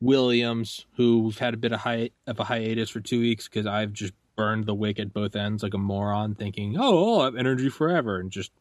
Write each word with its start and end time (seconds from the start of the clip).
Williams, 0.00 0.86
who's 0.96 1.38
had 1.38 1.54
a 1.54 1.56
bit 1.56 1.72
of, 1.72 1.80
hi- 1.80 2.10
of 2.26 2.38
a 2.38 2.44
hiatus 2.44 2.90
for 2.90 3.00
two 3.00 3.20
weeks 3.20 3.48
because 3.48 3.66
I've 3.66 3.92
just 3.92 4.12
burned 4.36 4.66
the 4.66 4.74
wick 4.74 4.98
at 4.98 5.12
both 5.12 5.34
ends 5.34 5.62
like 5.62 5.74
a 5.74 5.78
moron, 5.78 6.34
thinking, 6.34 6.76
oh, 6.78 7.18
I'll 7.18 7.24
have 7.24 7.36
energy 7.36 7.70
forever, 7.70 8.18
and 8.20 8.30
just 8.30 8.52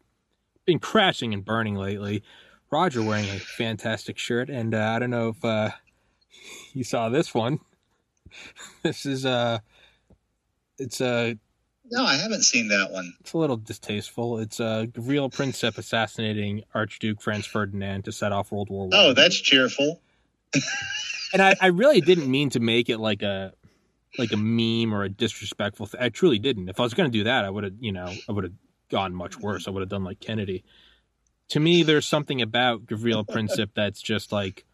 been 0.65 0.79
crashing 0.79 1.33
and 1.33 1.43
burning 1.43 1.75
lately. 1.75 2.23
Roger 2.71 3.03
wearing 3.03 3.25
a 3.25 3.39
fantastic 3.39 4.17
shirt, 4.17 4.49
and 4.49 4.73
uh, 4.73 4.79
I 4.95 4.99
don't 4.99 5.11
know 5.11 5.29
if 5.29 5.45
uh, 5.45 5.71
you 6.73 6.83
saw 6.83 7.09
this 7.09 7.33
one. 7.33 7.59
this 8.83 9.05
is 9.05 9.25
uh 9.25 9.59
it's 10.77 10.99
a 10.99 11.31
uh, 11.31 11.33
no, 11.91 12.03
I 12.03 12.15
haven't 12.15 12.41
seen 12.41 12.69
that 12.69 12.91
one. 12.91 13.13
It's 13.19 13.33
a 13.33 13.37
little 13.37 13.57
distasteful. 13.57 14.39
It's 14.39 14.59
a 14.59 14.89
real 14.97 15.29
Princip 15.29 15.77
assassinating 15.77 16.63
Archduke 16.73 17.21
Franz 17.21 17.45
Ferdinand 17.45 18.05
to 18.05 18.11
set 18.11 18.31
off 18.31 18.51
World 18.51 18.71
War 18.71 18.87
One. 18.87 18.93
Oh, 18.93 19.13
that's 19.13 19.39
cheerful. 19.39 20.01
And 21.33 21.41
I, 21.41 21.55
I 21.59 21.67
really 21.67 22.01
didn't 22.01 22.29
mean 22.29 22.49
to 22.51 22.59
make 22.59 22.89
it 22.89 22.97
like 22.99 23.21
a 23.21 23.53
like 24.17 24.31
a 24.31 24.37
meme 24.37 24.93
or 24.93 25.03
a 25.03 25.09
disrespectful 25.09 25.85
thing. 25.85 26.01
I 26.01 26.09
truly 26.09 26.39
didn't. 26.39 26.69
If 26.69 26.79
I 26.79 26.83
was 26.83 26.93
going 26.93 27.11
to 27.11 27.17
do 27.17 27.25
that, 27.25 27.45
I 27.45 27.49
would 27.49 27.63
have, 27.63 27.73
you 27.79 27.91
know, 27.91 28.11
I 28.27 28.31
would 28.31 28.45
have 28.45 28.53
gone 28.89 29.13
much 29.13 29.37
worse. 29.39 29.67
I 29.67 29.71
would 29.71 29.81
have 29.81 29.89
done 29.89 30.03
like 30.03 30.19
Kennedy. 30.19 30.63
To 31.49 31.59
me, 31.59 31.83
there's 31.83 32.05
something 32.05 32.41
about 32.41 32.85
Gavril 32.85 33.25
Princip 33.27 33.69
that's 33.75 34.01
just 34.01 34.31
like 34.31 34.65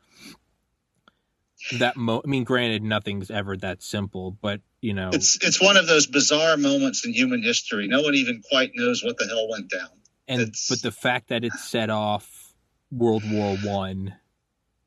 that. 1.80 1.98
Mo- 1.98 2.22
I 2.24 2.28
mean, 2.28 2.44
granted, 2.44 2.84
nothing's 2.84 3.32
ever 3.32 3.58
that 3.58 3.82
simple, 3.82 4.32
but 4.32 4.62
you 4.82 4.94
know, 4.94 5.10
it's 5.14 5.38
it's 5.44 5.62
one 5.62 5.78
of 5.78 5.88
those 5.88 6.08
bizarre 6.08 6.58
moments 6.58 7.06
in 7.06 7.14
human 7.14 7.44
history. 7.44 7.88
No 7.88 8.02
one 8.02 8.16
even 8.16 8.42
quite 8.50 8.72
knows 8.74 9.04
what 9.04 9.18
the 9.18 9.26
hell 9.28 9.50
went 9.50 9.70
down. 9.70 9.90
And 10.28 10.42
it's... 10.42 10.70
but 10.70 10.82
the 10.82 10.92
fact 10.92 11.30
that 11.30 11.44
it 11.44 11.54
set 11.54 11.90
off 11.90 12.54
World 12.92 13.24
War 13.30 13.58
One, 13.58 14.16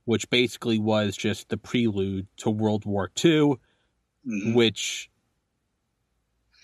which 0.05 0.29
basically 0.31 0.79
was 0.79 1.17
just 1.17 1.49
the 1.49 1.57
prelude 1.57 2.27
to 2.39 2.51
World 2.51 2.85
War 2.85 3.11
II, 3.23 3.33
mm-hmm. 4.27 4.55
which 4.55 5.11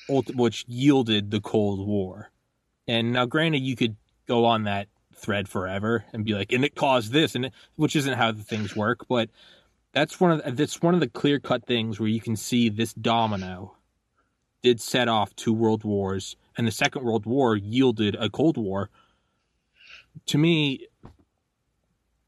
which 0.08 0.64
yielded 0.66 1.30
the 1.30 1.41
Cold 1.41 1.86
War. 1.86 2.30
And 2.88 3.12
now, 3.12 3.27
granted, 3.27 3.60
you 3.60 3.77
could 3.77 3.97
go 4.27 4.44
on 4.44 4.64
that 4.64 4.88
thread 5.14 5.48
forever 5.48 6.05
and 6.12 6.24
be 6.24 6.34
like, 6.34 6.52
and 6.52 6.64
it 6.64 6.74
caused 6.74 7.12
this, 7.12 7.34
and 7.34 7.47
it, 7.47 7.52
which 7.77 7.94
isn't 7.94 8.16
how 8.16 8.32
the 8.32 8.42
things 8.42 8.74
work, 8.74 9.06
but 9.08 9.30
that's 9.92 10.19
one 10.19 10.32
of 10.32 10.44
the, 10.44 10.52
that's 10.52 10.82
one 10.82 10.94
of 10.94 11.00
the 11.00 11.08
clear 11.08 11.38
cut 11.38 11.66
things 11.66 12.00
where 12.00 12.08
you 12.08 12.20
can 12.20 12.36
see 12.36 12.69
this 12.69 12.92
domino 12.94 13.77
did 14.62 14.80
set 14.80 15.08
off 15.08 15.34
two 15.36 15.52
world 15.52 15.84
wars, 15.84 16.36
and 16.56 16.66
the 16.66 16.72
Second 16.72 17.04
World 17.04 17.27
War 17.27 17.56
yielded 17.56 18.14
a 18.16 18.28
Cold 18.28 18.56
War. 18.56 18.91
To 20.27 20.38
me, 20.38 20.86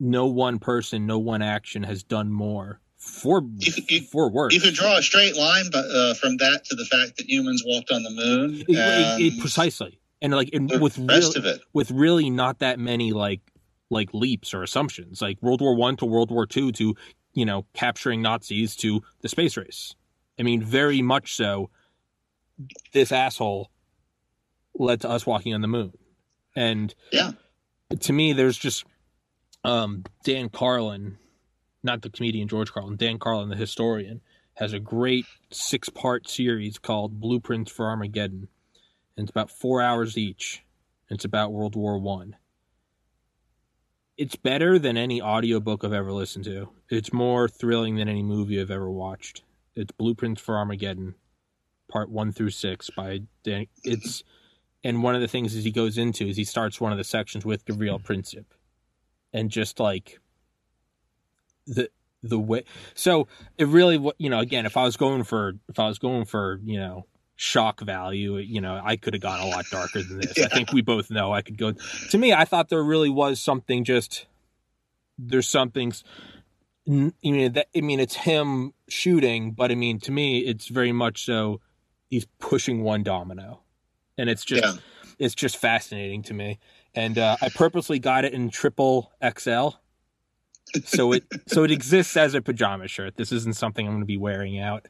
no 0.03 0.27
one 0.27 0.59
person, 0.59 1.07
no 1.07 1.21
one 1.21 1.43
action 1.43 1.85
has 1.85 2.03
done 2.03 2.33
more 2.33 2.81
for 2.97 3.43
you, 3.59 3.73
you, 3.89 4.03
for 4.03 4.29
worse. 4.31 4.53
You 4.53 4.61
could 4.61 4.75
draw 4.75 4.99
a 4.99 5.03
straight 5.03 5.37
line, 5.37 5.67
but 5.71 5.85
uh, 5.85 6.15
from 6.15 6.37
that 6.39 6.65
to 6.67 6.75
the 6.75 6.85
fact 6.85 7.17
that 7.17 7.31
humans 7.31 7.63
walked 7.65 7.93
on 7.93 8.03
the 8.03 8.11
moon, 8.11 8.65
it, 8.69 8.69
it, 8.69 9.35
it, 9.35 9.41
precisely, 9.41 10.01
and 10.21 10.35
like 10.35 10.51
with 10.81 10.99
rest 10.99 11.37
of 11.37 11.47
it, 11.47 11.61
with 11.73 11.93
really 11.93 12.31
not 12.31 12.59
that 12.59 12.81
many 12.81 13.13
like 13.13 13.41
like 13.91 14.13
leaps 14.13 14.53
or 14.53 14.65
assumptions, 14.65 15.23
like 15.23 15.41
World 15.41 15.61
War 15.61 15.77
One 15.77 15.97
to 15.99 16.05
World 16.05 16.33
War 16.33 16.47
Two 16.47 16.73
to 16.73 16.97
you 17.33 17.45
know 17.45 17.65
capturing 17.73 18.23
Nazis 18.23 18.75
to 18.77 19.03
the 19.21 19.29
space 19.29 19.57
race. 19.57 19.95
I 20.39 20.43
mean, 20.43 20.65
very 20.65 21.01
much 21.01 21.37
so. 21.37 21.71
This 22.93 23.13
asshole 23.13 23.71
led 24.75 25.01
to 25.03 25.09
us 25.09 25.27
walking 25.27 25.55
on 25.55 25.61
the 25.61 25.69
moon, 25.69 25.93
and 26.57 26.93
yeah, 27.13 27.33
to 28.01 28.13
me, 28.13 28.33
there's 28.33 28.59
just 28.59 28.85
um, 29.65 30.05
Dan 30.25 30.49
Carlin 30.49 31.19
not 31.83 32.03
the 32.03 32.11
comedian 32.11 32.49
George 32.49 32.73
Carlin, 32.73 32.97
Dan 32.97 33.19
Carlin, 33.19 33.49
the 33.49 33.57
historian, 33.57 34.21
has 34.55 34.73
a 34.73 34.79
great 34.79 35.27
six 35.51 35.89
part 35.89 36.29
series 36.29 36.79
called 36.79 37.21
Blueprints 37.21 37.71
for 37.71 37.87
Armageddon. 37.87 38.49
And 39.17 39.25
it's 39.25 39.31
about 39.31 39.51
four 39.51 39.81
hours 39.81 40.17
each. 40.17 40.65
It's 41.09 41.25
about 41.25 41.53
World 41.53 41.77
War 41.77 41.99
One. 41.99 42.37
It's 44.17 44.37
better 44.37 44.79
than 44.79 44.97
any 44.97 45.21
audiobook 45.21 45.85
I've 45.85 45.93
ever 45.93 46.13
listened 46.13 46.45
to. 46.45 46.69
It's 46.89 47.13
more 47.13 47.49
thrilling 47.49 47.97
than 47.97 48.09
any 48.09 48.23
movie 48.23 48.61
I've 48.61 48.71
ever 48.71 48.91
watched. 48.91 49.43
It's 49.75 49.93
Blueprints 49.93 50.41
for 50.41 50.57
Armageddon, 50.57 51.15
part 51.89 52.11
one 52.11 52.31
through 52.31 52.51
six 52.51 52.91
by 52.91 53.23
Dan. 53.43 53.67
It's 53.83 54.23
and 54.85 55.03
one 55.03 55.15
of 55.15 55.21
the 55.21 55.29
things 55.29 55.55
is 55.55 55.65
he 55.65 55.71
goes 55.71 55.97
into 55.97 56.27
is 56.27 56.37
he 56.37 56.45
starts 56.45 56.81
one 56.81 56.93
of 56.93 56.99
the 56.99 57.05
sections 57.05 57.45
with 57.45 57.65
Gavril 57.65 58.03
Princip, 58.03 58.45
and 59.33 59.51
just 59.51 59.81
like 59.81 60.21
the 61.67 61.89
the 62.23 62.39
way 62.39 62.65
so 62.95 63.27
it 63.59 63.67
really 63.67 63.97
you 64.19 64.31
know 64.31 64.39
again 64.39 64.67
if 64.67 64.77
i 64.77 64.85
was 64.85 64.97
going 64.97 65.25
for 65.25 65.55
if 65.69 65.79
i 65.79 65.89
was 65.89 65.99
going 65.99 66.25
for 66.25 66.61
you 66.65 66.79
know 66.79 67.05
shock 67.37 67.81
value 67.81 68.37
you 68.37 68.61
know 68.61 68.81
i 68.85 68.97
could 68.97 69.15
have 69.15 69.23
gone 69.23 69.41
a 69.41 69.47
lot 69.47 69.65
darker 69.71 70.03
than 70.03 70.21
this 70.21 70.33
yeah. 70.37 70.45
i 70.45 70.49
think 70.49 70.73
we 70.73 70.81
both 70.81 71.11
know 71.11 71.33
i 71.33 71.43
could 71.43 71.59
go 71.59 71.73
to 72.11 72.19
me 72.19 72.33
i 72.33 72.45
thought 72.45 72.69
there 72.69 72.83
really 72.83 73.11
was 73.11 73.41
something 73.41 73.83
just 73.83 74.27
there's 75.19 75.49
something 75.49 75.93
you 76.85 77.13
mean 77.23 77.53
that 77.53 77.67
i 77.77 77.81
mean 77.81 77.99
it's 77.99 78.15
him 78.15 78.73
shooting 78.89 79.51
but 79.51 79.73
i 79.73 79.75
mean 79.75 79.99
to 79.99 80.13
me 80.13 80.41
it's 80.41 80.69
very 80.69 80.93
much 80.93 81.25
so 81.25 81.61
he's 82.11 82.27
pushing 82.39 82.83
one 82.83 83.03
domino 83.03 83.61
and 84.17 84.31
it's 84.31 84.45
just 84.45 84.63
yeah. 84.63 84.81
it's 85.19 85.35
just 85.35 85.57
fascinating 85.57 86.23
to 86.23 86.35
me 86.35 86.61
and 86.95 87.19
uh, 87.19 87.37
i 87.41 87.49
purposely 87.49 87.99
got 87.99 88.25
it 88.25 88.33
in 88.33 88.51
triple 88.51 89.13
xl 89.39 89.71
so 90.85 91.13
it 91.13 91.25
so 91.47 91.65
it 91.65 91.71
exists 91.71 92.17
as 92.17 92.35
a 92.35 92.43
pajama 92.43 92.89
shirt. 92.89 93.17
This 93.17 93.33
isn't 93.33 93.57
something 93.57 93.87
I'm 93.87 93.93
going 93.93 94.03
to 94.03 94.07
be 94.07 94.17
wearing 94.17 94.59
out. 94.59 94.89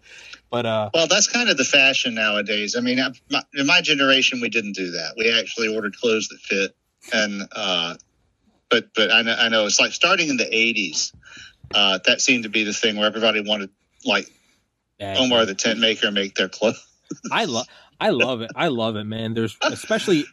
But 0.50 0.66
uh, 0.66 0.90
well, 0.94 1.06
that's 1.06 1.28
kind 1.28 1.48
of 1.48 1.56
the 1.56 1.64
fashion 1.64 2.14
nowadays. 2.14 2.76
I 2.76 2.80
mean, 2.80 2.98
in 2.98 3.66
my 3.66 3.80
generation, 3.80 4.40
we 4.40 4.48
didn't 4.48 4.74
do 4.74 4.92
that. 4.92 5.14
We 5.16 5.36
actually 5.38 5.74
ordered 5.74 5.96
clothes 5.96 6.28
that 6.28 6.40
fit, 6.40 6.76
and 7.12 7.42
uh, 7.54 7.94
but 8.70 8.88
but 8.94 9.12
I 9.12 9.22
know, 9.22 9.34
I 9.34 9.48
know 9.48 9.66
it's 9.66 9.80
like 9.80 9.92
starting 9.92 10.28
in 10.28 10.36
the 10.36 10.44
'80s. 10.44 11.12
Uh, 11.74 11.98
that 12.06 12.20
seemed 12.20 12.44
to 12.44 12.50
be 12.50 12.64
the 12.64 12.72
thing 12.72 12.96
where 12.96 13.06
everybody 13.06 13.40
wanted 13.40 13.70
like 14.04 14.30
yeah, 14.98 15.16
Omar 15.18 15.46
the 15.46 15.54
tent 15.54 15.80
maker 15.80 16.10
make 16.10 16.34
their 16.34 16.48
clothes. 16.48 16.84
I 17.30 17.46
love 17.46 17.66
I 18.00 18.10
love 18.10 18.40
it. 18.40 18.50
I 18.54 18.68
love 18.68 18.96
it, 18.96 19.04
man. 19.04 19.32
There's 19.34 19.56
especially 19.62 20.24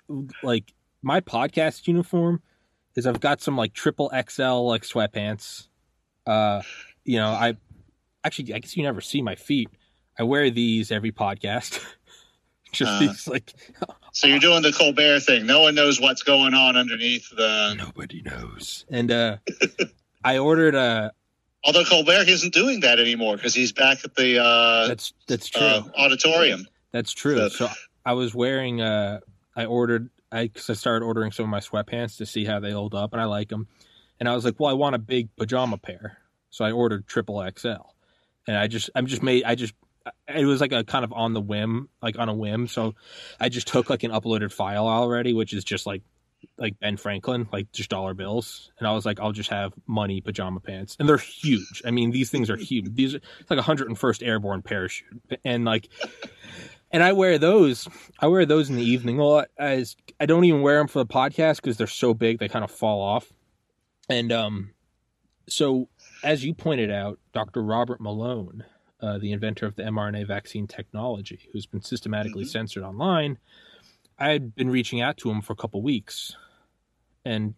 like 0.44 0.74
my 1.02 1.22
podcast 1.22 1.88
uniform 1.88 2.42
is 2.96 3.08
I've 3.08 3.20
got 3.20 3.42
some 3.42 3.58
like 3.58 3.74
triple 3.74 4.10
XL 4.10 4.68
like 4.68 4.84
sweatpants. 4.84 5.68
Uh, 6.26 6.62
you 7.04 7.18
know, 7.18 7.30
I 7.30 7.56
actually 8.24 8.54
I 8.54 8.60
guess 8.60 8.76
you 8.76 8.84
never 8.84 9.02
see 9.02 9.22
my 9.22 9.36
feet. 9.36 9.70
I 10.18 10.24
wear 10.24 10.50
these 10.50 10.92
every 10.92 11.12
podcast. 11.12 11.84
Just 12.72 12.92
uh, 12.92 13.00
these 13.00 13.28
like. 13.28 13.54
so 14.14 14.28
you're 14.28 14.40
doing 14.40 14.62
the 14.62 14.72
Colbert 14.72 15.22
thing. 15.22 15.46
No 15.46 15.62
one 15.62 15.76
knows 15.76 16.00
what's 16.00 16.24
going 16.24 16.54
on 16.54 16.76
underneath 16.76 17.30
the. 17.36 17.74
Nobody 17.76 18.22
knows. 18.22 18.86
And 18.90 19.12
uh, 19.12 19.38
I 20.24 20.38
ordered 20.38 20.76
a. 20.76 21.12
Although 21.66 21.84
Colbert 21.84 22.30
isn't 22.30 22.54
doing 22.54 22.82
that 22.82 23.00
anymore 23.00 23.36
because 23.36 23.56
he's 23.56 23.72
back 23.72 24.06
at 24.06 24.16
the. 24.16 24.40
Uh, 24.44 24.88
that's 24.88 25.14
that's 25.28 25.48
true. 25.48 25.62
Uh, 25.62 25.84
auditorium. 25.98 26.68
That's 26.92 27.12
true. 27.12 27.38
So, 27.38 27.50
so 27.50 27.70
I 28.06 28.14
was 28.14 28.36
wearing. 28.36 28.82
Uh, 28.82 29.22
I 29.56 29.66
ordered 29.66 30.10
I 30.32 30.48
cause 30.48 30.70
I 30.70 30.74
started 30.74 31.06
ordering 31.06 31.32
some 31.32 31.46
of 31.46 31.50
my 31.50 31.60
sweatpants 31.60 32.18
to 32.18 32.26
see 32.26 32.46
how 32.46 32.60
they 32.60 32.72
hold 32.72 32.96
up, 32.96 33.14
and 33.14 33.22
I 33.22 33.26
like 33.26 33.50
them. 33.50 33.68
And 34.20 34.28
I 34.28 34.36
was 34.36 34.46
like, 34.46 34.60
well, 34.60 34.70
I 34.70 34.74
want 34.74 34.96
a 34.96 35.00
big 35.00 35.36
pajama 35.36 35.78
pair, 35.78 36.18
so 36.50 36.66
I 36.66 36.72
ordered 36.72 37.08
triple 37.08 37.44
XL. 37.58 37.82
And 38.48 38.58
I 38.58 38.68
just, 38.68 38.90
I'm 38.96 39.06
just 39.06 39.24
made, 39.24 39.44
I 39.44 39.56
just, 39.56 39.74
it 40.28 40.46
was 40.46 40.60
like 40.60 40.72
a 40.72 40.84
kind 40.84 41.06
of 41.06 41.14
on 41.14 41.34
the 41.34 41.42
whim, 41.42 41.90
like 42.02 42.18
on 42.18 42.30
a 42.30 42.34
whim. 42.34 42.68
So 42.68 42.96
I 43.40 43.50
just 43.50 43.68
took 43.68 43.90
like 43.90 44.04
an 44.04 44.12
uploaded 44.12 44.52
file 44.52 44.88
already, 44.88 45.34
which 45.34 45.54
is 45.54 45.64
just 45.64 45.86
like 45.86 46.02
like 46.58 46.80
Ben 46.80 46.98
Franklin, 46.98 47.48
like 47.52 47.72
just 47.72 47.90
dollar 47.90 48.14
bills, 48.14 48.72
and 48.80 48.88
I 48.88 48.94
was 48.94 49.06
like, 49.06 49.20
I'll 49.20 49.32
just 49.32 49.50
have 49.50 49.74
money 49.88 50.22
pajama 50.22 50.60
pants, 50.60 50.96
and 51.00 51.08
they're 51.08 51.18
huge. 51.18 51.82
I 51.86 51.92
mean, 51.92 52.12
these 52.12 52.30
things 52.30 52.50
are 52.50 52.56
huge. 52.56 52.94
These 52.94 53.16
are 53.16 53.22
like 53.50 53.60
a 53.60 53.64
hundred 53.64 53.88
and 53.88 53.98
first 53.98 54.24
airborne 54.24 54.62
parachute, 54.62 55.22
and 55.44 55.66
like 55.66 55.90
and 56.92 57.04
I 57.04 57.14
wear 57.14 57.38
those. 57.38 57.88
I 58.20 58.28
wear 58.28 58.46
those 58.46 58.70
in 58.70 58.76
the 58.76 58.84
evening. 58.84 59.18
Well, 59.18 59.46
as 59.58 59.96
I 60.20 60.26
don't 60.26 60.46
even 60.46 60.62
wear 60.62 60.78
them 60.78 60.88
for 60.88 61.00
the 61.00 61.06
podcast 61.06 61.58
because 61.58 61.78
they're 61.78 61.88
so 61.88 62.14
big 62.14 62.40
they 62.40 62.50
kind 62.50 62.64
of 62.64 62.72
fall 62.72 63.02
off. 63.02 63.32
And 64.10 64.32
um, 64.32 64.72
so 65.48 65.88
as 66.24 66.44
you 66.44 66.54
pointed 66.54 66.92
out, 66.92 67.20
Dr. 67.34 67.62
Robert 67.62 68.02
Malone, 68.02 68.66
uh, 69.02 69.18
the 69.20 69.32
inventor 69.32 69.66
of 69.66 69.76
the 69.76 69.84
mRNA 69.84 70.28
vaccine 70.28 70.68
technology, 70.68 71.48
who's 71.54 71.66
been 71.66 71.82
systematically 71.82 72.44
mm-hmm. 72.44 72.50
censored 72.52 72.84
online, 72.84 73.38
I 74.18 74.30
had 74.30 74.56
been 74.56 74.70
reaching 74.70 75.00
out 75.00 75.18
to 75.18 75.30
him 75.30 75.42
for 75.42 75.54
a 75.54 75.56
couple 75.56 75.82
weeks, 75.82 76.36
and 77.24 77.54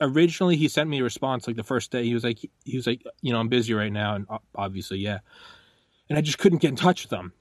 originally 0.00 0.56
he 0.56 0.66
sent 0.66 0.90
me 0.90 0.98
a 1.00 1.04
response 1.04 1.46
like 1.46 1.54
the 1.54 1.62
first 1.62 1.92
day. 1.92 2.04
He 2.04 2.14
was 2.14 2.24
like, 2.24 2.38
he 2.64 2.76
was 2.76 2.86
like, 2.86 3.02
you 3.20 3.32
know, 3.32 3.38
I'm 3.38 3.48
busy 3.48 3.74
right 3.74 3.92
now, 3.92 4.16
and 4.16 4.26
obviously, 4.54 4.98
yeah. 4.98 5.18
And 6.08 6.18
I 6.18 6.22
just 6.22 6.38
couldn't 6.38 6.58
get 6.58 6.70
in 6.70 6.76
touch 6.76 7.04
with 7.04 7.12
him 7.12 7.32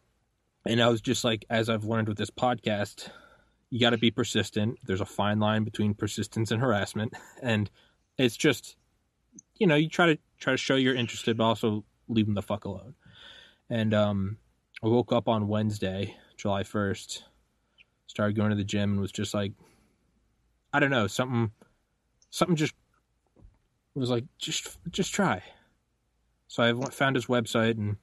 and 0.65 0.81
I 0.81 0.87
was 0.89 1.01
just 1.01 1.23
like, 1.23 1.45
as 1.49 1.69
I've 1.69 1.85
learned 1.85 2.07
with 2.07 2.17
this 2.17 2.31
podcast, 2.31 3.09
you 3.69 3.79
got 3.79 3.91
to 3.91 3.97
be 3.97 4.11
persistent. 4.11 4.79
There's 4.85 5.01
a 5.01 5.05
fine 5.05 5.39
line 5.39 5.63
between 5.63 5.93
persistence 5.93 6.51
and 6.51 6.61
harassment, 6.61 7.13
and 7.41 7.69
it's 8.17 8.37
just 8.37 8.75
you 9.57 9.67
know, 9.67 9.75
you 9.75 9.89
try 9.89 10.07
to 10.07 10.17
try 10.39 10.53
to 10.53 10.57
show 10.57 10.75
you're 10.75 10.95
interested, 10.95 11.37
but 11.37 11.45
also 11.45 11.85
leave 12.07 12.25
them 12.25 12.35
the 12.35 12.41
fuck 12.41 12.65
alone. 12.65 12.95
And 13.69 13.93
um, 13.93 14.37
I 14.83 14.87
woke 14.87 15.11
up 15.11 15.27
on 15.27 15.47
Wednesday, 15.47 16.15
July 16.37 16.63
first, 16.63 17.23
started 18.07 18.35
going 18.35 18.49
to 18.49 18.55
the 18.55 18.63
gym, 18.63 18.91
and 18.91 19.01
was 19.01 19.11
just 19.11 19.33
like, 19.33 19.53
I 20.73 20.79
don't 20.79 20.91
know, 20.91 21.07
something, 21.07 21.51
something 22.29 22.55
just 22.55 22.73
was 23.95 24.09
like, 24.09 24.25
just 24.37 24.77
just 24.91 25.13
try. 25.13 25.41
So 26.47 26.63
I 26.63 26.89
found 26.91 27.15
his 27.15 27.25
website 27.25 27.77
and 27.77 27.97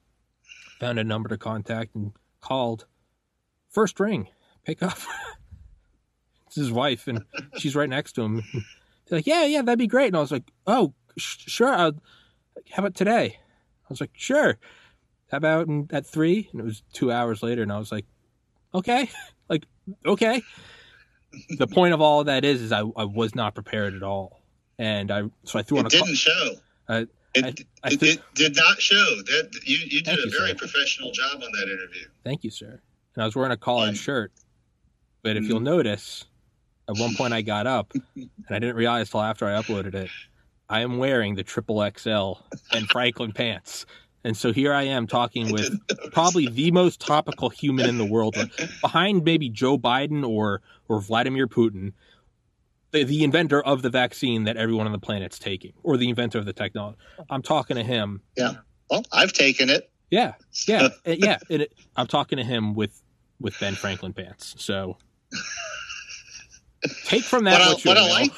found 0.81 0.99
a 0.99 1.05
number 1.05 1.29
to 1.29 1.38
contact 1.38 1.94
and 1.94 2.12
called. 2.43 2.85
First 3.71 3.99
ring, 3.99 4.29
pick 4.65 4.83
up. 4.83 4.99
it's 6.47 6.56
his 6.56 6.71
wife, 6.71 7.09
and 7.09 7.25
she's 7.56 7.75
right 7.75 7.89
next 7.89 8.12
to 8.12 8.23
him. 8.23 8.43
They're 9.06 9.19
like, 9.19 9.27
yeah, 9.27 9.44
yeah, 9.44 9.62
that'd 9.62 9.79
be 9.79 9.87
great. 9.87 10.09
And 10.09 10.17
I 10.17 10.21
was 10.21 10.33
like, 10.33 10.50
oh, 10.67 10.93
sh- 11.17 11.44
sure. 11.47 11.69
I'll, 11.69 11.93
how 12.71 12.83
about 12.83 12.94
today? 12.94 13.39
I 13.39 13.87
was 13.89 14.00
like, 14.00 14.11
sure. 14.15 14.59
How 15.31 15.39
about 15.39 15.69
in, 15.69 15.89
at 15.91 16.06
three? 16.06 16.50
And 16.53 16.61
it 16.61 16.65
was 16.65 16.83
two 16.93 17.11
hours 17.11 17.43
later, 17.43 17.62
and 17.62 17.73
I 17.73 17.79
was 17.79 17.91
like, 17.91 18.05
okay, 18.75 19.11
like, 19.49 19.65
okay. 20.05 20.43
The 21.56 21.67
point 21.67 21.94
of 21.94 22.03
all 22.03 22.21
of 22.21 22.27
that 22.27 22.44
is, 22.44 22.61
is 22.61 22.73
I, 22.73 22.81
I 22.81 23.05
was 23.05 23.35
not 23.35 23.55
prepared 23.55 23.94
at 23.94 24.03
all, 24.03 24.43
and 24.79 25.11
I 25.11 25.23
so 25.44 25.59
I 25.59 25.62
threw 25.62 25.79
it 25.79 25.81
on 25.81 25.87
a. 25.87 25.89
didn't 25.89 26.17
show. 26.17 26.50
Uh, 26.87 27.05
It, 27.34 27.44
I- 27.44 27.88
I 27.88 27.93
it, 27.93 28.00
think- 28.00 28.19
it 28.19 28.23
did 28.34 28.56
not 28.56 28.81
show 28.81 28.94
that 28.96 29.50
you, 29.64 29.79
you 29.87 30.02
did 30.02 30.19
a 30.19 30.23
you, 30.23 30.31
very 30.38 30.50
sir. 30.50 30.55
professional 30.56 31.11
job 31.12 31.34
on 31.34 31.50
that 31.52 31.69
interview. 31.73 32.06
Thank 32.25 32.44
you, 32.44 32.50
sir. 32.50 32.81
And 33.14 33.23
I 33.23 33.26
was 33.26 33.34
wearing 33.37 33.52
a 33.52 33.56
collared 33.56 33.90
Fine. 33.90 33.94
shirt. 33.96 34.32
But 35.23 35.37
if 35.37 35.44
you'll 35.44 35.61
mm. 35.61 35.64
notice, 35.64 36.25
at 36.88 36.99
one 36.99 37.14
point 37.14 37.32
I 37.32 37.43
got 37.43 37.67
up 37.67 37.93
and 38.17 38.31
I 38.50 38.58
didn't 38.58 38.76
realize 38.76 39.11
till 39.11 39.20
after 39.23 39.46
I 39.46 39.61
uploaded 39.61 39.94
it. 39.94 40.11
I 40.69 40.81
am 40.81 40.96
wearing 40.99 41.34
the 41.34 41.43
triple 41.43 41.87
XL 41.99 42.32
and 42.73 42.88
Franklin 42.88 43.32
pants. 43.32 43.84
And 44.25 44.37
so 44.37 44.52
here 44.52 44.73
I 44.73 44.84
am 44.84 45.06
talking 45.06 45.52
with 45.52 45.79
probably 46.12 46.49
the 46.49 46.70
most 46.70 47.00
topical 47.00 47.50
human 47.50 47.88
in 47.88 47.99
the 47.99 48.05
world, 48.06 48.37
behind 48.81 49.25
maybe 49.25 49.49
Joe 49.49 49.76
Biden 49.76 50.26
or 50.26 50.62
or 50.88 51.00
Vladimir 51.00 51.46
Putin, 51.46 51.93
the, 52.93 53.05
the 53.05 53.25
inventor 53.25 53.62
of 53.62 53.83
the 53.83 53.91
vaccine 53.91 54.44
that 54.44 54.56
everyone 54.56 54.87
on 54.87 54.93
the 54.93 54.99
planet's 54.99 55.39
taking, 55.39 55.73
or 55.83 55.97
the 55.97 56.09
inventor 56.09 56.39
of 56.39 56.44
the 56.44 56.53
technology. 56.53 56.99
I'm 57.31 57.43
talking 57.43 57.77
to 57.77 57.83
him. 57.83 58.23
Yeah. 58.37 58.55
Well, 58.91 59.05
I've 59.12 59.33
taken 59.33 59.71
it. 59.71 59.91
Yeah, 60.11 60.35
yeah, 60.69 60.89
uh, 61.06 61.11
yeah. 61.11 61.39
It, 61.49 61.73
I'm 61.97 62.06
talking 62.06 62.37
to 62.37 62.44
him 62.44 62.75
with 62.75 63.00
with 63.41 63.59
Ben 63.59 63.75
Franklin 63.75 64.12
pants. 64.12 64.55
So 64.59 64.99
take 67.05 67.25
from 67.25 67.44
that 67.44 67.61
What 67.61 67.69
what, 67.69 67.85
you 67.85 67.89
what 67.91 67.99
I 67.99 68.29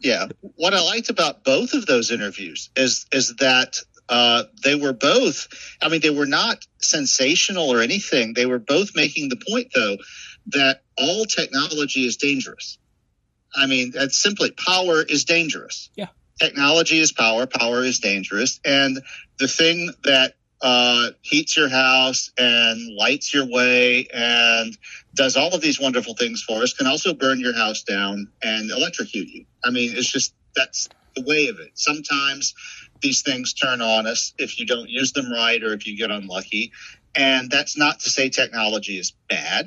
Yeah. 0.00 0.28
What 0.56 0.74
I 0.74 0.80
liked 0.80 1.10
about 1.10 1.44
both 1.44 1.74
of 1.74 1.86
those 1.86 2.10
interviews 2.10 2.70
is 2.76 3.06
is 3.12 3.34
that 3.36 3.80
uh, 4.10 4.44
they 4.64 4.74
were 4.74 4.92
both. 4.92 5.48
I 5.80 5.88
mean, 5.88 6.00
they 6.00 6.10
were 6.10 6.26
not 6.26 6.66
sensational 6.80 7.70
or 7.70 7.80
anything. 7.80 8.34
They 8.34 8.46
were 8.46 8.58
both 8.58 8.90
making 8.96 9.28
the 9.28 9.40
point, 9.48 9.68
though, 9.74 9.96
that 10.48 10.82
all 10.98 11.24
technology 11.24 12.06
is 12.06 12.16
dangerous. 12.16 12.78
I 13.54 13.66
mean, 13.66 13.92
that's 13.92 14.16
simply 14.16 14.50
power 14.52 15.02
is 15.02 15.24
dangerous. 15.24 15.90
Yeah. 15.96 16.08
Technology 16.38 16.98
is 16.98 17.12
power. 17.12 17.46
Power 17.46 17.82
is 17.82 17.98
dangerous, 17.98 18.60
and 18.64 19.00
the 19.38 19.48
thing 19.48 19.90
that 20.04 20.34
uh, 20.62 21.10
heats 21.22 21.56
your 21.56 21.68
house 21.68 22.30
and 22.36 22.94
lights 22.94 23.32
your 23.32 23.46
way 23.46 24.06
and 24.12 24.76
does 25.14 25.36
all 25.36 25.54
of 25.54 25.60
these 25.60 25.80
wonderful 25.80 26.14
things 26.14 26.42
for 26.42 26.62
us 26.62 26.74
can 26.74 26.86
also 26.86 27.14
burn 27.14 27.40
your 27.40 27.54
house 27.54 27.82
down 27.82 28.28
and 28.42 28.70
electrocute 28.70 29.28
you. 29.28 29.46
I 29.64 29.70
mean, 29.70 29.92
it's 29.94 30.10
just 30.10 30.34
that's 30.54 30.88
the 31.16 31.22
way 31.22 31.48
of 31.48 31.58
it. 31.58 31.70
Sometimes 31.74 32.54
these 33.00 33.22
things 33.22 33.54
turn 33.54 33.80
on 33.80 34.06
us 34.06 34.34
if 34.38 34.58
you 34.60 34.66
don't 34.66 34.88
use 34.88 35.12
them 35.12 35.32
right 35.32 35.62
or 35.62 35.72
if 35.72 35.86
you 35.86 35.96
get 35.96 36.10
unlucky. 36.10 36.72
And 37.14 37.50
that's 37.50 37.76
not 37.76 38.00
to 38.00 38.10
say 38.10 38.28
technology 38.28 38.98
is 38.98 39.12
bad. 39.28 39.66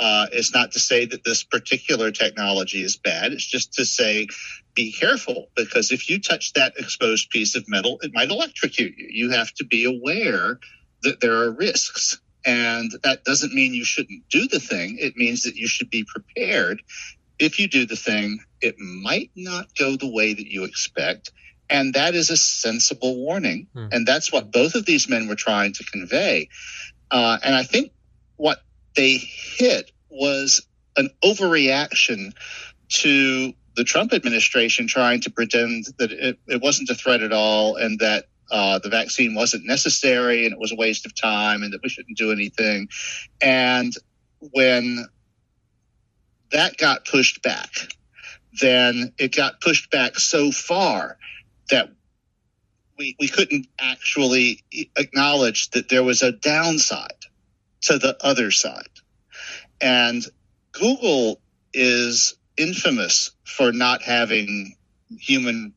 Uh, 0.00 0.26
it's 0.32 0.52
not 0.52 0.72
to 0.72 0.80
say 0.80 1.06
that 1.06 1.24
this 1.24 1.44
particular 1.44 2.10
technology 2.10 2.82
is 2.82 2.96
bad. 2.96 3.32
It's 3.32 3.46
just 3.46 3.74
to 3.74 3.84
say 3.84 4.28
be 4.74 4.92
careful 4.92 5.50
because 5.54 5.92
if 5.92 6.10
you 6.10 6.20
touch 6.20 6.52
that 6.54 6.74
exposed 6.78 7.30
piece 7.30 7.54
of 7.54 7.68
metal, 7.68 7.98
it 8.02 8.12
might 8.12 8.30
electrocute 8.30 8.96
you. 8.96 9.06
You 9.08 9.30
have 9.30 9.52
to 9.54 9.64
be 9.64 9.84
aware 9.84 10.58
that 11.02 11.20
there 11.20 11.34
are 11.34 11.50
risks. 11.50 12.20
And 12.44 12.90
that 13.04 13.24
doesn't 13.24 13.54
mean 13.54 13.72
you 13.72 13.84
shouldn't 13.84 14.28
do 14.28 14.48
the 14.48 14.60
thing. 14.60 14.98
It 15.00 15.16
means 15.16 15.44
that 15.44 15.56
you 15.56 15.68
should 15.68 15.90
be 15.90 16.04
prepared. 16.04 16.82
If 17.38 17.58
you 17.58 17.68
do 17.68 17.86
the 17.86 17.96
thing, 17.96 18.40
it 18.60 18.78
might 18.78 19.30
not 19.34 19.74
go 19.76 19.96
the 19.96 20.10
way 20.10 20.34
that 20.34 20.46
you 20.46 20.64
expect. 20.64 21.30
And 21.70 21.94
that 21.94 22.14
is 22.14 22.30
a 22.30 22.36
sensible 22.36 23.16
warning. 23.16 23.68
Hmm. 23.72 23.86
And 23.92 24.06
that's 24.06 24.30
what 24.30 24.52
both 24.52 24.74
of 24.74 24.84
these 24.84 25.08
men 25.08 25.28
were 25.28 25.36
trying 25.36 25.72
to 25.74 25.84
convey. 25.84 26.48
Uh, 27.10 27.38
and 27.42 27.54
I 27.54 27.62
think 27.62 27.92
what 28.36 28.60
they 28.94 29.16
hit 29.16 29.90
was 30.08 30.66
an 30.96 31.10
overreaction 31.22 32.32
to 32.88 33.52
the 33.76 33.84
Trump 33.84 34.12
administration 34.12 34.86
trying 34.86 35.20
to 35.22 35.30
pretend 35.30 35.86
that 35.98 36.12
it, 36.12 36.38
it 36.46 36.62
wasn't 36.62 36.90
a 36.90 36.94
threat 36.94 37.22
at 37.22 37.32
all 37.32 37.76
and 37.76 37.98
that 37.98 38.26
uh, 38.50 38.78
the 38.78 38.88
vaccine 38.88 39.34
wasn't 39.34 39.66
necessary 39.66 40.44
and 40.44 40.52
it 40.52 40.60
was 40.60 40.72
a 40.72 40.76
waste 40.76 41.06
of 41.06 41.14
time 41.14 41.62
and 41.62 41.72
that 41.72 41.80
we 41.82 41.88
shouldn't 41.88 42.16
do 42.16 42.30
anything. 42.30 42.88
And 43.40 43.92
when 44.52 45.06
that 46.52 46.76
got 46.76 47.04
pushed 47.04 47.42
back, 47.42 47.70
then 48.60 49.12
it 49.18 49.34
got 49.34 49.60
pushed 49.60 49.90
back 49.90 50.18
so 50.18 50.52
far 50.52 51.18
that 51.70 51.90
we, 52.96 53.16
we 53.18 53.26
couldn't 53.26 53.66
actually 53.80 54.62
acknowledge 54.96 55.70
that 55.70 55.88
there 55.88 56.04
was 56.04 56.22
a 56.22 56.30
downside 56.30 57.10
to 57.84 57.98
the 57.98 58.16
other 58.20 58.50
side. 58.50 58.88
And 59.80 60.24
Google 60.72 61.40
is 61.72 62.36
infamous 62.56 63.30
for 63.44 63.72
not 63.72 64.02
having 64.02 64.76
human 65.18 65.74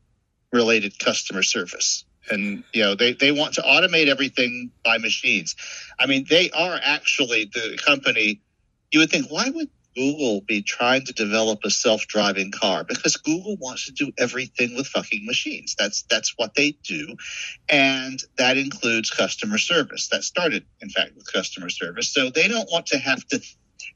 related 0.52 0.98
customer 0.98 1.42
service. 1.42 2.04
And, 2.30 2.64
you 2.72 2.82
know, 2.82 2.94
they, 2.94 3.12
they 3.12 3.32
want 3.32 3.54
to 3.54 3.62
automate 3.62 4.08
everything 4.08 4.70
by 4.84 4.98
machines. 4.98 5.56
I 5.98 6.06
mean, 6.06 6.26
they 6.28 6.50
are 6.50 6.78
actually 6.82 7.50
the 7.52 7.78
company. 7.84 8.40
You 8.92 9.00
would 9.00 9.10
think, 9.10 9.30
why 9.30 9.48
would 9.48 9.70
Google 9.94 10.40
be 10.42 10.62
trying 10.62 11.04
to 11.06 11.12
develop 11.12 11.60
a 11.64 11.70
self-driving 11.70 12.52
car? 12.52 12.84
Because 12.84 13.16
Google 13.16 13.56
wants 13.56 13.86
to 13.86 13.92
do 13.92 14.12
everything 14.18 14.76
with 14.76 14.86
fucking 14.86 15.26
machines. 15.26 15.74
That's 15.78 16.02
that's 16.04 16.34
what 16.36 16.54
they 16.54 16.78
do, 16.84 17.16
and 17.68 18.20
that 18.36 18.56
includes 18.56 19.10
customer 19.10 19.58
service. 19.58 20.08
That 20.08 20.24
started, 20.24 20.64
in 20.80 20.90
fact, 20.90 21.16
with 21.16 21.32
customer 21.32 21.70
service. 21.70 22.12
So 22.12 22.30
they 22.30 22.48
don't 22.48 22.70
want 22.70 22.86
to 22.86 22.98
have 22.98 23.26
to 23.28 23.40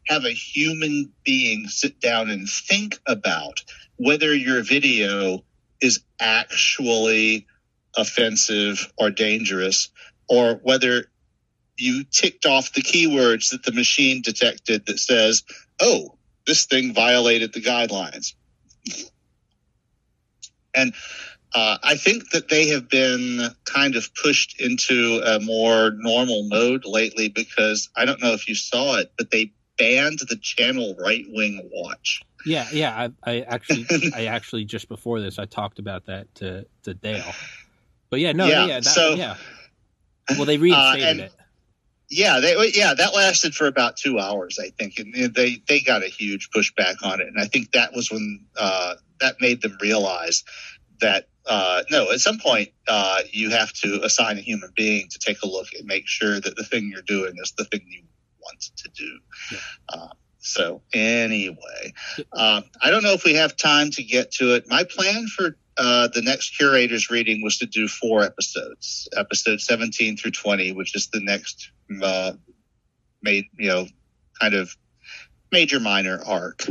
have 0.09 0.25
a 0.25 0.33
human 0.33 1.12
being 1.25 1.69
sit 1.69 2.00
down 2.00 2.31
and 2.31 2.49
think 2.49 2.99
about 3.07 3.62
whether 3.97 4.35
your 4.35 4.62
video 4.62 5.45
is 5.81 6.00
actually 6.21 7.47
offensive 7.97 8.93
or 8.97 9.11
dangerous, 9.11 9.90
or 10.28 10.55
whether 10.62 11.07
you 11.76 12.05
ticked 12.05 12.47
off 12.47 12.73
the 12.73 12.83
keywords 12.83 13.50
that 13.50 13.62
the 13.64 13.73
machine 13.73 14.23
detected 14.23 14.87
that 14.87 14.99
says, 14.99 15.43
oh, 15.81 16.17
this 16.47 16.67
thing 16.67 16.95
violated 16.95 17.52
the 17.52 17.61
guidelines. 17.61 18.35
And 20.75 20.95
uh, 21.55 21.79
I 21.83 21.97
think 21.97 22.31
that 22.31 22.49
they 22.49 22.69
have 22.69 22.88
been 22.88 23.41
kind 23.64 23.95
of 23.97 24.09
pushed 24.14 24.61
into 24.61 25.21
a 25.25 25.38
more 25.41 25.91
normal 25.95 26.45
mode 26.49 26.85
lately 26.87 27.29
because 27.29 27.91
I 27.95 28.05
don't 28.07 28.23
know 28.23 28.33
if 28.33 28.49
you 28.49 28.55
saw 28.55 28.97
it, 28.97 29.12
but 29.19 29.31
they 29.31 29.52
banned 29.79 30.21
the 30.21 30.37
channel 30.41 30.97
Right 30.99 31.25
Wing 31.29 31.69
Watch. 31.73 32.23
Yeah, 32.47 32.67
yeah. 32.73 33.09
I, 33.25 33.31
I 33.31 33.41
actually, 33.43 33.87
I 34.14 34.25
actually 34.26 34.64
just 34.64 34.88
before 34.88 35.21
this, 35.21 35.38
I 35.38 35.45
talked 35.45 35.79
about 35.79 36.07
that 36.07 36.35
to 36.37 36.67
to 36.85 36.95
Dale. 36.95 37.33
But 38.11 38.21
yeah, 38.21 38.33
no, 38.33 38.47
Yeah, 38.47 38.67
yeah, 38.67 38.81
that, 38.81 38.85
so- 38.85 39.14
yeah. 39.14 39.37
Well, 40.31 40.45
they 40.47 40.57
reinstated 40.57 41.09
and- 41.09 41.21
it. 41.21 41.33
Yeah, 42.14 42.40
they 42.40 42.54
yeah 42.75 42.92
that 42.92 43.14
lasted 43.14 43.54
for 43.54 43.66
about 43.66 43.97
two 43.97 44.19
hours, 44.19 44.59
I 44.62 44.69
think, 44.69 44.99
and 44.99 45.14
they 45.35 45.62
they 45.66 45.81
got 45.81 46.02
a 46.02 46.09
huge 46.09 46.50
pushback 46.50 46.97
on 47.02 47.23
it, 47.23 47.26
and 47.26 47.40
I 47.40 47.47
think 47.47 47.73
that 47.73 47.95
was 47.95 48.11
when 48.11 48.45
uh, 48.54 48.97
that 49.21 49.37
made 49.40 49.62
them 49.62 49.78
realize 49.81 50.45
that 51.00 51.28
uh, 51.47 51.85
no, 51.90 52.12
at 52.12 52.21
some 52.21 52.38
point 52.38 52.69
uh, 52.87 53.21
you 53.31 53.49
have 53.49 53.73
to 53.73 54.02
assign 54.04 54.37
a 54.37 54.42
human 54.42 54.71
being 54.76 55.09
to 55.09 55.19
take 55.19 55.42
a 55.42 55.49
look 55.49 55.69
and 55.78 55.87
make 55.87 56.07
sure 56.07 56.38
that 56.38 56.54
the 56.54 56.64
thing 56.64 56.90
you're 56.92 57.00
doing 57.00 57.33
is 57.42 57.52
the 57.57 57.64
thing 57.64 57.81
you 57.88 58.02
want 58.42 58.61
to 58.61 58.90
do. 58.90 59.19
Yeah. 59.50 59.59
Uh, 59.88 60.09
so 60.38 60.83
anyway, 60.92 61.95
um, 62.37 62.64
I 62.83 62.90
don't 62.90 63.02
know 63.02 63.14
if 63.14 63.25
we 63.25 63.35
have 63.35 63.57
time 63.57 63.90
to 63.92 64.02
get 64.02 64.33
to 64.33 64.54
it. 64.57 64.69
My 64.69 64.85
plan 64.85 65.28
for 65.28 65.57
uh, 65.79 66.09
the 66.14 66.23
next 66.23 66.57
curators 66.57 67.11
reading 67.11 67.43
was 67.43 67.59
to 67.59 67.67
do 67.67 67.88
four 67.88 68.23
episodes, 68.23 69.09
episode 69.17 69.61
17 69.61 70.17
through 70.17 70.31
20, 70.33 70.73
which 70.73 70.95
is 70.95 71.09
the 71.09 71.21
next 71.21 71.71
uh, 72.02 72.33
made, 73.23 73.47
you 73.59 73.69
know, 73.69 73.87
kind 74.41 74.55
of 74.55 74.76
major 75.50 75.79
minor 75.81 76.21
arc. 76.26 76.64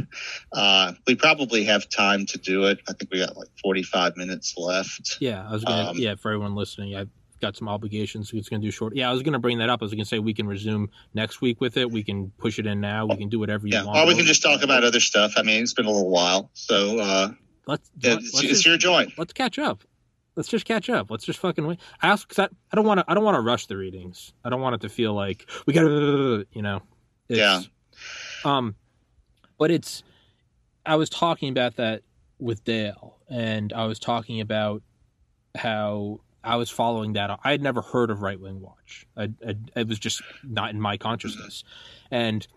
Uh, 0.52 0.94
we 1.08 1.16
probably 1.16 1.64
have 1.66 1.88
time 1.90 2.26
to 2.28 2.38
do 2.38 2.66
it. 2.66 2.80
I 2.90 2.94
think 2.94 3.12
we 3.12 3.20
got 3.20 3.36
like 3.38 3.50
45 3.64 4.18
minutes 4.18 4.56
left. 4.58 5.18
Yeah, 5.20 5.48
I 5.48 5.52
was 5.52 5.64
gonna. 5.64 5.90
Um, 5.92 5.98
yeah, 5.98 6.16
for 6.16 6.32
everyone 6.32 6.56
listening, 6.56 6.96
I've 6.96 7.10
got 7.42 7.56
some 7.58 7.68
obligations. 7.70 8.30
So 8.30 8.38
it's 8.38 8.50
gonna 8.50 8.62
do 8.62 8.72
short. 8.72 8.96
Yeah, 8.96 9.10
I 9.10 9.14
was 9.14 9.22
gonna 9.24 9.40
bring 9.40 9.60
that 9.60 9.70
up. 9.70 9.82
I 9.82 9.86
was 9.86 9.94
gonna 9.94 10.06
say 10.06 10.20
we 10.20 10.34
can 10.34 10.48
resume 10.48 10.90
next 11.14 11.42
week 11.42 11.60
with 11.62 11.78
it. 11.78 11.90
We 11.90 12.04
can 12.04 12.32
push 12.38 12.60
it 12.60 12.66
in 12.68 12.82
now. 12.82 13.06
We 13.06 13.18
can 13.18 13.30
do 13.30 13.40
whatever 13.40 13.66
you 13.68 13.74
Yeah, 13.74 13.86
want. 13.86 13.98
or 14.00 14.06
we 14.08 14.16
can 14.16 14.26
just 14.26 14.42
talk 14.44 14.64
about 14.64 14.84
other 14.84 15.00
stuff. 15.00 15.34
I 15.38 15.44
mean, 15.44 15.62
it's 15.64 15.74
been 15.74 15.86
a 15.86 15.92
little 15.92 16.10
while, 16.10 16.50
so 16.54 17.00
uh, 17.00 17.30
let's 17.68 17.90
yeah, 18.00 18.14
let's, 18.14 18.26
it's, 18.26 18.34
let's 18.36 18.48
just- 18.48 18.66
your 18.66 18.78
joint. 18.78 19.14
let's 19.18 19.34
catch 19.34 19.60
up. 19.60 19.84
Let's 20.36 20.48
just 20.48 20.66
catch 20.66 20.90
up. 20.90 21.12
Let's 21.12 21.26
just 21.26 21.40
fucking 21.40 21.68
wait. 21.68 21.80
I 22.02 22.10
also 22.12 22.26
cause 22.28 22.40
I, 22.40 22.46
I 22.72 22.76
don't 22.76 22.86
want 22.86 23.00
to 23.02 23.06
I 23.08 23.14
don't 23.14 23.24
want 23.26 23.36
to 23.36 23.42
rush 23.42 23.66
the 23.68 23.76
readings. 23.76 24.32
I 24.46 24.50
don't 24.50 24.62
want 24.62 24.76
it 24.76 24.82
to 24.82 24.90
feel 24.90 25.14
like 25.14 25.50
we 25.66 25.74
got 25.74 25.82
to 25.82 26.46
you 26.54 26.62
know. 26.62 26.82
It's, 27.28 27.38
Yeah. 27.38 27.62
Um, 28.46 28.76
but 29.58 29.72
it's 29.72 30.04
I 30.86 30.96
was 30.96 31.10
talking 31.10 31.50
about 31.50 31.76
that 31.76 32.04
with 32.40 32.64
Dale, 32.64 33.18
and 33.30 33.74
I 33.74 33.86
was 33.86 34.00
talking 34.00 34.40
about 34.42 34.82
how 35.56 36.22
I 36.44 36.56
was 36.56 36.70
following 36.70 37.14
that. 37.14 37.40
I 37.44 37.52
had 37.52 37.62
never 37.62 37.82
heard 37.82 38.10
of 38.10 38.22
Right 38.22 38.40
Wing 38.40 38.62
Watch. 38.62 39.06
I, 39.16 39.30
I, 39.46 39.56
it 39.76 39.88
was 39.88 40.00
just 40.00 40.24
not 40.44 40.72
in 40.72 40.80
my 40.82 40.98
consciousness, 40.98 41.64
and 42.10 42.48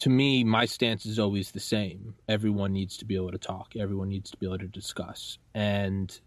to 0.00 0.08
me, 0.08 0.44
my 0.44 0.64
stance 0.64 1.04
is 1.04 1.18
always 1.18 1.50
the 1.50 1.60
same. 1.60 2.14
Everyone 2.28 2.72
needs 2.72 2.96
to 2.98 3.04
be 3.04 3.16
able 3.16 3.32
to 3.32 3.38
talk. 3.38 3.74
Everyone 3.78 4.08
needs 4.08 4.30
to 4.30 4.36
be 4.38 4.46
able 4.46 4.58
to 4.58 4.66
discuss. 4.66 5.38
And 5.54 6.18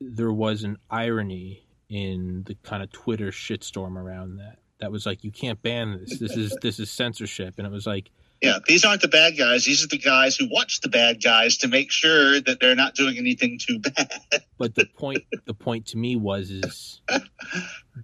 there 0.00 0.32
was 0.32 0.62
an 0.62 0.78
irony 0.88 1.66
in 1.88 2.44
the 2.46 2.54
kind 2.62 2.82
of 2.82 2.92
Twitter 2.92 3.30
shitstorm 3.30 3.96
around 3.96 4.36
that. 4.36 4.58
That 4.78 4.92
was 4.92 5.06
like, 5.06 5.24
you 5.24 5.32
can't 5.32 5.60
ban 5.60 5.98
this. 5.98 6.18
This 6.18 6.36
is 6.36 6.56
this 6.62 6.78
is 6.78 6.90
censorship. 6.90 7.54
And 7.58 7.66
it 7.66 7.72
was 7.72 7.86
like, 7.86 8.10
Yeah, 8.40 8.60
these 8.66 8.84
aren't 8.84 9.02
the 9.02 9.08
bad 9.08 9.36
guys. 9.36 9.64
These 9.64 9.84
are 9.84 9.88
the 9.88 9.98
guys 9.98 10.36
who 10.36 10.48
watch 10.48 10.80
the 10.80 10.88
bad 10.88 11.22
guys 11.22 11.58
to 11.58 11.68
make 11.68 11.90
sure 11.90 12.40
that 12.40 12.60
they're 12.60 12.76
not 12.76 12.94
doing 12.94 13.18
anything 13.18 13.58
too 13.58 13.80
bad. 13.80 14.10
but 14.58 14.76
the 14.76 14.86
point 14.86 15.24
the 15.46 15.52
point 15.52 15.86
to 15.86 15.98
me 15.98 16.14
was 16.14 16.50
is 16.50 17.02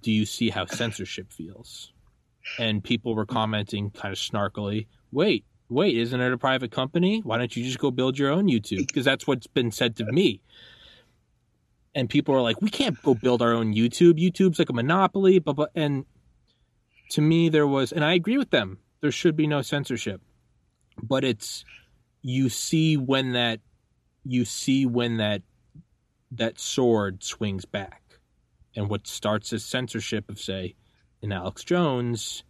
do 0.03 0.11
you 0.11 0.27
see 0.27 0.51
how 0.51 0.67
censorship 0.67 1.33
feels 1.33 1.93
and 2.59 2.83
people 2.83 3.15
were 3.15 3.27
commenting 3.27 3.91
kind 3.91 4.13
of 4.13 4.19
snarkily 4.19 4.87
wait 5.13 5.45
wait 5.69 5.97
isn't 5.97 6.21
it 6.21 6.33
a 6.33 6.39
private 6.39 6.71
company? 6.71 7.21
Why 7.21 7.39
don't 7.39 7.55
you 7.57 7.65
just 7.65 7.79
go 7.79 7.91
build 7.91 8.19
your 8.19 8.31
own 8.31 8.49
youtube? 8.49 8.79
Because 8.87 9.05
that's 9.05 9.27
what's 9.27 9.47
been 9.47 9.71
said 9.71 9.97
to 9.97 10.05
me. 10.05 10.41
And 11.95 12.09
people 12.09 12.35
are 12.35 12.43
like 12.43 12.61
we 12.61 12.71
can't 12.71 13.01
go 13.03 13.15
build 13.15 13.43
our 13.43 13.53
own 13.53 13.75
youtube. 13.75 14.19
Youtube's 14.19 14.59
like 14.59 14.71
a 14.71 14.75
monopoly 14.75 15.39
but 15.39 15.55
but 15.55 15.71
and 15.75 16.05
to 17.11 17.21
me 17.21 17.49
there 17.49 17.67
was 17.67 17.93
and 17.93 18.05
i 18.05 18.15
agree 18.15 18.37
with 18.37 18.51
them 18.51 18.79
there 19.01 19.13
should 19.13 19.37
be 19.37 19.47
no 19.47 19.63
censorship. 19.63 20.21
But 21.03 21.25
it's 21.25 21.65
you 22.23 22.49
see 22.49 22.97
when 22.97 23.33
that 23.33 23.61
you 24.25 24.45
see 24.45 24.87
when 24.87 25.19
that 25.19 25.43
that 26.33 26.59
sword 26.59 27.23
swings 27.23 27.65
back. 27.65 28.03
And 28.75 28.91
what 28.91 29.07
starts 29.07 29.53
as 29.53 29.65
censorship 29.65 30.29
of 30.29 30.39
say 30.39 30.75
in 31.23 31.33
Alex 31.33 31.65
Jones, 31.65 32.43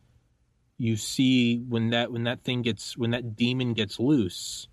you 0.78 0.96
see 0.96 1.58
when 1.58 1.90
that 1.90 2.12
when 2.12 2.24
that 2.24 2.42
thing 2.42 2.62
gets 2.62 2.96
when 2.96 3.10
that 3.12 3.36
demon 3.36 3.74
gets 3.74 3.98
loose, 3.98 4.68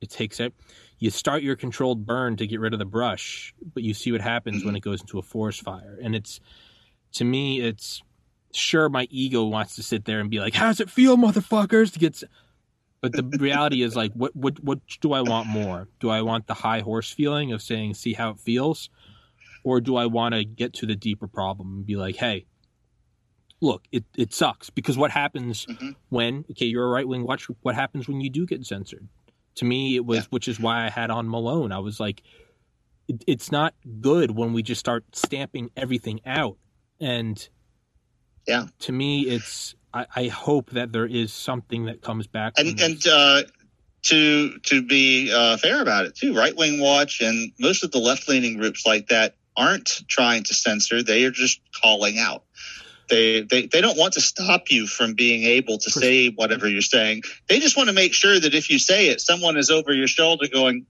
it 0.00 0.10
takes 0.10 0.40
it 0.40 0.54
you 1.02 1.10
start 1.10 1.42
your 1.42 1.56
controlled 1.56 2.06
burn 2.06 2.36
to 2.36 2.46
get 2.46 2.60
rid 2.60 2.72
of 2.74 2.78
the 2.78 2.84
brush, 2.84 3.52
but 3.74 3.82
you 3.82 3.92
see 3.92 4.12
what 4.12 4.20
happens 4.20 4.62
when 4.62 4.68
mm-hmm. 4.68 4.76
it 4.76 4.82
goes 4.84 5.00
into 5.00 5.18
a 5.18 5.22
forest 5.22 5.60
fire. 5.62 5.98
And 6.00 6.14
it's 6.14 6.38
to 7.14 7.24
me 7.24 7.60
it's 7.60 8.04
sure 8.52 8.88
my 8.88 9.08
ego 9.10 9.42
wants 9.42 9.74
to 9.74 9.82
sit 9.82 10.04
there 10.04 10.20
and 10.20 10.30
be 10.30 10.38
like, 10.38 10.54
How 10.54 10.68
does 10.68 10.78
it 10.78 10.88
feel, 10.88 11.16
motherfuckers? 11.16 11.92
To 11.94 11.98
get 11.98 12.22
but 13.00 13.10
the 13.10 13.24
reality 13.40 13.82
is 13.82 13.96
like 13.96 14.12
what 14.12 14.36
what 14.36 14.62
what 14.62 14.78
do 15.00 15.12
I 15.12 15.22
want 15.22 15.48
more? 15.48 15.88
Do 15.98 16.08
I 16.08 16.22
want 16.22 16.46
the 16.46 16.54
high 16.54 16.82
horse 16.82 17.10
feeling 17.10 17.52
of 17.52 17.62
saying 17.62 17.94
see 17.94 18.12
how 18.12 18.30
it 18.30 18.38
feels? 18.38 18.88
Or 19.64 19.80
do 19.80 19.96
I 19.96 20.06
want 20.06 20.36
to 20.36 20.44
get 20.44 20.72
to 20.74 20.86
the 20.86 20.94
deeper 20.94 21.26
problem 21.26 21.74
and 21.74 21.86
be 21.86 21.96
like, 21.96 22.14
hey, 22.14 22.46
look, 23.62 23.84
it, 23.92 24.04
it 24.18 24.34
sucks 24.34 24.68
because 24.68 24.98
what 24.98 25.10
happens 25.12 25.64
Mhm. 25.66 25.94
when 26.10 26.44
okay, 26.50 26.66
you're 26.66 26.84
a 26.84 26.88
right 26.88 27.06
wing 27.08 27.24
watch 27.24 27.46
what 27.62 27.74
happens 27.74 28.06
when 28.08 28.20
you 28.20 28.28
do 28.28 28.44
get 28.44 28.66
censored? 28.66 29.08
To 29.56 29.64
me 29.64 29.96
it 29.96 30.04
was 30.04 30.18
Yeah. 30.18 30.24
which 30.30 30.48
is 30.48 30.60
why 30.60 30.84
I 30.84 30.90
had 30.90 31.10
on 31.10 31.28
Malone. 31.30 31.72
I 31.72 31.78
was 31.78 31.98
like 32.00 32.22
it, 33.08 33.24
it's 33.26 33.50
not 33.50 33.74
good 34.00 34.32
when 34.32 34.52
we 34.52 34.62
just 34.62 34.80
start 34.80 35.04
stamping 35.14 35.70
everything 35.76 36.20
out. 36.26 36.58
And 37.00 37.48
Yeah. 38.46 38.66
to 38.80 38.92
me 38.92 39.22
it's 39.28 39.74
I, 39.94 40.06
I 40.16 40.26
hope 40.28 40.70
that 40.70 40.92
there 40.92 41.06
is 41.06 41.32
something 41.32 41.84
that 41.84 42.02
comes 42.02 42.26
back 42.26 42.54
and 42.58 42.80
and 42.80 43.06
uh, 43.06 43.42
to 44.04 44.58
to 44.58 44.82
be 44.82 45.30
uh, 45.32 45.56
fair 45.58 45.80
about 45.82 46.06
it 46.06 46.16
too, 46.16 46.34
Right 46.34 46.56
Wing 46.56 46.80
Watch 46.80 47.20
and 47.20 47.52
most 47.60 47.84
of 47.84 47.92
the 47.92 47.98
left 47.98 48.28
leaning 48.28 48.56
groups 48.56 48.84
like 48.84 49.08
that 49.08 49.36
aren't 49.56 50.00
trying 50.08 50.42
to 50.44 50.54
censor; 50.54 51.02
they 51.02 51.24
are 51.24 51.30
just 51.30 51.60
calling 51.82 52.18
out. 52.18 52.44
They, 53.12 53.42
they 53.42 53.66
they 53.66 53.82
don't 53.82 53.98
want 53.98 54.14
to 54.14 54.22
stop 54.22 54.70
you 54.70 54.86
from 54.86 55.12
being 55.12 55.42
able 55.44 55.76
to 55.76 55.90
say 55.90 56.28
whatever 56.30 56.66
you're 56.66 56.80
saying. 56.80 57.24
They 57.46 57.60
just 57.60 57.76
want 57.76 57.90
to 57.90 57.92
make 57.92 58.14
sure 58.14 58.40
that 58.40 58.54
if 58.54 58.70
you 58.70 58.78
say 58.78 59.08
it, 59.08 59.20
someone 59.20 59.58
is 59.58 59.70
over 59.70 59.92
your 59.92 60.06
shoulder 60.08 60.46
going, 60.50 60.86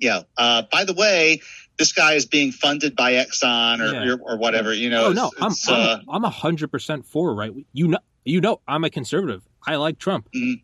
"Yeah, 0.00 0.22
uh, 0.36 0.62
by 0.72 0.82
the 0.84 0.94
way, 0.94 1.42
this 1.78 1.92
guy 1.92 2.14
is 2.14 2.26
being 2.26 2.50
funded 2.50 2.96
by 2.96 3.12
Exxon 3.12 3.78
or 3.78 3.94
Yeah. 4.04 4.16
or, 4.20 4.36
whatever." 4.36 4.74
You 4.74 4.90
know, 4.90 5.04
oh 5.06 5.12
no, 5.12 5.26
it's- 5.28 5.42
I'm 5.42 5.52
it's, 5.52 5.68
uh, 5.68 5.98
I'm 6.00 6.10
I'm 6.16 6.24
a 6.24 6.30
hundred 6.30 6.72
percent 6.72 7.06
for 7.06 7.32
right. 7.36 7.52
You 7.72 7.86
know, 7.86 7.98
you 8.24 8.40
know, 8.40 8.60
I'm 8.66 8.82
a 8.82 8.90
conservative. 8.90 9.42
I 9.64 9.76
like 9.76 10.00
Trump. 10.00 10.28
Mhm. 10.34 10.62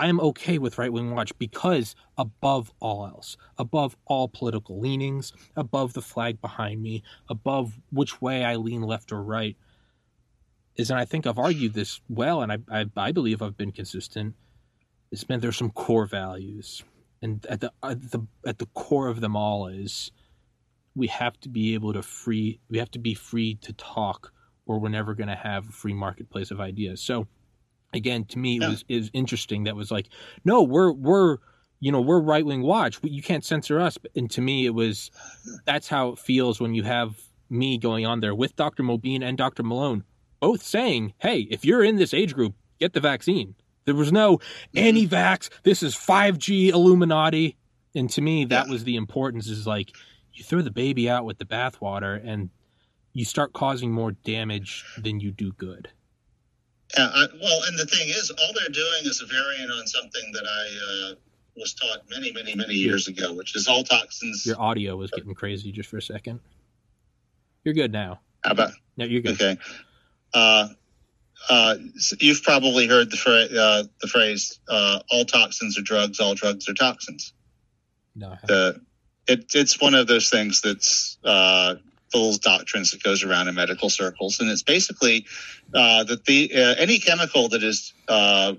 I 0.00 0.06
am 0.06 0.18
okay 0.20 0.56
with 0.56 0.78
right 0.78 0.90
wing 0.90 1.14
watch 1.14 1.36
because 1.38 1.94
above 2.16 2.72
all 2.80 3.04
else, 3.06 3.36
above 3.58 3.98
all 4.06 4.28
political 4.28 4.80
leanings, 4.80 5.34
above 5.54 5.92
the 5.92 6.00
flag 6.00 6.40
behind 6.40 6.82
me, 6.82 7.02
above 7.28 7.78
which 7.92 8.22
way 8.22 8.42
I 8.42 8.56
lean 8.56 8.80
left 8.80 9.12
or 9.12 9.22
right, 9.22 9.58
is 10.74 10.90
and 10.90 10.98
I 10.98 11.04
think 11.04 11.26
I've 11.26 11.38
argued 11.38 11.74
this 11.74 12.00
well, 12.08 12.40
and 12.40 12.50
I 12.50 12.58
I, 12.70 12.86
I 12.96 13.12
believe 13.12 13.42
I've 13.42 13.58
been 13.58 13.72
consistent. 13.72 14.36
It's 15.12 15.22
been 15.22 15.40
there's 15.40 15.58
some 15.58 15.70
core 15.70 16.06
values, 16.06 16.82
and 17.20 17.44
at 17.44 17.60
the 17.60 17.70
at 17.82 18.10
the 18.10 18.26
at 18.46 18.58
the 18.58 18.66
core 18.72 19.08
of 19.08 19.20
them 19.20 19.36
all 19.36 19.66
is 19.66 20.12
we 20.94 21.08
have 21.08 21.38
to 21.40 21.50
be 21.50 21.74
able 21.74 21.92
to 21.92 22.02
free 22.02 22.58
we 22.70 22.78
have 22.78 22.90
to 22.92 22.98
be 22.98 23.12
free 23.12 23.56
to 23.56 23.74
talk 23.74 24.32
or 24.64 24.78
we're 24.78 24.88
never 24.88 25.14
going 25.14 25.28
to 25.28 25.34
have 25.34 25.68
a 25.68 25.72
free 25.72 25.92
marketplace 25.92 26.50
of 26.50 26.58
ideas 26.58 27.02
so 27.02 27.26
again 27.92 28.24
to 28.24 28.38
me 28.38 28.56
it 28.56 28.62
Yeah. 28.62 28.68
was 28.70 28.84
is 28.88 29.10
interesting 29.12 29.64
that 29.64 29.76
was 29.76 29.90
like 29.90 30.08
no 30.44 30.62
we're 30.62 30.92
we're 30.92 31.38
you 31.80 31.90
know 31.90 32.00
we're 32.00 32.20
right 32.20 32.44
wing 32.44 32.62
watch 32.62 32.98
you 33.02 33.22
can't 33.22 33.44
censor 33.44 33.80
us. 33.80 33.98
And 34.14 34.30
to 34.32 34.40
me 34.40 34.66
it 34.66 34.74
was 34.74 35.10
that's 35.66 35.88
how 35.88 36.10
it 36.10 36.18
feels 36.18 36.60
when 36.60 36.74
you 36.74 36.82
have 36.84 37.20
me 37.48 37.78
going 37.78 38.06
on 38.06 38.20
there 38.20 38.34
with 38.34 38.54
dr 38.56 38.82
mobeen 38.82 39.22
and 39.22 39.36
dr 39.36 39.62
malone 39.62 40.04
both 40.40 40.62
saying 40.62 41.14
hey 41.18 41.40
if 41.50 41.64
you're 41.64 41.82
in 41.82 41.96
this 41.96 42.14
age 42.14 42.34
group 42.34 42.54
get 42.78 42.92
the 42.94 43.00
vaccine. 43.00 43.54
There 43.86 43.94
was 43.94 44.12
no 44.12 44.38
mm-hmm. 44.38 44.78
anti-vax 44.78 45.48
this 45.64 45.82
is 45.82 45.94
5g 45.96 46.68
illuminati. 46.70 47.56
And 47.94 48.08
to 48.10 48.20
me 48.20 48.44
that 48.46 48.66
Yeah. 48.66 48.72
was 48.72 48.84
the 48.84 48.96
importance 48.96 49.48
is 49.48 49.66
like 49.66 49.90
you 50.32 50.44
throw 50.44 50.62
the 50.62 50.70
baby 50.70 51.10
out 51.10 51.24
with 51.24 51.38
the 51.38 51.44
bathwater 51.44 52.20
and 52.24 52.50
you 53.14 53.24
start 53.24 53.52
causing 53.52 53.90
more 53.90 54.12
damage 54.12 54.84
than 55.02 55.18
you 55.18 55.32
do 55.32 55.52
good 55.52 55.88
Yeah, 56.96 57.06
I, 57.06 57.26
well, 57.40 57.62
and 57.66 57.78
the 57.78 57.86
thing 57.86 58.08
is, 58.08 58.30
all 58.30 58.52
they're 58.58 58.68
doing 58.68 59.02
is 59.04 59.22
a 59.22 59.26
variant 59.26 59.70
on 59.70 59.86
something 59.86 60.32
that 60.32 60.44
I 60.44 61.10
uh, 61.12 61.14
was 61.56 61.74
taught 61.74 61.98
many, 62.10 62.32
many, 62.32 62.54
many 62.54 62.74
years 62.74 63.06
ago, 63.08 63.32
which 63.32 63.54
is 63.54 63.68
all 63.68 63.84
toxins. 63.84 64.44
your 64.46 64.60
audio 64.60 64.96
was 64.96 65.10
getting 65.10 65.34
crazy 65.34 65.70
just 65.72 65.88
for 65.88 65.98
a 65.98 66.02
second 66.02 66.40
you're 67.64 67.74
good 67.74 67.92
now 67.92 68.20
How 68.42 68.52
about 68.52 68.72
no 68.96 69.04
you're 69.04 69.20
good 69.20 69.34
okay? 69.40 69.58
Uh, 70.32 70.68
uh, 71.48 71.74
s- 71.96 72.14
you've 72.20 72.42
probably 72.42 72.86
heard 72.86 73.10
the, 73.10 73.16
fra- 73.16 73.48
uh, 73.56 73.82
the 74.00 74.06
phrase 74.08 74.58
uh, 74.68 75.00
"all 75.10 75.24
toxins 75.24 75.78
are 75.78 75.82
drugs, 75.82 76.20
all 76.20 76.34
drugs 76.34 76.68
are 76.68 76.74
toxins." 76.74 77.32
no 78.16 78.28
I 78.28 78.30
haven't. 78.30 78.46
The 78.48 78.80
it, 79.26 79.50
it's 79.54 79.80
one 79.80 79.94
of 79.94 80.06
those 80.06 80.28
things 80.30 80.60
that's 80.62 81.18
uh, 81.24 81.74
those 82.12 82.38
doctrines 82.38 82.90
that 82.90 83.02
goes 83.02 83.24
around 83.24 83.48
in 83.48 83.54
medical 83.54 83.90
circles, 83.90 84.40
and 84.40 84.50
it's 84.50 84.62
basically 84.62 85.26
uh, 85.74 86.04
that 86.04 86.24
the 86.24 86.52
uh, 86.54 86.74
any 86.78 86.98
chemical 86.98 87.48
that 87.48 87.62
is 87.62 87.92
uh, 88.08 88.54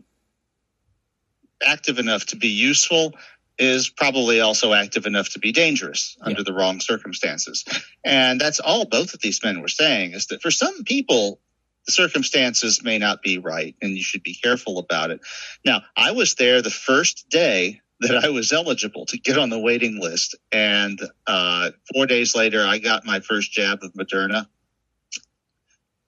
active 1.64 2.00
enough 2.00 2.26
to 2.28 2.36
be 2.36 2.50
useful 2.50 3.14
is 3.58 3.90
probably 3.90 4.40
also 4.42 4.74
active 4.74 5.06
enough 5.06 5.30
to 5.30 5.40
be 5.40 5.52
dangerous 5.52 6.18
under 6.20 6.44
the 6.44 6.54
wrong 6.54 6.80
circumstances. 6.80 7.64
And 8.04 8.42
that's 8.42 8.60
all 8.60 8.86
both 8.86 9.14
of 9.14 9.22
these 9.22 9.44
men 9.44 9.62
were 9.62 9.68
saying 9.68 10.14
is 10.14 10.28
that 10.28 10.42
for 10.42 10.50
some 10.50 10.84
people, 10.84 11.40
the 11.86 11.92
circumstances 11.92 12.84
may 12.84 12.98
not 12.98 13.22
be 13.22 13.38
right 13.38 13.76
and 13.82 13.92
you 13.92 14.04
should 14.04 14.24
be 14.24 14.34
careful 14.34 14.80
about 14.80 15.12
it. 15.12 15.22
Now, 15.64 15.84
I 15.96 16.12
was 16.12 16.36
there 16.36 16.62
the 16.62 16.72
first 16.72 17.30
day 17.30 17.82
that 18.02 18.24
I 18.24 18.30
was 18.30 18.52
eligible 18.52 19.06
to 19.08 19.18
get 19.18 19.38
on 19.38 19.50
the 19.50 19.60
waiting 19.60 20.00
list. 20.00 20.36
And 20.52 21.00
uh, 21.28 21.72
four 21.94 22.06
days 22.08 22.36
later, 22.36 22.66
I 22.66 22.80
got 22.80 23.06
my 23.06 23.20
first 23.20 23.52
jab 23.52 23.84
of 23.84 23.94
Moderna. 23.94 24.48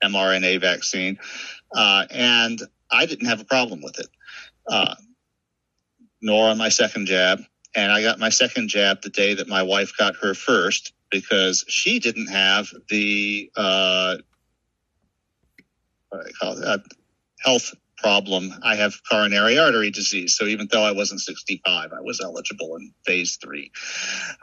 mRNA 0.03 0.59
vaccine, 0.61 1.17
uh, 1.73 2.05
and 2.11 2.61
I 2.91 3.05
didn't 3.05 3.27
have 3.27 3.41
a 3.41 3.45
problem 3.45 3.81
with 3.81 3.99
it, 3.99 4.07
uh, 4.69 4.95
nor 6.21 6.49
on 6.49 6.57
my 6.57 6.69
second 6.69 7.07
jab. 7.07 7.39
And 7.75 7.91
I 7.91 8.03
got 8.03 8.19
my 8.19 8.29
second 8.29 8.67
jab 8.67 9.01
the 9.01 9.09
day 9.09 9.35
that 9.35 9.47
my 9.47 9.63
wife 9.63 9.93
got 9.97 10.17
her 10.17 10.33
first 10.33 10.93
because 11.09 11.65
she 11.67 11.99
didn't 11.99 12.27
have 12.27 12.69
the 12.89 13.49
uh, 13.55 14.17
what 16.09 16.23
do 16.23 16.29
I 16.29 16.31
call 16.33 16.57
it? 16.57 16.63
Uh, 16.65 16.77
health 17.39 17.73
problem. 18.03 18.53
I 18.61 18.75
have 18.75 19.01
coronary 19.09 19.57
artery 19.57 19.89
disease. 19.89 20.35
So 20.37 20.45
even 20.45 20.67
though 20.69 20.83
I 20.83 20.91
wasn't 20.91 21.21
65, 21.21 21.93
I 21.93 22.01
was 22.01 22.19
eligible 22.21 22.75
in 22.75 22.93
phase 23.05 23.37
three. 23.41 23.71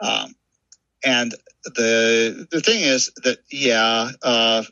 Um, 0.01 0.35
and 1.03 1.33
the 1.63 2.47
the 2.51 2.61
thing 2.61 2.81
is 2.81 3.11
that 3.23 3.39
yeah, 3.51 4.09
uh, 4.21 4.63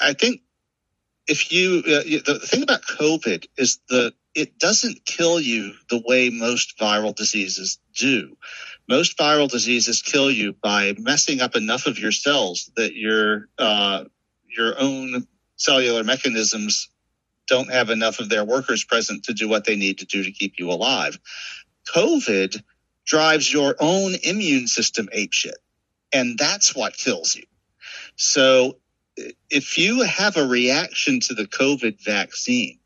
I 0.00 0.12
think 0.12 0.42
if 1.26 1.52
you 1.52 1.78
uh, 1.78 2.02
the 2.24 2.40
thing 2.44 2.62
about 2.62 2.82
COVID 2.82 3.46
is 3.56 3.78
that 3.88 4.14
it 4.34 4.58
doesn't 4.58 5.04
kill 5.04 5.40
you 5.40 5.72
the 5.88 6.02
way 6.04 6.30
most 6.30 6.78
viral 6.78 7.14
diseases 7.14 7.78
do. 7.96 8.36
Most 8.88 9.18
viral 9.18 9.48
diseases 9.48 10.02
kill 10.02 10.30
you 10.30 10.52
by 10.52 10.94
messing 10.98 11.40
up 11.40 11.56
enough 11.56 11.86
of 11.86 11.98
your 11.98 12.12
cells 12.12 12.70
that 12.76 12.94
your 12.94 13.48
uh, 13.58 14.04
your 14.46 14.74
own 14.78 15.26
cellular 15.56 16.04
mechanisms 16.04 16.88
don't 17.46 17.70
have 17.70 17.90
enough 17.90 18.18
of 18.18 18.28
their 18.28 18.44
workers 18.44 18.84
present 18.84 19.24
to 19.24 19.34
do 19.34 19.48
what 19.48 19.64
they 19.64 19.76
need 19.76 19.98
to 19.98 20.06
do 20.06 20.22
to 20.24 20.32
keep 20.32 20.58
you 20.58 20.70
alive. 20.70 21.18
COVID 21.94 22.62
drives 23.04 23.52
your 23.52 23.76
own 23.78 24.14
immune 24.22 24.66
system 24.66 25.08
apeshit, 25.14 25.54
and 26.12 26.38
that's 26.38 26.74
what 26.74 26.96
kills 26.96 27.36
you. 27.36 27.44
So 28.16 28.78
if 29.48 29.78
you 29.78 30.02
have 30.02 30.36
a 30.36 30.46
reaction 30.46 31.20
to 31.20 31.34
the 31.34 31.46
COVID 31.46 32.02
vaccine 32.02 32.78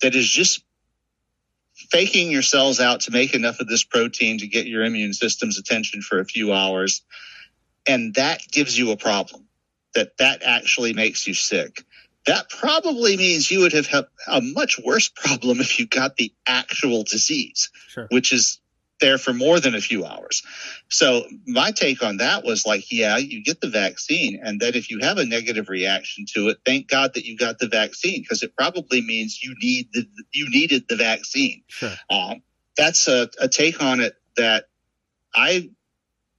that 0.00 0.14
is 0.14 0.28
just 0.28 0.62
faking 1.74 2.30
your 2.30 2.42
cells 2.42 2.80
out 2.80 3.00
to 3.00 3.10
make 3.10 3.34
enough 3.34 3.60
of 3.60 3.68
this 3.68 3.84
protein 3.84 4.38
to 4.38 4.46
get 4.46 4.66
your 4.66 4.84
immune 4.84 5.12
system's 5.12 5.58
attention 5.58 6.02
for 6.02 6.20
a 6.20 6.24
few 6.24 6.52
hours, 6.52 7.02
and 7.86 8.14
that 8.14 8.40
gives 8.50 8.78
you 8.78 8.90
a 8.90 8.96
problem, 8.96 9.46
that 9.94 10.16
that 10.18 10.42
actually 10.42 10.92
makes 10.92 11.26
you 11.26 11.34
sick 11.34 11.84
that 12.28 12.50
probably 12.50 13.16
means 13.16 13.50
you 13.50 13.60
would 13.60 13.72
have 13.72 13.86
had 13.86 14.06
a 14.26 14.40
much 14.40 14.78
worse 14.78 15.08
problem 15.08 15.60
if 15.60 15.78
you 15.78 15.86
got 15.86 16.16
the 16.16 16.32
actual 16.46 17.02
disease, 17.02 17.70
Sure. 17.88 18.06
which 18.10 18.32
is 18.32 18.60
there 19.00 19.18
for 19.18 19.32
more 19.32 19.60
than 19.60 19.74
a 19.74 19.80
few 19.80 20.04
hours. 20.04 20.42
So 20.88 21.24
my 21.46 21.70
take 21.70 22.02
on 22.02 22.16
that 22.18 22.44
was 22.44 22.66
like, 22.66 22.90
yeah, 22.90 23.16
you 23.16 23.42
get 23.44 23.60
the 23.60 23.68
vaccine, 23.68 24.40
and 24.42 24.60
that 24.60 24.76
if 24.76 24.90
you 24.90 24.98
have 25.00 25.18
a 25.18 25.24
negative 25.24 25.68
reaction 25.68 26.26
to 26.34 26.48
it, 26.48 26.58
thank 26.64 26.88
God 26.88 27.14
that 27.14 27.24
you 27.24 27.36
got 27.36 27.58
the 27.58 27.68
vaccine 27.68 28.22
because 28.22 28.42
it 28.42 28.56
probably 28.56 29.00
means 29.00 29.42
you 29.42 29.54
need 29.60 29.88
the 29.92 30.06
you 30.32 30.50
needed 30.50 30.86
the 30.88 30.96
vaccine. 30.96 31.62
Sure. 31.68 31.92
Um, 32.10 32.42
that's 32.76 33.08
a, 33.08 33.28
a 33.40 33.48
take 33.48 33.82
on 33.82 34.00
it 34.00 34.14
that 34.36 34.64
I 35.34 35.70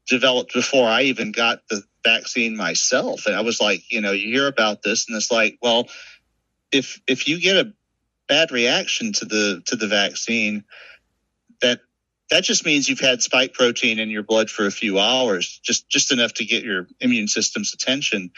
developed 0.08 0.54
before 0.54 0.88
I 0.88 1.04
even 1.04 1.32
got 1.32 1.62
the 1.70 1.84
vaccine 2.04 2.56
myself. 2.56 3.26
And 3.26 3.36
I 3.36 3.42
was 3.42 3.60
like, 3.60 3.92
you 3.92 4.02
know, 4.02 4.12
you 4.12 4.32
hear 4.32 4.48
about 4.48 4.82
this 4.82 5.08
and 5.08 5.18
it's 5.18 5.32
like, 5.32 5.58
well, 5.62 5.88
if 6.72 7.02
if 7.08 7.28
you 7.28 7.40
get 7.40 7.58
a 7.58 7.74
bad 8.28 8.52
reaction 8.52 9.14
to 9.14 9.26
the 9.26 9.62
to 9.66 9.76
the 9.76 9.88
vaccine, 9.88 10.64
that 11.62 11.82
that 12.30 12.44
just 12.44 12.66
means 12.66 12.88
you've 12.88 13.00
had 13.00 13.22
spike 13.22 13.54
protein 13.54 14.00
in 14.00 14.10
your 14.10 14.24
blood 14.24 14.50
for 14.50 14.66
a 14.66 14.72
few 14.72 15.00
hours, 15.00 15.60
just 15.64 15.90
just 15.90 16.12
enough 16.12 16.34
to 16.36 16.46
get 16.46 16.64
your 16.64 16.88
immune 17.00 17.28
system's 17.28 17.74
attention. 17.74 18.32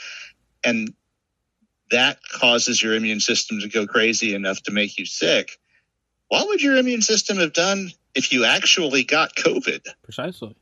And 0.63 0.94
that 1.91 2.20
causes 2.32 2.82
your 2.82 2.96
immune 2.96 3.20
system 3.20 3.60
to 3.60 3.68
go 3.68 3.86
crazy 3.86 4.34
enough 4.34 4.63
to 4.63 4.72
make 4.72 4.98
you 4.98 5.06
sick. 5.06 5.60
What 6.30 6.48
would 6.48 6.62
your 6.62 6.77
immune 6.77 7.01
system 7.01 7.38
have 7.38 7.51
done 7.51 7.91
if 8.15 8.32
you 8.32 8.46
actually 8.46 9.03
got 9.03 9.36
COVID? 9.36 9.86
Precisely. 10.03 10.56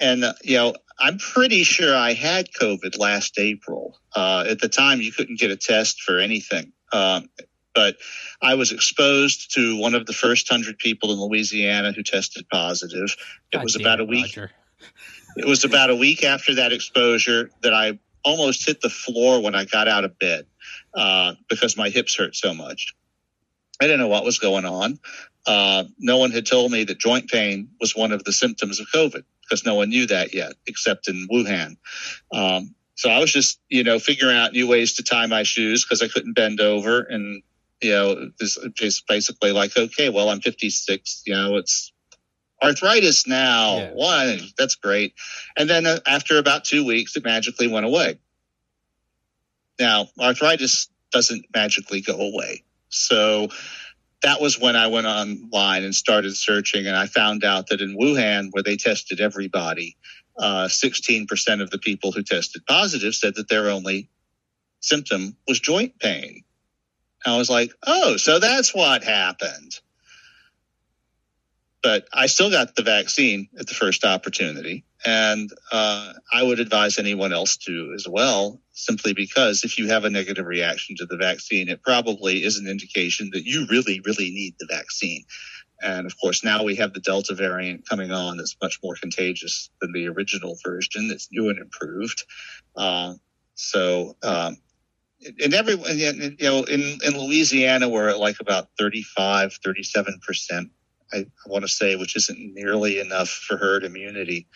And, 0.00 0.24
uh, 0.24 0.32
you 0.42 0.56
know, 0.56 0.74
I'm 0.98 1.18
pretty 1.18 1.62
sure 1.62 1.96
I 1.96 2.14
had 2.14 2.50
COVID 2.52 2.98
last 2.98 3.38
April. 3.38 3.98
Uh, 4.14 4.44
at 4.48 4.60
the 4.60 4.68
time, 4.68 5.00
you 5.00 5.12
couldn't 5.12 5.38
get 5.38 5.50
a 5.50 5.56
test 5.56 6.02
for 6.02 6.18
anything. 6.18 6.72
Um, 6.92 7.28
but 7.74 7.96
I 8.42 8.54
was 8.54 8.72
exposed 8.72 9.54
to 9.54 9.76
one 9.76 9.94
of 9.94 10.06
the 10.06 10.12
first 10.12 10.48
hundred 10.48 10.78
people 10.78 11.12
in 11.12 11.20
Louisiana 11.20 11.92
who 11.92 12.02
tested 12.02 12.48
positive. 12.48 13.16
It 13.52 13.56
God 13.56 13.64
was 13.64 13.76
about 13.76 14.00
a 14.00 14.04
week. 14.04 14.24
Roger. 14.24 14.50
It 15.36 15.46
was 15.46 15.64
about 15.64 15.90
a 15.90 15.94
week 15.94 16.24
after 16.24 16.56
that 16.56 16.72
exposure 16.72 17.50
that 17.62 17.72
I 17.72 17.98
almost 18.24 18.66
hit 18.66 18.80
the 18.80 18.90
floor 18.90 19.40
when 19.40 19.54
I 19.54 19.64
got 19.64 19.86
out 19.86 20.04
of 20.04 20.18
bed 20.18 20.46
uh, 20.94 21.34
because 21.48 21.76
my 21.76 21.88
hips 21.88 22.16
hurt 22.16 22.34
so 22.34 22.52
much. 22.52 22.94
I 23.80 23.84
didn't 23.84 24.00
know 24.00 24.08
what 24.08 24.24
was 24.24 24.40
going 24.40 24.64
on. 24.64 24.98
Uh, 25.46 25.84
no 25.98 26.18
one 26.18 26.32
had 26.32 26.46
told 26.46 26.72
me 26.72 26.82
that 26.84 26.98
joint 26.98 27.30
pain 27.30 27.68
was 27.80 27.94
one 27.94 28.10
of 28.10 28.24
the 28.24 28.32
symptoms 28.32 28.80
of 28.80 28.88
COVID 28.92 29.22
because 29.48 29.64
no 29.64 29.74
one 29.74 29.88
knew 29.88 30.06
that 30.06 30.34
yet, 30.34 30.52
except 30.66 31.08
in 31.08 31.26
Wuhan. 31.30 31.76
Um, 32.32 32.74
so 32.94 33.08
I 33.08 33.20
was 33.20 33.32
just, 33.32 33.60
you 33.68 33.84
know, 33.84 33.98
figuring 33.98 34.36
out 34.36 34.52
new 34.52 34.66
ways 34.66 34.94
to 34.94 35.02
tie 35.02 35.26
my 35.26 35.44
shoes 35.44 35.84
because 35.84 36.02
I 36.02 36.08
couldn't 36.08 36.34
bend 36.34 36.60
over. 36.60 37.00
And, 37.00 37.42
you 37.80 37.92
know, 37.92 38.30
this 38.40 38.56
is 38.80 39.02
basically 39.06 39.52
like, 39.52 39.76
okay, 39.76 40.08
well, 40.08 40.28
I'm 40.30 40.40
56, 40.40 41.22
you 41.24 41.34
know, 41.34 41.56
it's 41.56 41.92
arthritis 42.62 43.26
now. 43.26 43.78
Yeah. 43.78 43.90
Why? 43.94 44.40
That's 44.58 44.74
great. 44.74 45.14
And 45.56 45.70
then 45.70 45.86
uh, 45.86 46.00
after 46.06 46.38
about 46.38 46.64
two 46.64 46.84
weeks, 46.84 47.16
it 47.16 47.24
magically 47.24 47.68
went 47.68 47.86
away. 47.86 48.18
Now, 49.78 50.08
arthritis 50.20 50.88
doesn't 51.12 51.46
magically 51.54 52.00
go 52.00 52.14
away. 52.14 52.64
So 52.88 53.48
that 54.22 54.40
was 54.40 54.58
when 54.58 54.76
I 54.76 54.88
went 54.88 55.06
online 55.06 55.84
and 55.84 55.94
started 55.94 56.36
searching, 56.36 56.86
and 56.86 56.96
I 56.96 57.06
found 57.06 57.44
out 57.44 57.68
that 57.68 57.80
in 57.80 57.96
Wuhan, 57.96 58.48
where 58.50 58.62
they 58.62 58.76
tested 58.76 59.20
everybody, 59.20 59.96
uh, 60.38 60.66
16% 60.68 61.62
of 61.62 61.70
the 61.70 61.78
people 61.78 62.12
who 62.12 62.22
tested 62.22 62.66
positive 62.66 63.14
said 63.14 63.34
that 63.36 63.48
their 63.48 63.70
only 63.70 64.08
symptom 64.80 65.36
was 65.46 65.60
joint 65.60 65.98
pain. 65.98 66.44
I 67.26 67.36
was 67.36 67.50
like, 67.50 67.72
oh, 67.86 68.16
so 68.16 68.38
that's 68.38 68.74
what 68.74 69.02
happened. 69.02 69.78
But 71.82 72.06
I 72.12 72.26
still 72.26 72.50
got 72.50 72.74
the 72.74 72.82
vaccine 72.82 73.48
at 73.58 73.66
the 73.66 73.74
first 73.74 74.04
opportunity. 74.04 74.84
And 75.04 75.50
uh, 75.70 76.12
I 76.32 76.42
would 76.42 76.58
advise 76.58 76.98
anyone 76.98 77.32
else 77.32 77.56
to 77.58 77.92
as 77.94 78.06
well, 78.08 78.60
simply 78.72 79.12
because 79.12 79.62
if 79.62 79.78
you 79.78 79.88
have 79.88 80.04
a 80.04 80.10
negative 80.10 80.46
reaction 80.46 80.96
to 80.96 81.06
the 81.06 81.16
vaccine, 81.16 81.68
it 81.68 81.82
probably 81.82 82.42
is 82.42 82.58
an 82.58 82.66
indication 82.66 83.30
that 83.32 83.44
you 83.44 83.66
really, 83.70 84.00
really 84.04 84.30
need 84.30 84.54
the 84.58 84.66
vaccine. 84.66 85.24
And 85.80 86.06
of 86.06 86.20
course, 86.20 86.42
now 86.42 86.64
we 86.64 86.74
have 86.76 86.92
the 86.92 87.00
Delta 87.00 87.34
variant 87.34 87.88
coming 87.88 88.10
on 88.10 88.36
that's 88.36 88.56
much 88.60 88.80
more 88.82 88.96
contagious 88.96 89.70
than 89.80 89.92
the 89.92 90.08
original 90.08 90.56
version. 90.64 91.10
It's 91.12 91.28
new 91.30 91.48
and 91.48 91.58
improved. 91.58 92.24
Uh, 92.76 93.14
so, 93.54 94.16
um, 94.22 94.56
in 95.38 95.52
every, 95.52 95.74
you 95.74 96.36
know, 96.40 96.62
in, 96.64 96.98
in 97.04 97.18
Louisiana, 97.18 97.88
we're 97.88 98.08
at 98.08 98.18
like 98.18 98.36
about 98.40 98.68
35, 98.78 99.58
37%, 99.64 100.70
I, 101.12 101.18
I 101.18 101.24
want 101.46 101.62
to 101.62 101.68
say, 101.68 101.96
which 101.96 102.16
isn't 102.16 102.54
nearly 102.54 102.98
enough 102.98 103.28
for 103.28 103.56
herd 103.56 103.84
immunity. 103.84 104.46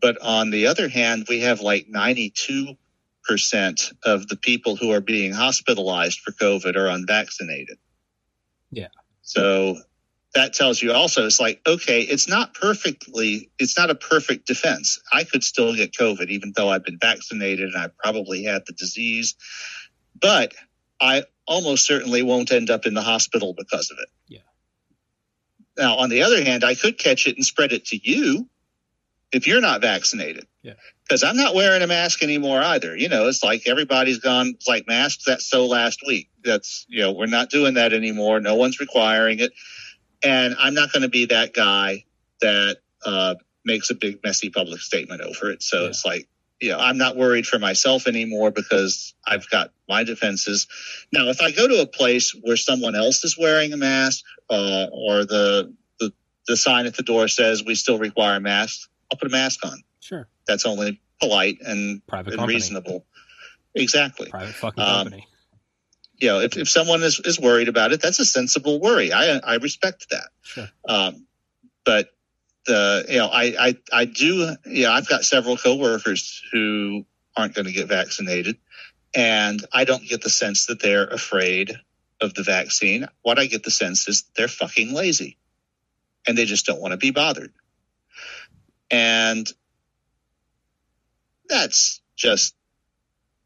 But 0.00 0.18
on 0.22 0.50
the 0.50 0.66
other 0.66 0.88
hand, 0.88 1.26
we 1.28 1.40
have 1.40 1.60
like 1.60 1.88
92% 1.88 2.76
of 4.04 4.28
the 4.28 4.38
people 4.40 4.76
who 4.76 4.92
are 4.92 5.00
being 5.00 5.32
hospitalized 5.32 6.20
for 6.20 6.32
COVID 6.32 6.76
are 6.76 6.88
unvaccinated. 6.88 7.78
Yeah. 8.70 8.88
So 9.22 9.76
that 10.34 10.52
tells 10.52 10.80
you 10.80 10.92
also 10.92 11.26
it's 11.26 11.40
like, 11.40 11.60
okay, 11.66 12.02
it's 12.02 12.28
not 12.28 12.54
perfectly, 12.54 13.50
it's 13.58 13.76
not 13.76 13.90
a 13.90 13.94
perfect 13.94 14.46
defense. 14.46 15.00
I 15.12 15.24
could 15.24 15.42
still 15.42 15.74
get 15.74 15.92
COVID 15.92 16.28
even 16.28 16.52
though 16.54 16.68
I've 16.68 16.84
been 16.84 16.98
vaccinated 17.00 17.72
and 17.74 17.76
I 17.76 17.88
probably 17.98 18.44
had 18.44 18.62
the 18.66 18.72
disease, 18.72 19.34
but 20.20 20.54
I 21.00 21.24
almost 21.46 21.86
certainly 21.86 22.22
won't 22.22 22.52
end 22.52 22.70
up 22.70 22.86
in 22.86 22.94
the 22.94 23.02
hospital 23.02 23.54
because 23.56 23.90
of 23.90 23.98
it. 24.00 24.08
Yeah. 24.28 24.40
Now, 25.78 25.96
on 25.98 26.10
the 26.10 26.22
other 26.22 26.42
hand, 26.42 26.64
I 26.64 26.74
could 26.74 26.98
catch 26.98 27.26
it 27.26 27.36
and 27.36 27.44
spread 27.44 27.72
it 27.72 27.86
to 27.86 27.96
you 27.96 28.48
if 29.32 29.46
you're 29.46 29.60
not 29.60 29.80
vaccinated. 29.80 30.46
Yeah. 30.62 30.74
Because 31.06 31.22
I'm 31.22 31.36
not 31.36 31.54
wearing 31.54 31.82
a 31.82 31.86
mask 31.86 32.22
anymore 32.22 32.60
either. 32.60 32.96
You 32.96 33.08
know, 33.08 33.28
it's 33.28 33.42
like 33.42 33.66
everybody's 33.66 34.18
gone, 34.18 34.48
it's 34.56 34.66
like 34.68 34.86
masks, 34.86 35.24
that's 35.24 35.46
so 35.48 35.66
last 35.66 36.00
week. 36.06 36.28
That's, 36.44 36.84
you 36.88 37.02
know, 37.02 37.12
we're 37.12 37.26
not 37.26 37.48
doing 37.50 37.74
that 37.74 37.92
anymore. 37.92 38.40
No 38.40 38.56
one's 38.56 38.80
requiring 38.80 39.38
it. 39.40 39.52
And 40.22 40.56
I'm 40.58 40.74
not 40.74 40.92
going 40.92 41.02
to 41.02 41.08
be 41.08 41.26
that 41.26 41.54
guy 41.54 42.04
that 42.40 42.78
uh, 43.06 43.36
makes 43.64 43.90
a 43.90 43.94
big, 43.94 44.20
messy 44.24 44.50
public 44.50 44.80
statement 44.80 45.20
over 45.20 45.50
it. 45.50 45.62
So 45.62 45.82
Yeah. 45.82 45.88
it's 45.88 46.04
like, 46.04 46.28
you 46.60 46.70
know, 46.70 46.78
I'm 46.78 46.98
not 46.98 47.16
worried 47.16 47.46
for 47.46 47.58
myself 47.58 48.06
anymore 48.06 48.50
because 48.50 49.14
I've 49.26 49.48
got 49.50 49.70
my 49.88 50.04
defenses. 50.04 50.66
Now, 51.12 51.28
if 51.28 51.40
I 51.40 51.50
go 51.52 51.68
to 51.68 51.80
a 51.82 51.86
place 51.86 52.32
where 52.42 52.56
someone 52.56 52.94
else 52.96 53.22
is 53.24 53.36
wearing 53.38 53.72
a 53.72 53.76
mask, 53.76 54.24
uh, 54.50 54.86
or 54.92 55.24
the, 55.24 55.74
the 56.00 56.12
the 56.46 56.56
sign 56.56 56.86
at 56.86 56.96
the 56.96 57.02
door 57.02 57.28
says 57.28 57.62
we 57.64 57.74
still 57.74 57.98
require 57.98 58.40
masks, 58.40 58.88
I'll 59.10 59.18
put 59.18 59.28
a 59.28 59.30
mask 59.32 59.64
on. 59.64 59.82
Sure. 60.00 60.26
That's 60.46 60.66
only 60.66 61.00
polite 61.20 61.58
and, 61.60 62.04
Private 62.06 62.30
and 62.30 62.38
company. 62.38 62.54
reasonable. 62.56 63.06
exactly. 63.74 64.28
Private 64.30 64.54
fucking 64.54 64.82
Um, 64.82 64.96
company. 65.04 65.26
You 66.20 66.28
know, 66.28 66.40
if, 66.40 66.56
if 66.56 66.68
someone 66.68 67.02
is, 67.04 67.20
is 67.24 67.38
worried 67.38 67.68
about 67.68 67.92
it, 67.92 68.02
that's 68.02 68.18
a 68.18 68.24
sensible 68.24 68.80
worry. 68.80 69.12
I 69.12 69.38
I 69.38 69.54
respect 69.56 70.08
that. 70.10 70.28
Sure. 70.42 70.68
Um, 70.88 71.26
but 71.84 72.08
the 72.68 73.04
you 73.08 73.18
know, 73.18 73.26
I 73.26 73.54
I 73.58 73.76
I 73.92 74.04
do. 74.04 74.54
Yeah, 74.64 74.92
I've 74.92 75.08
got 75.08 75.24
several 75.24 75.56
coworkers 75.56 76.42
who 76.52 77.04
aren't 77.36 77.54
going 77.54 77.66
to 77.66 77.72
get 77.72 77.88
vaccinated, 77.88 78.58
and 79.14 79.64
I 79.72 79.84
don't 79.84 80.06
get 80.08 80.22
the 80.22 80.30
sense 80.30 80.66
that 80.66 80.80
they're 80.80 81.08
afraid 81.08 81.72
of 82.20 82.34
the 82.34 82.44
vaccine. 82.44 83.08
What 83.22 83.38
I 83.38 83.46
get 83.46 83.64
the 83.64 83.70
sense 83.70 84.08
is 84.08 84.24
they're 84.36 84.46
fucking 84.48 84.92
lazy, 84.92 85.36
and 86.26 86.38
they 86.38 86.44
just 86.44 86.66
don't 86.66 86.80
want 86.80 86.92
to 86.92 86.98
be 86.98 87.10
bothered. 87.10 87.52
And 88.90 89.50
that's 91.48 92.00
just 92.16 92.54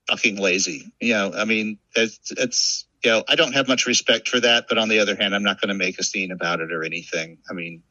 fucking 0.09 0.37
lazy. 0.37 0.93
You 1.01 1.15
know, 1.15 1.33
I 1.35 1.45
mean, 1.45 1.79
it's, 1.95 2.33
it's, 2.33 2.87
you 3.05 3.11
know, 3.11 3.25
I 3.29 3.35
don't 3.35 3.55
have 3.55 3.69
much 3.69 3.87
respect 3.87 4.29
for 4.29 4.41
that, 4.41 4.67
but 4.69 4.79
on 4.79 4.89
the 4.89 5.01
other 5.01 5.17
hand, 5.17 5.35
I'm 5.35 5.43
not 5.43 5.61
going 5.61 5.69
to 5.69 5.75
make 5.75 5.99
a 5.99 6.05
scene 6.05 6.33
about 6.33 6.61
it 6.61 6.73
or 6.73 6.85
anything. 6.85 7.39
I 7.51 7.55
mean, 7.55 7.83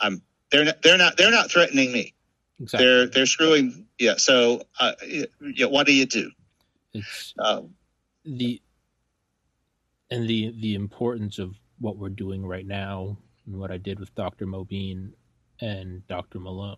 I'm, 0.00 0.22
they're 0.56 0.64
not, 0.64 0.82
they're 0.82 0.98
not, 0.98 1.16
they're 1.16 1.30
not 1.30 1.50
threatening 1.50 1.92
me. 1.92 2.14
Exactly. 2.60 2.86
They're, 2.86 3.06
they're 3.06 3.26
screwing. 3.26 3.86
Yeah. 3.98 4.14
So, 4.16 4.62
uh, 4.80 4.92
know, 5.40 5.68
what 5.68 5.86
do 5.86 5.92
you 5.92 6.06
do? 6.06 6.30
It's 6.94 7.34
Um, 7.38 7.74
the 8.24 8.62
and 10.10 10.28
the 10.28 10.54
the 10.58 10.74
importance 10.74 11.38
of 11.38 11.56
what 11.78 11.98
we're 11.98 12.08
doing 12.08 12.46
right 12.46 12.66
now 12.66 13.18
and 13.46 13.58
what 13.58 13.70
I 13.70 13.76
did 13.76 14.00
with 14.00 14.14
Dr. 14.14 14.46
Mobeen 14.46 15.12
and 15.60 16.06
Dr. 16.08 16.40
Malone. 16.40 16.76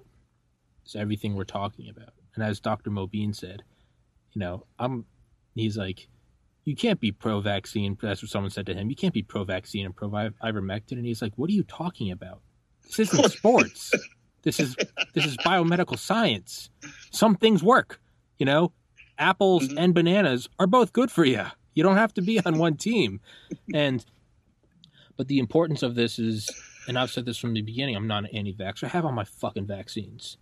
It's 0.85 0.97
everything 0.97 1.35
we're 1.35 1.45
talking 1.45 1.89
about. 1.89 2.13
And 2.35 2.45
as 2.45 2.61
Dr. 2.61 2.91
Mobeen 2.91 3.35
said, 3.35 3.63
you 4.33 4.41
know, 4.41 4.67
I'm 4.79 5.05
he's 5.55 5.77
like, 5.77 6.09
you 6.65 6.75
can't 6.75 7.01
be 7.01 7.13
pro 7.13 7.41
vaccine. 7.41 7.97
That's 8.01 8.23
what 8.23 8.31
someone 8.31 8.51
said 8.51 8.67
to 8.67 8.75
him. 8.75 8.91
You 8.91 8.97
can't 8.97 9.15
be 9.15 9.23
pro 9.23 9.45
vaccine 9.45 9.87
and 9.87 9.95
pro 9.97 10.09
ivermectin. 10.11 10.93
And 10.93 11.07
he's 11.07 11.23
like, 11.23 11.33
what 11.37 11.51
are 11.51 11.55
you 11.55 11.63
talking 11.65 12.11
about? 12.11 12.43
This 12.89 13.13
isn't 13.13 13.31
sports. 13.31 13.93
This 14.43 14.61
is 14.61 14.77
this 15.15 15.27
is 15.27 15.37
biomedical 15.39 15.99
science. 15.99 16.71
Some 17.11 17.35
things 17.37 17.63
work. 17.63 18.01
You 18.39 18.47
know, 18.47 18.73
apples 19.19 19.69
Mhm. 19.69 19.79
and 19.79 19.95
bananas 19.95 20.49
are 20.59 20.67
both 20.67 20.93
good 20.93 21.11
for 21.11 21.25
you. 21.25 21.45
You 21.75 21.83
don't 21.83 21.97
have 21.97 22.15
to 22.15 22.23
be 22.23 22.41
on 22.41 22.59
one 22.59 22.77
team. 22.77 23.21
And 23.75 24.05
but 25.17 25.29
the 25.29 25.39
importance 25.39 25.83
of 25.83 25.97
this 25.97 26.19
is, 26.19 26.49
and 26.87 26.97
I've 26.99 27.11
said 27.11 27.27
this 27.27 27.37
from 27.39 27.53
the 27.53 27.63
beginning, 27.63 27.97
I'm 27.97 28.07
not 28.07 28.25
an 28.25 28.31
anti-vaxxer. 28.37 28.85
I 28.85 28.89
have 28.89 29.05
all 29.05 29.13
my 29.13 29.25
fucking 29.25 29.67
vaccines. 29.67 30.39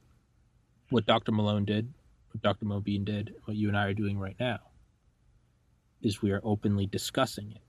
What 0.91 1.07
Dr. 1.07 1.33
Malone 1.33 1.65
did, 1.65 1.93
what 2.31 2.43
Dr. 2.43 2.67
Mobeen 2.67 3.05
did, 3.05 3.35
what 3.47 3.57
you 3.57 3.69
and 3.69 3.77
I 3.77 3.87
are 3.87 3.95
doing 3.95 4.19
right 4.19 4.37
now, 4.39 4.59
is 6.03 6.21
we 6.21 6.31
are 6.31 6.43
openly 6.45 6.87
discussing 6.87 7.51
it. 7.53 7.63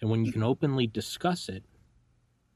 And 0.00 0.08
when 0.10 0.24
you 0.24 0.32
can 0.32 0.42
openly 0.42 0.86
discuss 0.86 1.48
it, 1.50 1.64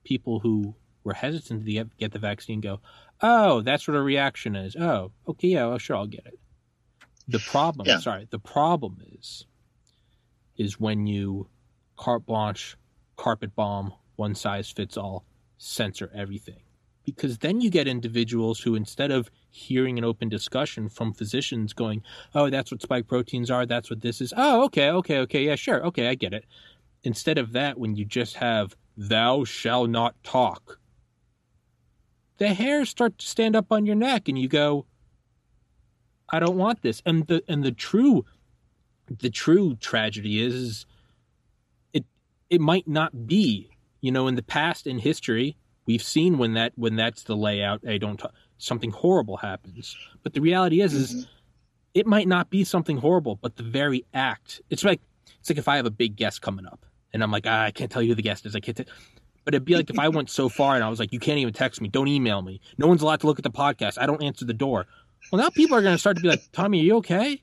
people 0.04 0.40
who 0.40 0.74
were 1.04 1.14
hesitant 1.14 1.64
to 1.64 1.84
get, 1.98 2.12
the 2.12 2.18
vaccine 2.18 2.60
go, 2.60 2.80
oh, 3.20 3.60
that's 3.62 3.86
what 3.86 3.96
a 3.96 4.02
reaction 4.02 4.56
is. 4.56 4.76
Oh, 4.76 5.12
okay, 5.28 5.48
yeah, 5.48 5.66
well, 5.66 5.78
sure, 5.78 5.96
I'll 5.96 6.06
get 6.06 6.26
it. 6.26 6.38
The 7.28 7.40
problem, 7.40 7.86
Yeah. 7.86 7.98
sorry, 7.98 8.26
the 8.30 8.38
problem 8.38 8.98
is, 9.18 9.46
is 10.56 10.78
when 10.78 11.06
you 11.06 11.48
carte 11.96 12.26
blanche, 12.26 12.76
carpet 13.16 13.54
bomb, 13.54 13.92
one 14.16 14.34
size 14.34 14.70
fits 14.70 14.96
all, 14.96 15.24
censor 15.58 16.10
everything. 16.14 16.60
Because 17.04 17.38
then 17.38 17.60
you 17.60 17.68
get 17.70 17.88
individuals 17.88 18.60
who, 18.60 18.76
instead 18.76 19.10
of 19.10 19.28
hearing 19.50 19.98
an 19.98 20.04
open 20.04 20.28
discussion 20.28 20.88
from 20.88 21.12
physicians 21.12 21.72
going, 21.72 22.02
oh, 22.34 22.48
that's 22.48 22.70
what 22.70 22.82
spike 22.82 23.08
proteins 23.08 23.50
are, 23.50 23.66
that's 23.66 23.90
what 23.90 24.02
this 24.02 24.20
is. 24.20 24.32
Oh, 24.36 24.64
okay, 24.64 24.90
okay, 24.90 25.18
okay, 25.18 25.44
yeah, 25.46 25.56
sure, 25.56 25.84
okay, 25.86 26.08
I 26.08 26.14
get 26.14 26.32
it. 26.32 26.44
Instead 27.02 27.38
of 27.38 27.52
that, 27.52 27.78
when 27.78 27.96
you 27.96 28.04
just 28.04 28.36
have, 28.36 28.76
thou 28.96 29.42
shall 29.42 29.86
not 29.86 30.14
talk, 30.22 30.78
the 32.38 32.54
hairs 32.54 32.88
start 32.88 33.18
to 33.18 33.26
stand 33.26 33.54
up 33.56 33.70
on 33.70 33.86
your 33.86 33.96
neck 33.96 34.28
and 34.28 34.38
you 34.38 34.48
go, 34.48 34.86
I 36.30 36.40
don't 36.40 36.56
want 36.56 36.82
this. 36.82 37.02
And 37.04 37.26
the 37.26 37.42
and 37.48 37.62
the 37.62 37.72
true 37.72 38.24
the 39.08 39.30
true 39.30 39.76
tragedy 39.76 40.42
is, 40.42 40.54
is 40.54 40.86
it 41.92 42.04
it 42.50 42.60
might 42.60 42.88
not 42.88 43.26
be. 43.26 43.68
You 44.00 44.10
know, 44.10 44.26
in 44.26 44.34
the 44.34 44.42
past 44.42 44.86
in 44.86 44.98
history, 44.98 45.56
we've 45.86 46.02
seen 46.02 46.38
when 46.38 46.54
that 46.54 46.72
when 46.76 46.96
that's 46.96 47.22
the 47.24 47.36
layout, 47.36 47.86
I 47.86 47.98
don't 47.98 48.16
talk, 48.16 48.32
something 48.58 48.90
horrible 48.90 49.36
happens. 49.36 49.96
But 50.22 50.32
the 50.32 50.40
reality 50.40 50.80
is 50.80 50.94
is 50.94 51.14
Mhm. 51.14 51.28
it 51.94 52.06
might 52.06 52.26
not 52.28 52.50
be 52.50 52.64
something 52.64 52.96
horrible, 52.98 53.36
but 53.36 53.56
the 53.56 53.62
very 53.62 54.04
act. 54.14 54.60
It's 54.70 54.82
like 54.84 55.00
it's 55.38 55.50
like 55.50 55.58
if 55.58 55.68
I 55.68 55.76
have 55.76 55.86
a 55.86 55.90
big 55.90 56.16
guest 56.16 56.40
coming 56.42 56.66
up 56.66 56.84
and 57.12 57.22
I'm 57.22 57.30
like, 57.30 57.46
ah, 57.46 57.62
I 57.64 57.70
can't 57.70 57.90
tell 57.92 58.02
you 58.02 58.08
who 58.08 58.14
the 58.14 58.22
guest 58.22 58.46
is. 58.46 58.56
I 58.56 58.60
can't. 58.60 58.76
T-. 58.78 58.84
But 59.44 59.54
it'd 59.54 59.64
be 59.64 59.74
like 59.76 59.90
if 59.90 59.98
I 59.98 60.08
went 60.16 60.30
so 60.30 60.48
far 60.48 60.74
and 60.76 60.84
I 60.84 60.88
was 60.88 61.00
like, 61.00 61.12
you 61.12 61.18
can't 61.18 61.38
even 61.38 61.52
text 61.52 61.80
me, 61.80 61.88
don't 61.88 62.08
email 62.08 62.42
me, 62.42 62.60
no 62.78 62.86
one's 62.86 63.02
allowed 63.02 63.20
to 63.20 63.26
look 63.26 63.38
at 63.38 63.42
the 63.44 63.50
podcast. 63.50 63.98
I 64.00 64.06
don't 64.06 64.22
answer 64.22 64.44
the 64.44 64.54
door. 64.54 64.86
Well, 65.30 65.40
now 65.40 65.50
people 65.50 65.76
are 65.76 65.82
going 65.82 65.94
to 65.94 65.98
start 65.98 66.16
to 66.16 66.22
be 66.22 66.28
like, 66.28 66.42
Tommy, 66.52 66.80
are 66.80 66.84
you 66.84 66.96
okay? 66.96 67.42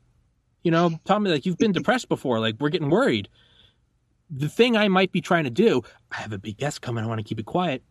You 0.63 0.71
know, 0.71 0.99
Tommy, 1.05 1.29
like 1.31 1.45
you've 1.45 1.57
been 1.57 1.71
depressed 1.71 2.09
before. 2.09 2.39
Like 2.39 2.55
we're 2.59 2.69
getting 2.69 2.89
worried. 2.89 3.29
The 4.29 4.49
thing 4.49 4.77
I 4.77 4.87
might 4.89 5.11
be 5.11 5.21
trying 5.21 5.45
to 5.45 5.49
do, 5.49 5.81
I 6.11 6.17
have 6.17 6.33
a 6.33 6.37
big 6.37 6.57
guest 6.57 6.81
coming. 6.81 7.03
I 7.03 7.07
want 7.07 7.19
to 7.19 7.23
keep 7.23 7.39
it 7.39 7.45
quiet. 7.45 7.81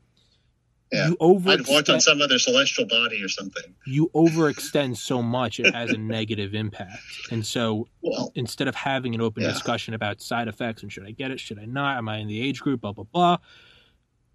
Yeah. 0.93 1.09
You 1.09 1.17
over 1.21 1.51
I'd 1.51 1.67
walked 1.69 1.91
on 1.91 2.01
some 2.01 2.23
other 2.23 2.39
celestial 2.39 2.87
body 2.87 3.23
or 3.23 3.29
something. 3.29 3.75
you 3.87 4.11
overextend 4.15 4.97
so 4.97 5.23
much, 5.23 5.61
it 5.61 5.75
has 5.75 5.91
a 5.91 5.99
negative 5.99 6.55
impact. 6.55 6.97
And 7.31 7.45
so 7.45 7.89
Well, 8.01 8.33
instead 8.35 8.69
of 8.69 8.75
having 8.75 9.15
an 9.15 9.21
open 9.21 9.43
Yeah. 9.43 9.51
discussion 9.51 9.93
about 9.93 10.23
side 10.23 10.49
effects 10.49 10.83
and 10.83 10.91
should 10.91 11.05
I 11.05 11.11
get 11.11 11.31
it, 11.31 11.41
should 11.41 11.59
I 11.59 11.67
not, 11.67 11.99
am 11.99 12.09
I 12.09 12.19
in 12.19 12.27
the 12.29 12.41
age 12.41 12.61
group, 12.61 12.81
blah 12.83 12.93
blah 12.93 13.05
blah. 13.05 13.37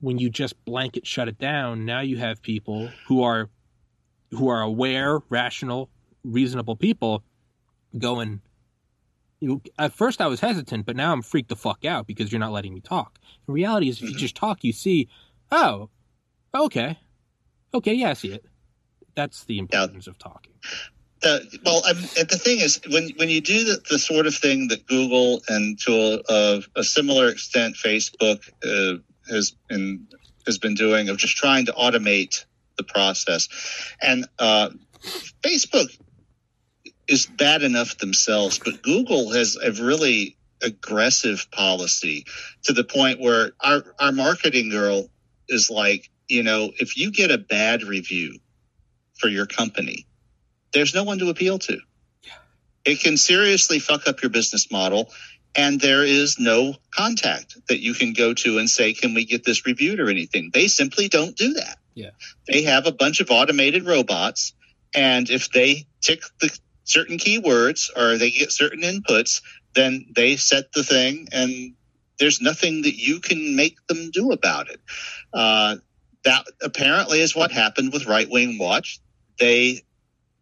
When 0.03 0.17
you 0.17 0.29
just 0.29 0.53
blanket 0.65 1.07
shut 1.07 1.29
it 1.29 1.37
down, 1.37 1.85
now 1.85 2.01
you 2.01 2.17
have 2.17 2.41
people 2.41 2.91
who 3.07 3.23
are 3.23 3.49
who 4.31 4.49
are 4.49 4.61
aware, 4.61 5.19
rational, 5.29 5.89
reasonable 6.25 6.75
people 6.75 7.23
going. 7.97 8.41
You, 9.39 9.61
at 9.79 9.93
first, 9.93 10.19
I 10.19 10.27
was 10.27 10.41
hesitant, 10.41 10.85
but 10.85 10.97
now 10.97 11.13
I'm 11.13 11.21
freaked 11.21 11.47
the 11.47 11.55
fuck 11.55 11.85
out 11.85 12.05
because 12.05 12.33
you're 12.33 12.39
not 12.39 12.51
letting 12.51 12.73
me 12.73 12.81
talk. 12.81 13.17
The 13.47 13.53
reality 13.53 13.87
is, 13.87 14.01
if 14.01 14.09
you 14.09 14.15
Mhm. 14.15 14.19
just 14.19 14.35
talk, 14.35 14.65
you 14.65 14.73
see, 14.73 15.07
oh, 15.51 15.89
okay, 16.53 16.99
okay, 17.73 17.93
yeah, 17.93 18.09
I 18.09 18.13
see 18.13 18.33
it. 18.33 18.43
That's 19.15 19.45
the 19.45 19.59
importance 19.59 20.07
of 20.07 20.17
talking. 20.17 20.53
the, 21.21 21.59
well, 21.65 21.81
I'm, 21.85 21.95
the 21.95 22.37
thing 22.41 22.59
is, 22.59 22.81
when 22.89 23.11
when 23.15 23.29
you 23.29 23.39
do 23.39 23.63
the, 23.63 23.81
the 23.89 23.99
sort 23.99 24.27
of 24.27 24.35
thing 24.35 24.67
that 24.67 24.85
Google 24.87 25.41
and 25.47 25.79
to 25.81 26.21
a, 26.27 26.61
a 26.75 26.83
similar 26.83 27.29
extent 27.29 27.77
Facebook 27.77 28.41
uh, 28.65 28.97
has 29.29 29.51
been 29.67 30.07
has 30.45 30.57
been 30.57 30.75
doing 30.75 31.09
of 31.09 31.17
just 31.17 31.35
trying 31.37 31.65
to 31.65 31.73
automate 31.73 32.45
the 32.77 32.83
process, 32.83 33.47
and 34.01 34.27
uh, 34.39 34.69
Facebook 35.41 35.97
is 37.07 37.25
bad 37.25 37.63
enough 37.63 37.97
themselves, 37.97 38.59
but 38.59 38.81
Google 38.81 39.31
has 39.31 39.57
a 39.57 39.71
really 39.71 40.37
aggressive 40.61 41.47
policy 41.51 42.25
to 42.63 42.73
the 42.73 42.83
point 42.83 43.19
where 43.19 43.51
our 43.59 43.83
our 43.99 44.11
marketing 44.11 44.69
girl 44.69 45.09
is 45.49 45.69
like, 45.69 46.09
you 46.27 46.43
know, 46.43 46.71
if 46.79 46.97
you 46.97 47.11
get 47.11 47.31
a 47.31 47.37
bad 47.37 47.83
review 47.83 48.39
for 49.19 49.27
your 49.27 49.45
company 49.45 50.07
there's 50.73 50.93
no 50.93 51.03
one 51.03 51.19
to 51.19 51.29
appeal 51.29 51.59
to. 51.59 51.77
It 52.83 52.99
can 52.99 53.15
seriously 53.15 53.79
fuck 53.79 54.07
up 54.07 54.21
your 54.21 54.29
business 54.29 54.69
model, 54.69 55.09
and 55.55 55.79
there 55.79 56.03
is 56.03 56.39
no 56.39 56.75
contact 56.91 57.57
that 57.67 57.79
you 57.79 57.93
can 57.93 58.13
go 58.13 58.33
to 58.33 58.57
and 58.57 58.69
say, 58.69 58.93
Can 58.93 59.13
we 59.13 59.25
get 59.25 59.43
this 59.43 59.65
reviewed 59.65 59.99
or 59.99 60.09
anything? 60.09 60.51
They 60.53 60.67
simply 60.67 61.07
don't 61.07 61.35
do 61.35 61.53
that. 61.53 61.77
Yeah. 61.93 62.11
They 62.47 62.63
have 62.63 62.87
a 62.87 62.91
bunch 62.91 63.19
of 63.19 63.29
automated 63.29 63.85
robots, 63.85 64.53
and 64.95 65.29
if 65.29 65.51
they 65.51 65.85
tick 66.01 66.21
the 66.39 66.57
certain 66.83 67.17
keywords 67.17 67.89
or 67.95 68.17
they 68.17 68.31
get 68.31 68.51
certain 68.51 68.81
inputs, 68.81 69.41
then 69.75 70.07
they 70.15 70.35
set 70.35 70.71
the 70.73 70.83
thing, 70.83 71.27
and 71.31 71.75
there's 72.19 72.41
nothing 72.41 72.83
that 72.83 72.95
you 72.95 73.19
can 73.19 73.55
make 73.55 73.75
them 73.87 74.11
do 74.11 74.31
about 74.31 74.69
it. 74.69 74.79
Uh, 75.33 75.77
that 76.23 76.45
apparently 76.61 77.19
is 77.19 77.35
what 77.35 77.51
happened 77.51 77.91
with 77.91 78.05
Right 78.05 78.29
Wing 78.29 78.57
Watch. 78.57 78.99
They 79.39 79.81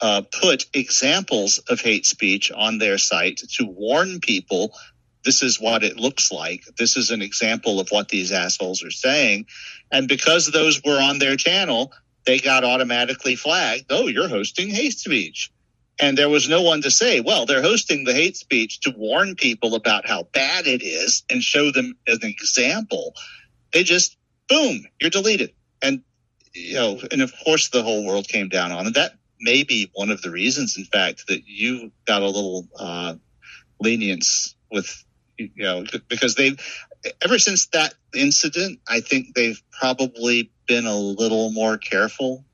uh, 0.02 0.24
put 0.41 0.65
examples 0.74 1.60
of 1.60 1.80
hate 1.80 2.06
speech 2.06 2.52
on 2.52 2.78
their 2.78 2.97
site 2.97 3.38
to 3.38 3.65
warn 3.65 4.19
people 4.19 4.74
this 5.23 5.43
is 5.43 5.60
what 5.60 5.84
it 5.84 5.97
looks 5.97 6.31
like. 6.31 6.63
This 6.77 6.97
is 6.97 7.12
an 7.12 7.21
example 7.21 7.79
of 7.79 7.89
what 7.89 8.10
these 8.10 8.31
assholes 8.31 8.84
are 8.84 8.91
saying. 8.91 9.45
And 9.91 10.07
because 10.07 10.47
those 10.47 10.81
were 10.84 10.99
on 10.99 11.19
their 11.19 11.36
channel, 11.36 11.91
they 12.25 12.39
got 12.39 12.63
automatically 12.63 13.36
flagged. 13.36 13.86
Oh, 13.89 14.07
you're 14.07 14.27
hosting 14.27 14.69
hate 14.69 14.97
speech. 14.97 15.51
And 15.99 16.17
there 16.17 16.29
was 16.29 16.49
no 16.49 16.63
one 16.63 16.81
to 16.81 16.89
say, 16.89 17.19
well, 17.19 17.45
they're 17.45 17.62
hosting 17.62 18.03
the 18.03 18.13
hate 18.13 18.36
speech 18.36 18.79
to 18.81 18.93
warn 18.95 19.36
people 19.36 19.75
about 19.75 20.07
how 20.07 20.23
bad 20.23 20.65
it 20.65 20.81
is 20.81 21.23
and 21.29 21.43
show 21.43 21.71
them 21.71 21.95
as 22.07 22.17
an 22.23 22.29
example. 22.29 23.13
They 23.71 23.84
just, 23.84 24.17
boom, 24.49 24.86
you're 24.99 25.12
deleted. 25.12 25.53
And, 25.81 26.01
you 26.53 26.73
know, 26.73 26.99
and 27.12 27.21
of 27.21 27.34
course 27.43 27.69
the 27.69 27.84
whole 27.84 28.05
world 28.05 28.27
came 28.27 28.49
down 28.49 28.71
on 28.71 28.88
it. 28.88 28.95
That 28.95 29.13
may 29.39 29.63
be 29.63 29.91
one 29.93 30.10
of 30.10 30.21
the 30.21 30.31
reasons, 30.31 30.77
in 30.77 30.86
fact, 30.86 31.27
that 31.27 31.43
you 31.45 31.91
got 32.05 32.23
a 32.23 32.27
little 32.27 32.67
uh, 32.79 33.15
lenience 33.79 34.55
with, 34.71 35.03
you 35.56 35.63
know, 35.63 35.86
because 36.08 36.36
they've, 36.36 36.60
ever 37.21 37.39
since 37.39 37.67
that 37.67 37.93
incident, 38.13 38.80
I 38.88 39.01
think 39.01 39.34
they've 39.34 39.62
probably 39.71 40.51
been 40.67 40.86
a 40.86 40.95
little 40.95 41.51
more 41.51 41.77
careful 41.77 42.45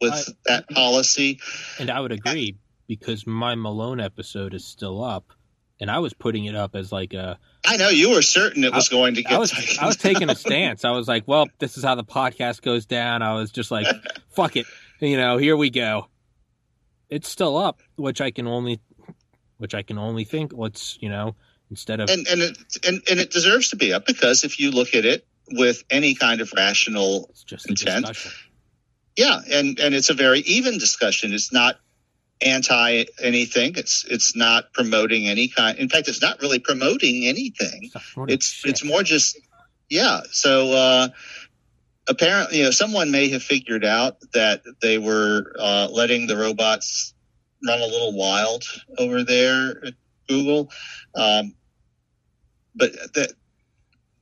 with 0.00 0.12
I- 0.12 0.32
that 0.46 0.64
mm-hmm. 0.64 0.74
policy. 0.74 1.40
And 1.78 1.90
I 1.90 2.00
would 2.00 2.12
agree 2.12 2.56
because 2.90 3.26
my 3.26 3.54
Malone 3.54 4.00
episode 4.00 4.52
is 4.54 4.64
still 4.64 5.04
up, 5.04 5.32
and 5.80 5.90
I 5.90 6.00
was 6.00 6.12
putting 6.12 6.46
it 6.46 6.56
up 6.56 6.74
as 6.74 6.90
like 6.90 7.14
a 7.14 7.38
I 7.64 7.76
know 7.76 7.88
you 7.88 8.10
were 8.10 8.22
certain 8.22 8.64
it 8.64 8.72
was 8.72 8.88
going 8.88 9.14
to 9.14 9.22
get 9.22 9.32
I 9.32 9.38
was 9.38 9.52
taken 9.52 9.78
I 9.80 9.86
was 9.86 9.96
taking 9.96 10.28
a 10.30 10.34
stance. 10.34 10.84
I 10.84 10.90
was 10.90 11.06
like, 11.06 11.28
well, 11.28 11.48
this 11.58 11.76
is 11.76 11.84
how 11.84 11.94
the 11.94 12.04
podcast 12.04 12.62
goes 12.62 12.86
down. 12.86 13.22
I 13.22 13.34
was 13.34 13.52
just 13.52 13.70
like, 13.70 13.86
fuck 14.30 14.56
it, 14.56 14.66
you 15.00 15.16
know, 15.16 15.36
here 15.36 15.56
we 15.56 15.70
go. 15.70 16.08
It's 17.08 17.28
still 17.28 17.56
up, 17.56 17.80
which 17.96 18.20
I 18.20 18.30
can 18.30 18.46
only, 18.46 18.80
which 19.58 19.74
I 19.74 19.82
can 19.82 19.98
only 19.98 20.24
think. 20.24 20.52
Let's 20.52 20.98
you 21.00 21.10
know, 21.10 21.36
instead 21.70 22.00
of 22.00 22.10
and 22.10 22.26
and 22.28 22.42
it, 22.42 22.58
and 22.86 23.02
and 23.10 23.20
it 23.20 23.30
deserves 23.30 23.70
to 23.70 23.76
be 23.76 23.92
up 23.92 24.04
because 24.06 24.44
if 24.44 24.58
you 24.60 24.70
look 24.70 24.94
at 24.94 25.04
it 25.04 25.26
with 25.52 25.82
any 25.90 26.14
kind 26.14 26.40
of 26.40 26.52
rational 26.56 27.30
intent. 27.68 28.06
discussion. 28.06 28.32
yeah 29.16 29.40
and 29.52 29.78
and 29.78 29.94
it's 29.94 30.10
a 30.10 30.14
very 30.14 30.40
even 30.40 30.78
discussion 30.78 31.32
it's 31.32 31.52
not 31.52 31.76
anti 32.42 33.04
anything 33.20 33.72
it's 33.76 34.04
it's 34.08 34.34
not 34.36 34.72
promoting 34.72 35.26
any 35.28 35.48
kind 35.48 35.78
in 35.78 35.88
fact 35.88 36.08
it's 36.08 36.22
not 36.22 36.40
really 36.40 36.58
promoting 36.58 37.26
anything 37.26 37.90
It's 37.94 37.94
it's 38.28 38.46
shit. 38.46 38.70
it's 38.70 38.84
more 38.84 39.02
just 39.02 39.38
yeah 39.88 40.20
so 40.30 40.72
uh 40.72 41.08
apparently 42.08 42.58
you 42.58 42.64
know 42.64 42.70
someone 42.70 43.10
may 43.10 43.28
have 43.28 43.42
figured 43.42 43.84
out 43.84 44.16
that 44.32 44.62
they 44.80 44.98
were 44.98 45.52
uh 45.58 45.88
letting 45.92 46.26
the 46.26 46.36
robots 46.36 47.12
run 47.66 47.78
a 47.80 47.86
little 47.86 48.16
wild 48.16 48.64
over 48.98 49.22
there 49.22 49.84
at 49.84 49.94
google 50.28 50.70
um 51.14 51.54
but 52.74 52.92
that 53.14 53.32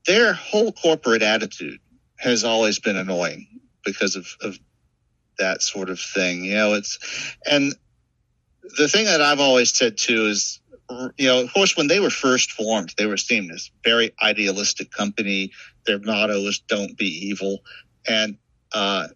their 0.06 0.32
whole 0.32 0.72
corporate 0.72 1.22
attitude 1.22 1.80
has 2.16 2.44
always 2.44 2.78
been 2.78 2.96
annoying 2.96 3.46
because 3.84 4.16
of, 4.16 4.26
of 4.42 4.58
that 5.38 5.62
sort 5.62 5.88
of 5.90 6.00
thing 6.00 6.44
you 6.44 6.54
know 6.54 6.74
it's 6.74 6.98
and 7.46 7.74
the 8.76 8.88
thing 8.88 9.04
that 9.04 9.20
i've 9.20 9.40
always 9.40 9.72
said 9.74 9.96
too 9.96 10.26
is 10.26 10.60
you 11.16 11.28
know, 11.28 11.42
of 11.42 11.52
course, 11.52 11.76
when 11.76 11.86
they 11.86 12.00
were 12.00 12.10
first 12.10 12.52
formed, 12.52 12.94
they 12.96 13.06
were 13.06 13.16
seen 13.16 13.50
as 13.50 13.70
very 13.84 14.12
idealistic 14.22 14.90
company. 14.90 15.52
Their 15.86 15.98
motto 15.98 16.42
was 16.42 16.60
"Don't 16.60 16.96
be 16.96 17.28
evil." 17.28 17.58
And 18.06 18.38
uh, 18.72 19.08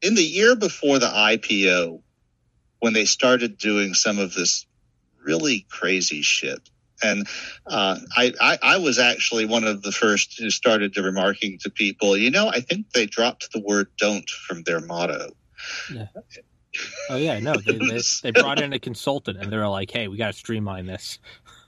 in 0.00 0.14
the 0.14 0.22
year 0.22 0.56
before 0.56 0.98
the 0.98 1.08
IPO, 1.08 2.00
when 2.80 2.94
they 2.94 3.04
started 3.04 3.58
doing 3.58 3.94
some 3.94 4.18
of 4.18 4.32
this 4.32 4.66
really 5.22 5.66
crazy 5.68 6.22
shit, 6.22 6.70
and 7.02 7.26
uh, 7.66 7.98
I, 8.16 8.32
I, 8.40 8.58
I 8.62 8.76
was 8.78 8.98
actually 8.98 9.46
one 9.46 9.64
of 9.64 9.82
the 9.82 9.92
first 9.92 10.38
who 10.38 10.50
started 10.50 10.94
to 10.94 11.02
remarking 11.02 11.58
to 11.62 11.70
people, 11.70 12.16
you 12.16 12.30
know, 12.30 12.48
I 12.48 12.60
think 12.60 12.90
they 12.92 13.06
dropped 13.06 13.52
the 13.52 13.60
word 13.60 13.88
"don't" 13.98 14.28
from 14.28 14.62
their 14.62 14.80
motto. 14.80 15.32
Oh 17.08 17.16
yeah, 17.16 17.38
no, 17.38 17.54
they, 17.56 17.78
they, 17.78 18.02
they 18.22 18.30
brought 18.32 18.60
in 18.60 18.72
a 18.72 18.78
consultant 18.78 19.38
and 19.40 19.50
they 19.50 19.56
were 19.56 19.68
like, 19.68 19.90
hey, 19.90 20.08
we 20.08 20.16
got 20.16 20.26
to 20.26 20.32
streamline 20.32 20.86
this. 20.86 21.18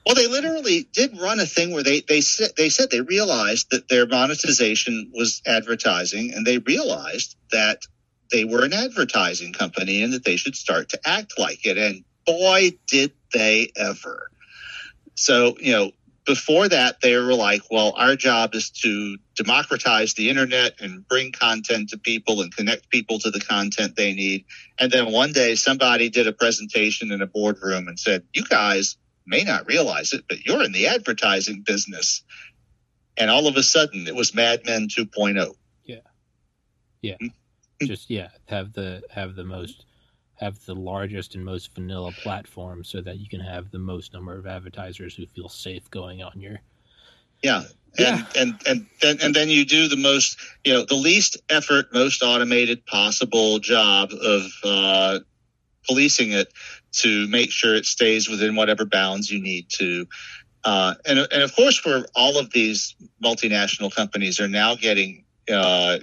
Well, 0.05 0.14
they 0.14 0.27
literally 0.27 0.88
did 0.93 1.21
run 1.21 1.38
a 1.38 1.47
thing 1.47 1.73
where 1.73 1.83
they 1.83 2.01
they 2.01 2.23
said 2.23 2.53
they 2.57 2.71
said 2.71 2.91
they 2.91 3.03
realized 3.03 3.71
that 3.73 3.88
their 3.88 4.07
monetization 4.07 5.12
was 5.14 5.43
advertising, 5.47 6.33
and 6.35 6.47
they 6.47 6.59
realized 6.59 7.37
that 7.53 7.83
they 8.31 8.45
were 8.45 8.64
an 8.64 8.73
advertising 8.73 9.53
company 9.53 10.03
and 10.03 10.14
that 10.14 10.25
they 10.25 10.37
should 10.37 10.57
start 10.57 10.88
to 10.91 11.01
act 11.05 11.38
like 11.38 11.67
it. 11.67 11.77
And 11.77 12.05
boy, 12.25 12.71
did 12.87 13.12
they 13.35 13.71
ever! 13.77 14.31
So 15.18 15.57
you 15.61 15.72
know, 15.72 15.92
before 16.26 16.68
that, 16.68 17.00
they 17.00 17.16
were 17.16 17.35
like, 17.35 17.62
"Well, 17.70 17.92
our 17.96 18.16
job 18.16 18.54
is 18.54 18.70
to 18.83 19.16
democratize 19.35 20.14
the 20.14 20.31
internet 20.31 20.81
and 20.81 21.07
bring 21.07 21.33
content 21.33 21.90
to 21.90 21.98
people 21.98 22.40
and 22.40 22.54
connect 22.54 22.90
people 22.90 23.18
to 23.20 23.31
the 23.31 23.40
content 23.40 23.96
they 23.96 24.12
need." 24.12 24.44
And 24.78 24.90
then 24.92 25.12
one 25.12 25.33
day, 25.33 25.54
somebody 25.54 26.09
did 26.09 26.26
a 26.26 26.33
presentation 26.33 27.12
in 27.12 27.22
a 27.22 27.26
boardroom 27.26 27.88
and 27.88 27.98
said, 27.98 28.24
"You 28.33 28.44
guys." 28.44 28.96
may 29.28 29.44
not 29.44 29.66
realize 29.66 30.14
it, 30.14 30.24
but 30.26 30.44
you're 30.46 30.64
in 30.64 30.72
the 30.72 30.87
advertising 30.87 31.62
business. 31.62 32.24
And 33.18 33.31
all 33.31 33.46
of 33.46 33.57
a 33.57 33.62
sudden, 33.62 34.09
it 34.09 34.14
was 34.14 34.35
Mad 34.35 34.62
Men 34.64 34.88
2.0. 34.88 35.54
Yeah. 35.85 35.96
Yeah. 37.02 37.16
Hmm. 37.20 37.87
Just 37.87 38.11
yeah, 38.11 38.28
have 38.46 38.72
the 38.72 39.02
have 39.11 39.37
the 39.37 39.44
most 39.44 39.85
have 40.38 40.64
the 40.66 40.74
largest 40.74 41.35
and 41.35 41.44
most 41.44 41.74
vanilla 41.74 42.12
platform 42.12 42.85
so 42.85 43.01
that 43.01 43.18
you 43.18 43.29
can 43.29 43.40
have 43.40 43.70
the 43.70 43.79
most 43.79 44.12
number 44.12 44.37
of 44.37 44.46
advertisers 44.46 45.14
who 45.14 45.27
feel 45.27 45.48
safe 45.48 45.90
going 45.90 46.22
on 46.22 46.40
your 46.40 46.61
Yeah. 47.42 47.64
Yeah. 47.98 48.24
And, 48.37 48.37
and, 48.37 48.61
and, 48.66 48.87
then, 49.01 49.18
and 49.22 49.35
then 49.35 49.48
you 49.48 49.64
do 49.64 49.88
the 49.88 49.96
most, 49.96 50.38
you 50.64 50.72
know, 50.72 50.85
the 50.85 50.94
least 50.94 51.38
effort, 51.48 51.92
most 51.92 52.22
automated 52.22 52.85
possible 52.87 53.59
job 53.59 54.11
of 54.12 54.42
uh, 54.62 55.18
policing 55.87 56.33
it 56.33 56.53
to 56.92 57.27
make 57.29 57.51
sure 57.51 57.74
it 57.74 57.87
stays 57.87 58.29
within 58.29 58.55
whatever 58.55 58.85
bounds 58.85 59.31
you 59.31 59.40
need 59.40 59.68
to. 59.70 60.07
Uh, 60.64 60.94
and, 61.07 61.18
and 61.18 61.42
of 61.42 61.55
course, 61.57 61.79
for 61.79 62.07
all 62.14 62.38
of 62.38 62.53
these 62.53 62.94
multinational 63.24 63.94
companies 63.94 64.38
are 64.38 64.48
now 64.48 64.77
getting 64.77 65.24
uh, 65.51 65.98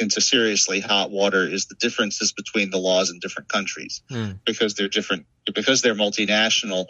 into 0.00 0.20
seriously 0.20 0.80
hot 0.80 1.10
water 1.10 1.42
is 1.46 1.66
the 1.66 1.74
differences 1.76 2.32
between 2.32 2.70
the 2.70 2.78
laws 2.78 3.10
in 3.10 3.18
different 3.18 3.48
countries 3.48 4.02
Hmm. 4.08 4.32
because 4.44 4.74
they're 4.74 4.88
different 4.88 5.26
because 5.54 5.82
they're 5.82 5.94
multinational. 5.94 6.86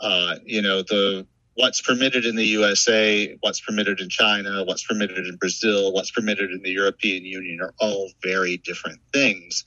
Uh, 0.00 0.36
you 0.44 0.62
know 0.62 0.82
the 0.82 1.26
what's 1.54 1.80
permitted 1.82 2.24
in 2.24 2.36
the 2.36 2.46
USA, 2.46 3.36
what's 3.40 3.60
permitted 3.60 4.00
in 4.00 4.08
China, 4.08 4.64
what's 4.64 4.84
permitted 4.84 5.26
in 5.26 5.36
Brazil, 5.36 5.92
what's 5.92 6.10
permitted 6.10 6.50
in 6.52 6.62
the 6.62 6.70
European 6.70 7.24
Union 7.24 7.60
are 7.60 7.74
all 7.80 8.10
very 8.22 8.56
different 8.58 9.00
things, 9.12 9.64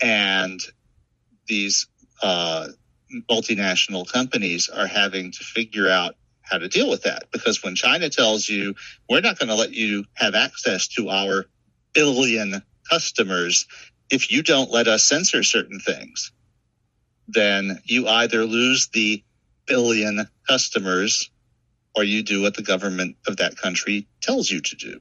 and 0.00 0.60
these 1.46 1.86
uh, 2.22 2.68
multinational 3.30 4.10
companies 4.10 4.68
are 4.68 4.86
having 4.86 5.32
to 5.32 5.44
figure 5.44 5.88
out 5.88 6.14
how 6.42 6.58
to 6.58 6.68
deal 6.68 6.90
with 6.90 7.02
that 7.04 7.30
because 7.32 7.62
when 7.62 7.74
China 7.74 8.08
tells 8.10 8.48
you 8.48 8.74
we're 9.08 9.20
not 9.20 9.38
going 9.38 9.48
to 9.48 9.54
let 9.54 9.72
you 9.72 10.04
have 10.14 10.34
access 10.34 10.88
to 10.88 11.08
our 11.08 11.46
billion 11.92 12.62
customers 12.88 13.66
if 14.10 14.32
you 14.32 14.42
don't 14.42 14.70
let 14.70 14.88
us 14.88 15.04
censor 15.04 15.42
certain 15.42 15.78
things, 15.78 16.32
then 17.28 17.80
you 17.84 18.08
either 18.08 18.44
lose 18.44 18.88
the 18.88 19.22
billion 19.66 20.28
customers 20.48 21.30
or 21.94 22.02
you 22.02 22.22
do 22.22 22.42
what 22.42 22.56
the 22.56 22.62
government 22.62 23.16
of 23.26 23.36
that 23.36 23.56
country 23.56 24.08
tells 24.20 24.50
you 24.50 24.60
to 24.60 24.76
do. 24.76 25.00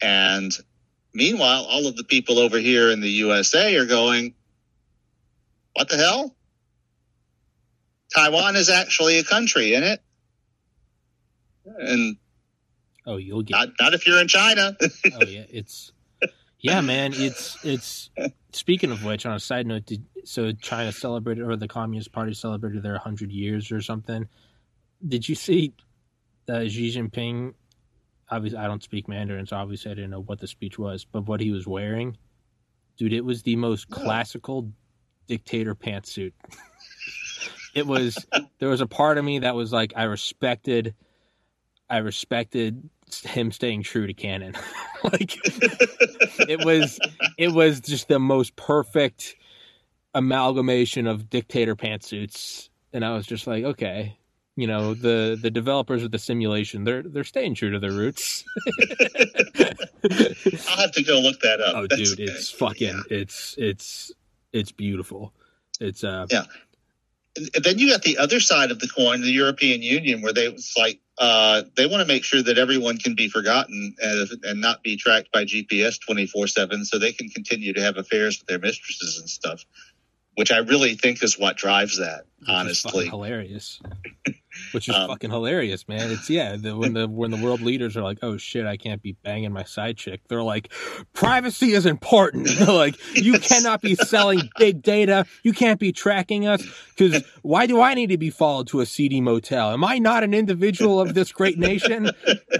And 0.00 0.52
meanwhile, 1.12 1.64
all 1.64 1.86
of 1.86 1.96
the 1.96 2.04
people 2.04 2.38
over 2.38 2.58
here 2.58 2.90
in 2.90 3.00
the 3.00 3.10
USA 3.10 3.76
are 3.76 3.86
going, 3.86 4.34
what 5.74 5.88
the 5.88 5.96
hell? 5.96 6.34
Taiwan 8.14 8.56
is 8.56 8.70
actually 8.70 9.18
a 9.18 9.24
country, 9.24 9.74
isn't 9.74 9.84
it? 9.84 10.00
And 11.66 12.16
oh 13.08 13.16
you'll 13.16 13.42
get 13.42 13.56
not, 13.56 13.68
not 13.80 13.94
if 13.94 14.06
you're 14.06 14.20
in 14.20 14.28
China. 14.28 14.76
oh 14.82 15.24
yeah 15.26 15.44
it's 15.50 15.92
yeah 16.60 16.80
man 16.80 17.12
it's 17.14 17.58
it's 17.64 18.10
speaking 18.52 18.90
of 18.90 19.04
which 19.04 19.24
on 19.26 19.34
a 19.34 19.40
side 19.40 19.66
note 19.66 19.86
did, 19.86 20.04
so 20.24 20.50
china 20.52 20.90
celebrated 20.92 21.42
or 21.44 21.54
the 21.56 21.68
communist 21.68 22.10
party 22.12 22.34
celebrated 22.34 22.82
their 22.82 22.92
100 22.94 23.30
years 23.30 23.70
or 23.70 23.80
something 23.80 24.26
did 25.06 25.28
you 25.28 25.34
see 25.34 25.72
uh, 26.48 26.64
xi 26.68 26.90
jinping 26.92 27.54
obviously 28.30 28.58
i 28.58 28.66
don't 28.66 28.82
speak 28.82 29.06
mandarin 29.08 29.46
so 29.46 29.56
obviously 29.56 29.90
i 29.90 29.94
didn't 29.94 30.10
know 30.10 30.22
what 30.22 30.40
the 30.40 30.46
speech 30.48 30.78
was 30.78 31.04
but 31.04 31.26
what 31.26 31.40
he 31.40 31.50
was 31.52 31.66
wearing 31.66 32.16
dude 32.96 33.12
it 33.12 33.24
was 33.24 33.42
the 33.42 33.54
most 33.56 33.86
Yeah. 33.90 34.02
classical 34.02 34.72
dictator 35.28 35.74
pantsuit 35.76 36.32
it 37.74 37.86
was 37.86 38.26
there 38.58 38.68
was 38.68 38.80
a 38.80 38.86
part 38.86 39.18
of 39.18 39.24
me 39.24 39.38
that 39.40 39.54
was 39.54 39.72
like 39.72 39.92
i 39.94 40.04
respected 40.04 40.94
i 41.88 41.98
respected 41.98 42.88
him 43.14 43.50
staying 43.52 43.82
true 43.82 44.06
to 44.06 44.14
canon. 44.14 44.54
Like 45.04 45.38
it 46.48 46.64
was 46.64 46.98
it 47.38 47.52
was 47.52 47.78
just 47.80 48.08
the 48.08 48.18
most 48.18 48.56
perfect 48.56 49.36
amalgamation 50.12 51.06
of 51.06 51.30
dictator 51.30 51.76
pantsuits. 51.76 52.68
And 52.92 53.04
i 53.04 53.14
was 53.14 53.24
just 53.24 53.46
like 53.46 53.62
okay 53.62 54.16
you 54.56 54.66
know 54.66 54.94
the 54.94 55.38
the 55.40 55.52
developers 55.52 56.02
of 56.02 56.10
the 56.10 56.18
simulation 56.18 56.82
they're 56.82 57.04
they're 57.04 57.22
staying 57.22 57.54
true 57.54 57.70
to 57.70 57.78
their 57.78 57.92
roots. 57.92 58.42
I'll 60.68 60.76
have 60.78 60.92
to 60.92 61.02
go 61.04 61.20
look 61.20 61.40
that 61.42 61.60
up. 61.60 61.74
oh 61.76 61.86
That's- 61.88 62.16
dude 62.16 62.28
it's 62.28 62.50
fucking 62.50 63.00
it's 63.08 63.54
it's 63.56 64.10
it's 64.52 64.72
beautiful. 64.72 65.32
It's 65.80 66.02
uh 66.02 66.26
Yeah. 66.30 66.42
And 67.54 67.64
then 67.64 67.78
you 67.78 67.90
got 67.90 68.02
the 68.02 68.18
other 68.18 68.40
side 68.40 68.70
of 68.70 68.78
the 68.78 68.88
coin, 68.88 69.20
the 69.20 69.30
European 69.30 69.82
Union, 69.82 70.22
where 70.22 70.32
they 70.32 70.46
it's 70.46 70.76
like 70.76 71.00
uh, 71.18 71.62
they 71.76 71.86
want 71.86 72.00
to 72.00 72.06
make 72.06 72.24
sure 72.24 72.42
that 72.42 72.58
everyone 72.58 72.98
can 72.98 73.14
be 73.14 73.28
forgotten 73.28 73.94
and, 74.00 74.28
and 74.44 74.60
not 74.60 74.82
be 74.82 74.96
tracked 74.96 75.32
by 75.32 75.44
GPS 75.44 76.00
twenty 76.00 76.26
four 76.26 76.46
seven, 76.46 76.84
so 76.84 76.98
they 76.98 77.12
can 77.12 77.28
continue 77.28 77.72
to 77.72 77.80
have 77.80 77.96
affairs 77.96 78.38
with 78.38 78.48
their 78.48 78.58
mistresses 78.58 79.18
and 79.18 79.28
stuff. 79.28 79.64
Which 80.36 80.52
I 80.52 80.58
really 80.58 80.94
think 80.94 81.22
is 81.22 81.38
what 81.38 81.56
drives 81.56 81.98
that. 81.98 82.24
Which 82.40 82.48
honestly, 82.48 83.08
hilarious. 83.08 83.80
Which 84.72 84.88
is 84.88 84.94
Um, 84.94 85.08
fucking 85.08 85.30
hilarious, 85.30 85.88
man. 85.88 86.10
It's 86.10 86.28
yeah, 86.28 86.56
the, 86.56 86.76
when 86.76 86.92
the 86.92 87.08
when 87.08 87.30
the 87.30 87.36
world 87.38 87.60
leaders 87.62 87.96
are 87.96 88.02
like, 88.02 88.18
"Oh 88.22 88.36
shit, 88.36 88.66
I 88.66 88.76
can't 88.76 89.00
be 89.02 89.12
banging 89.24 89.52
my 89.52 89.64
side 89.64 89.96
chick," 89.96 90.20
they're 90.28 90.42
like, 90.42 90.72
"Privacy 91.14 91.72
is 91.72 91.86
important." 91.86 92.46
They're 92.58 92.66
like, 92.74 92.96
"You 93.16 93.32
Yes. 93.34 93.48
cannot 93.48 93.80
be 93.80 93.94
selling 93.94 94.48
big 94.58 94.82
data. 94.82 95.26
You 95.42 95.52
can't 95.52 95.80
be 95.80 95.92
tracking 95.92 96.46
us 96.46 96.62
because 96.96 97.22
why 97.42 97.66
do 97.66 97.80
I 97.80 97.94
need 97.94 98.08
to 98.10 98.18
be 98.18 98.30
followed 98.30 98.66
to 98.68 98.80
a 98.80 98.86
seedy 98.86 99.20
motel? 99.20 99.70
Am 99.72 99.84
I 99.84 99.98
not 99.98 100.22
an 100.22 100.34
individual 100.34 101.00
of 101.00 101.14
this 101.14 101.32
great 101.32 101.58
nation? 101.58 102.10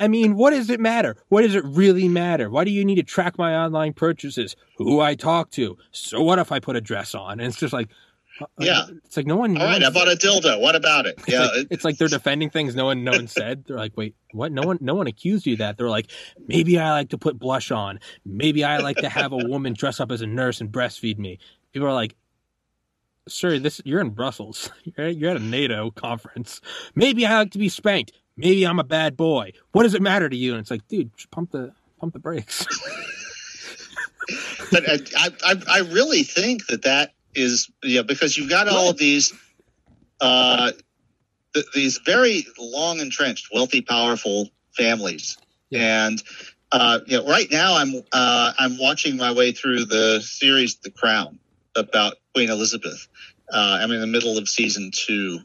I 0.00 0.08
mean, 0.08 0.34
what 0.34 0.50
does 0.50 0.70
it 0.70 0.80
matter? 0.80 1.16
What 1.28 1.42
does 1.42 1.54
it 1.54 1.64
really 1.64 2.08
matter? 2.08 2.48
Why 2.50 2.64
do 2.64 2.70
you 2.70 2.84
need 2.84 2.96
to 2.96 3.02
track 3.02 3.36
my 3.38 3.54
online 3.54 3.92
purchases? 3.92 4.56
Who 4.76 5.00
I 5.00 5.14
talk 5.14 5.50
to? 5.52 5.76
So 5.90 6.22
what 6.22 6.38
if 6.38 6.52
I 6.52 6.58
put 6.60 6.76
a 6.76 6.80
dress 6.80 7.14
on?" 7.14 7.32
And 7.40 7.48
it's 7.48 7.58
just 7.58 7.72
like. 7.72 7.88
Uh, 8.40 8.46
Yeah. 8.58 8.86
it's 9.04 9.16
like 9.16 9.26
no 9.26 9.36
one. 9.36 9.56
all 9.56 9.64
right, 9.64 9.82
I 9.82 9.90
bought 9.90 10.08
a 10.08 10.16
dildo. 10.16 10.60
What 10.60 10.74
about 10.76 11.06
it? 11.06 11.14
it's 11.18 11.28
Yeah, 11.28 11.46
like, 11.46 11.66
it's 11.70 11.84
like 11.84 11.98
they're 11.98 12.08
defending 12.08 12.50
things 12.50 12.74
no 12.76 12.86
one 12.86 13.04
no 13.04 13.12
one 13.12 13.26
said. 13.28 13.64
They're 13.66 13.76
like, 13.76 13.96
wait, 13.96 14.14
what? 14.32 14.52
No 14.52 14.62
one 14.62 14.78
no 14.80 14.94
one 14.94 15.06
accused 15.06 15.46
you 15.46 15.54
of 15.54 15.58
that. 15.60 15.76
They're 15.78 15.88
like, 15.88 16.10
maybe 16.46 16.78
I 16.78 16.90
like 16.92 17.10
to 17.10 17.18
put 17.18 17.38
blush 17.38 17.70
on. 17.70 18.00
Maybe 18.24 18.64
I 18.64 18.78
like 18.78 18.98
to 18.98 19.08
have 19.08 19.32
a 19.32 19.36
woman 19.36 19.72
dress 19.74 20.00
up 20.00 20.10
as 20.12 20.20
a 20.22 20.26
nurse 20.26 20.60
and 20.60 20.70
breastfeed 20.70 21.18
me. 21.18 21.38
People 21.72 21.88
are 21.88 21.94
like, 21.94 22.16
sir, 23.28 23.58
this 23.58 23.80
you're 23.84 24.00
in 24.00 24.10
Brussels. 24.10 24.70
You're 24.84 25.06
at, 25.08 25.16
you're 25.16 25.30
at 25.30 25.36
a 25.36 25.40
NATO 25.40 25.90
conference. 25.90 26.60
Maybe 26.94 27.26
I 27.26 27.38
like 27.38 27.50
to 27.52 27.58
be 27.58 27.68
spanked. 27.68 28.12
Maybe 28.36 28.64
I'm 28.66 28.78
a 28.78 28.84
bad 28.84 29.16
boy. 29.16 29.52
What 29.72 29.82
does 29.82 29.94
it 29.94 30.00
matter 30.02 30.28
to 30.28 30.36
you? 30.36 30.52
And 30.52 30.60
it's 30.60 30.70
like, 30.70 30.86
dude, 30.88 31.10
just 31.16 31.30
pump 31.30 31.50
the 31.50 31.72
pump 32.00 32.12
the 32.12 32.20
brakes. 32.20 32.64
but 34.70 34.84
I, 34.88 34.98
I, 35.44 35.62
I 35.70 35.78
really 35.80 36.22
think 36.22 36.66
that 36.68 36.82
that 36.82 37.12
is 37.34 37.70
yeah 37.82 38.02
because 38.02 38.36
you've 38.36 38.50
got 38.50 38.68
all 38.68 38.90
of 38.90 38.98
these 38.98 39.32
uh 40.20 40.72
th- 41.54 41.66
these 41.74 41.98
very 41.98 42.46
long 42.58 43.00
entrenched 43.00 43.48
wealthy 43.52 43.80
powerful 43.80 44.48
families. 44.76 45.36
And 45.72 46.22
uh 46.72 47.00
you 47.06 47.18
know 47.18 47.26
right 47.26 47.50
now 47.50 47.76
i'm 47.76 47.94
uh 48.12 48.52
i'm 48.58 48.78
watching 48.78 49.16
my 49.16 49.32
way 49.32 49.52
through 49.52 49.86
the 49.86 50.20
series 50.20 50.76
the 50.76 50.90
crown 50.90 51.38
about 51.76 52.14
queen 52.34 52.50
elizabeth. 52.50 53.08
Uh 53.50 53.78
i'm 53.80 53.90
in 53.90 54.00
the 54.00 54.06
middle 54.06 54.36
of 54.36 54.48
season 54.48 54.90
two 54.92 55.40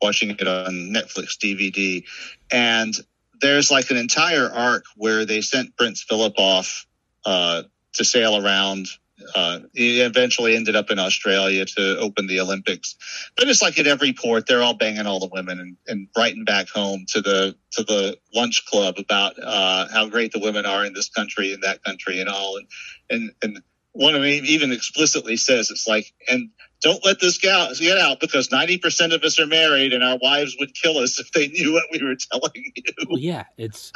watching 0.00 0.30
it 0.30 0.48
on 0.48 0.72
netflix 0.94 1.36
dvd 1.36 2.04
and 2.50 2.94
there's 3.40 3.70
like 3.70 3.90
an 3.90 3.96
entire 3.98 4.50
arc 4.50 4.84
where 4.96 5.26
they 5.26 5.42
sent 5.42 5.76
prince 5.76 6.02
philip 6.02 6.34
off 6.38 6.86
uh 7.26 7.62
to 7.94 8.04
sail 8.04 8.36
around. 8.36 8.88
Uh, 9.34 9.60
he 9.74 10.00
eventually 10.00 10.56
ended 10.56 10.76
up 10.76 10.90
in 10.90 10.98
Australia 10.98 11.64
to 11.64 11.98
open 11.98 12.26
the 12.26 12.40
Olympics. 12.40 12.96
But 13.36 13.48
it's 13.48 13.62
like 13.62 13.78
at 13.78 13.86
every 13.86 14.12
port, 14.12 14.46
they're 14.46 14.62
all 14.62 14.74
banging 14.74 15.06
all 15.06 15.20
the 15.20 15.30
women 15.30 15.60
and, 15.60 15.76
and 15.86 16.08
writing 16.16 16.44
back 16.44 16.68
home 16.68 17.04
to 17.08 17.20
the 17.20 17.56
to 17.72 17.84
the 17.84 18.18
lunch 18.34 18.64
club 18.66 18.96
about 18.98 19.34
uh, 19.42 19.88
how 19.92 20.08
great 20.08 20.32
the 20.32 20.40
women 20.40 20.66
are 20.66 20.84
in 20.84 20.92
this 20.92 21.08
country 21.08 21.52
and 21.52 21.62
that 21.62 21.82
country 21.84 22.20
and 22.20 22.28
all. 22.28 22.56
And 22.56 22.68
and 23.10 23.32
and 23.42 23.62
one 23.92 24.14
of 24.14 24.22
them 24.22 24.30
even 24.30 24.72
explicitly 24.72 25.36
says 25.36 25.70
it's 25.70 25.86
like 25.86 26.12
and. 26.28 26.50
Don't 26.84 27.04
let 27.06 27.20
this 27.20 27.38
get 27.38 27.54
out, 27.54 27.76
get 27.78 27.96
out 27.96 28.18
because 28.18 28.48
90% 28.48 29.14
of 29.14 29.22
us 29.22 29.38
are 29.38 29.46
married 29.46 29.92
and 29.92 30.02
our 30.02 30.18
wives 30.20 30.56
would 30.58 30.74
kill 30.74 30.98
us 30.98 31.20
if 31.20 31.30
they 31.30 31.46
knew 31.46 31.72
what 31.72 31.84
we 31.92 32.02
were 32.02 32.16
telling 32.16 32.50
you. 32.74 32.82
Well, 33.08 33.20
yeah, 33.20 33.44
it's 33.56 33.92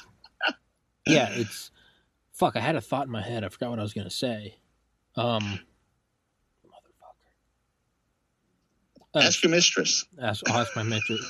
yeah, 1.05 1.31
it's 1.33 1.73
fuck. 2.33 2.55
I 2.55 2.61
had 2.61 2.77
a 2.77 2.81
thought 2.81 3.07
in 3.07 3.13
my 3.13 3.23
head. 3.23 3.43
I 3.43 3.49
forgot 3.49 3.71
what 3.71 3.81
I 3.81 3.83
was 3.83 3.93
gonna 3.93 4.09
say. 4.09 4.55
Um, 5.17 5.59
motherfucker. 9.15 9.25
Ask 9.27 9.43
your 9.43 9.51
mistress. 9.51 10.05
ask, 10.21 10.49
I'll 10.51 10.61
ask 10.61 10.75
my 10.77 10.83
mistress. 10.83 11.29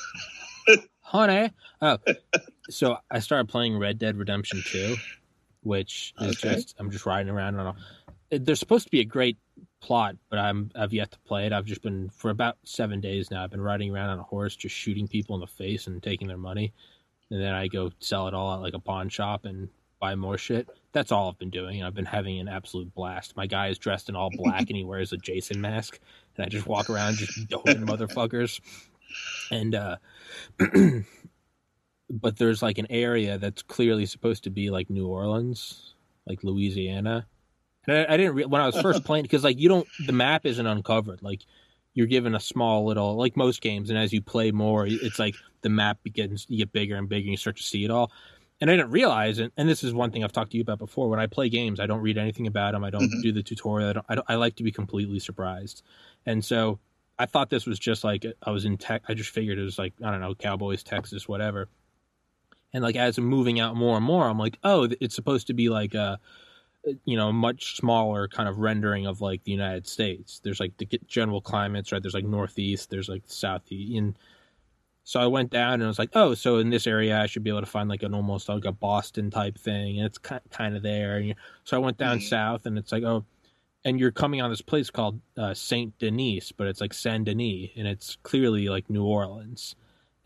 honey. 1.01 1.51
Oh, 1.81 1.97
so 2.69 2.97
I 3.09 3.19
started 3.19 3.47
playing 3.49 3.77
Red 3.77 3.97
Dead 3.99 4.17
Redemption 4.17 4.61
Two, 4.65 4.95
which 5.61 6.13
is 6.21 6.37
Okay. 6.43 6.55
just 6.55 6.75
I'm 6.79 6.91
just 6.91 7.05
riding 7.05 7.29
around 7.31 7.55
on. 7.59 7.67
A, 7.67 7.75
it- 8.31 8.45
there's 8.45 8.59
supposed 8.59 8.85
to 8.85 8.91
be 8.91 8.99
a 8.99 9.05
great 9.05 9.37
plot, 9.79 10.15
but 10.29 10.37
I'm 10.39 10.69
I've 10.75 10.91
yet 10.91 11.11
to 11.11 11.19
play 11.19 11.45
it. 11.45 11.53
I've 11.53 11.65
just 11.65 11.81
been 11.81 12.09
for 12.09 12.29
about 12.29 12.57
seven 12.63 12.99
days 12.99 13.31
now. 13.31 13.43
I've 13.43 13.51
been 13.51 13.61
riding 13.61 13.93
around 13.93 14.09
on 14.09 14.19
a 14.19 14.23
horse, 14.23 14.55
just 14.55 14.75
shooting 14.75 15.07
people 15.07 15.35
in 15.35 15.41
the 15.41 15.47
face 15.47 15.87
and 15.87 16.03
taking 16.03 16.27
their 16.27 16.35
money, 16.37 16.73
and 17.29 17.39
then 17.41 17.53
I 17.53 17.67
go 17.67 17.91
sell 17.99 18.27
it 18.27 18.33
all 18.33 18.53
at 18.55 18.61
like 18.61 18.73
a 18.73 18.79
pawn 18.79 19.07
shop 19.07 19.45
and 19.45 19.69
buy 19.99 20.15
more 20.15 20.37
shit. 20.37 20.67
That's 20.93 21.11
all 21.11 21.29
I've 21.29 21.39
been 21.39 21.49
doing. 21.49 21.83
I've 21.83 21.93
been 21.93 22.05
having 22.05 22.39
an 22.39 22.47
absolute 22.47 22.93
blast. 22.93 23.35
My 23.35 23.47
guy 23.47 23.67
is 23.67 23.77
dressed 23.77 24.09
in 24.09 24.15
all 24.15 24.29
black 24.31 24.67
and 24.67 24.75
he 24.75 24.83
wears 24.83 25.13
a 25.13 25.17
Jason 25.17 25.61
mask, 25.61 25.99
and 26.35 26.45
I 26.45 26.49
just 26.49 26.67
walk 26.67 26.89
around 26.89 27.17
just 27.17 27.47
doing 27.47 27.85
motherfuckers. 27.85 28.59
And 29.51 29.75
uh, 29.75 29.97
but 32.09 32.37
there's 32.37 32.61
like 32.61 32.77
an 32.77 32.87
area 32.89 33.37
that's 33.37 33.61
clearly 33.61 34.05
supposed 34.05 34.43
to 34.45 34.49
be 34.49 34.69
like 34.69 34.89
New 34.89 35.07
Orleans, 35.07 35.95
like 36.25 36.43
Louisiana. 36.43 37.27
And 37.85 37.97
I, 37.97 38.13
I 38.13 38.17
didn't 38.17 38.35
re- 38.35 38.45
when 38.45 38.61
I 38.61 38.65
was 38.65 38.79
first 38.79 39.03
playing 39.03 39.23
because 39.23 39.43
like 39.43 39.59
you 39.59 39.69
don't 39.69 39.87
the 40.05 40.13
map 40.13 40.45
isn't 40.45 40.65
uncovered. 40.65 41.21
Like 41.21 41.41
you're 41.93 42.07
given 42.07 42.35
a 42.35 42.39
small 42.39 42.85
little 42.85 43.15
like 43.15 43.35
most 43.35 43.61
games, 43.61 43.89
and 43.89 43.97
as 43.97 44.13
you 44.13 44.21
play 44.21 44.51
more, 44.51 44.85
it's 44.87 45.19
like 45.19 45.35
the 45.61 45.69
map 45.69 45.99
begins 46.03 46.45
you 46.49 46.59
get 46.59 46.71
bigger 46.71 46.95
and 46.95 47.09
bigger, 47.09 47.23
and 47.23 47.31
you 47.31 47.37
start 47.37 47.57
to 47.57 47.63
see 47.63 47.83
it 47.83 47.91
all. 47.91 48.11
And 48.59 48.71
I 48.71 48.75
didn't 48.75 48.91
realize 48.91 49.37
it. 49.39 49.51
And 49.55 49.69
this 49.69 49.83
is 49.83 49.93
one 49.93 50.11
thing 50.11 50.23
I've 50.23 50.31
talked 50.31 50.51
to 50.51 50.57
you 50.57 50.61
about 50.61 50.79
before. 50.79 51.09
When 51.09 51.19
I 51.19 51.27
play 51.27 51.47
games, 51.49 51.79
I 51.79 51.85
don't 51.85 52.01
read 52.01 52.17
anything 52.17 52.47
about 52.47 52.71
them. 52.73 52.83
I 52.83 52.89
don't 52.89 53.03
Mhm. 53.11 53.21
do 53.21 53.31
the 53.31 53.43
tutorial. 53.43 53.89
I, 53.89 53.93
don't, 53.93 54.05
I, 54.09 54.15
don't, 54.15 54.25
I 54.29 54.35
like 54.35 54.55
to 54.55 54.63
be 54.63 54.71
completely 54.71 55.19
surprised. 55.19 55.83
And 56.25 56.43
so 56.43 56.79
I 57.19 57.27
thought 57.27 57.49
this 57.51 57.65
was 57.67 57.77
just 57.79 58.03
like 58.03 58.25
I 58.43 58.51
was 58.51 58.65
in 58.65 58.77
tech. 58.77 59.03
I 59.07 59.13
just 59.13 59.29
figured 59.29 59.59
it 59.59 59.63
was 59.63 59.77
like 59.77 59.93
I 60.03 60.09
don't 60.11 60.21
know, 60.21 60.33
Cowboys, 60.35 60.83
Texas, 60.83 61.27
whatever. 61.27 61.67
And 62.73 62.83
like 62.83 62.95
as 62.95 63.17
I'm 63.17 63.25
moving 63.25 63.59
out 63.59 63.75
more 63.75 63.95
and 63.97 64.05
more, 64.05 64.27
I'm 64.27 64.37
like, 64.39 64.57
oh, 64.63 64.89
it's 65.01 65.15
supposed 65.15 65.47
to 65.47 65.53
be 65.53 65.69
like 65.69 65.93
a, 65.93 66.19
you 67.05 67.15
know, 67.15 67.31
much 67.31 67.75
smaller 67.77 68.27
kind 68.27 68.49
of 68.49 68.57
rendering 68.57 69.05
of 69.07 69.21
like 69.21 69.43
the 69.43 69.51
United 69.51 69.87
States. 69.87 70.39
There's 70.43 70.59
like 70.59 70.77
the 70.77 70.87
general 71.07 71.41
climates, 71.41 71.91
right? 71.91 72.01
There's 72.01 72.13
like 72.13 72.25
northeast, 72.25 72.89
there's 72.89 73.09
like 73.09 73.23
southeast, 73.25 73.97
and 73.97 74.15
so 75.07 75.21
I 75.21 75.27
went 75.27 75.51
down 75.51 75.75
and 75.75 75.85
I 75.85 75.87
was 75.87 75.99
like, 75.99 76.09
oh, 76.15 76.33
so 76.33 76.57
in 76.57 76.69
this 76.69 76.85
area 76.85 77.17
I 77.17 77.27
should 77.27 77.41
be 77.41 77.49
able 77.49 77.61
to 77.61 77.65
find 77.65 77.87
like 77.87 78.03
an 78.03 78.13
almost 78.13 78.49
like 78.49 78.65
a 78.65 78.73
Boston 78.73 79.31
type 79.31 79.57
thing, 79.57 79.99
and 79.99 80.05
it's 80.05 80.17
kind 80.17 80.75
of 80.75 80.83
there. 80.83 81.15
And 81.15 81.33
so 81.63 81.77
I 81.77 81.79
went 81.79 81.97
down 81.97 82.19
Mhm. 82.19 82.27
south, 82.27 82.65
and 82.65 82.77
it's 82.77 82.91
like, 82.91 83.03
oh, 83.03 83.23
and 83.85 84.01
you're 84.01 84.11
coming 84.11 84.41
on 84.41 84.49
this 84.49 84.61
place 84.61 84.89
called 84.89 85.21
uh, 85.37 85.53
Saint 85.53 85.97
Denis, 85.97 86.51
but 86.51 86.67
it's 86.67 86.81
like 86.81 86.93
Saint 86.93 87.23
Denis, 87.23 87.69
and 87.77 87.87
it's 87.87 88.17
clearly 88.23 88.67
like 88.67 88.89
New 88.89 89.05
Orleans. 89.05 89.77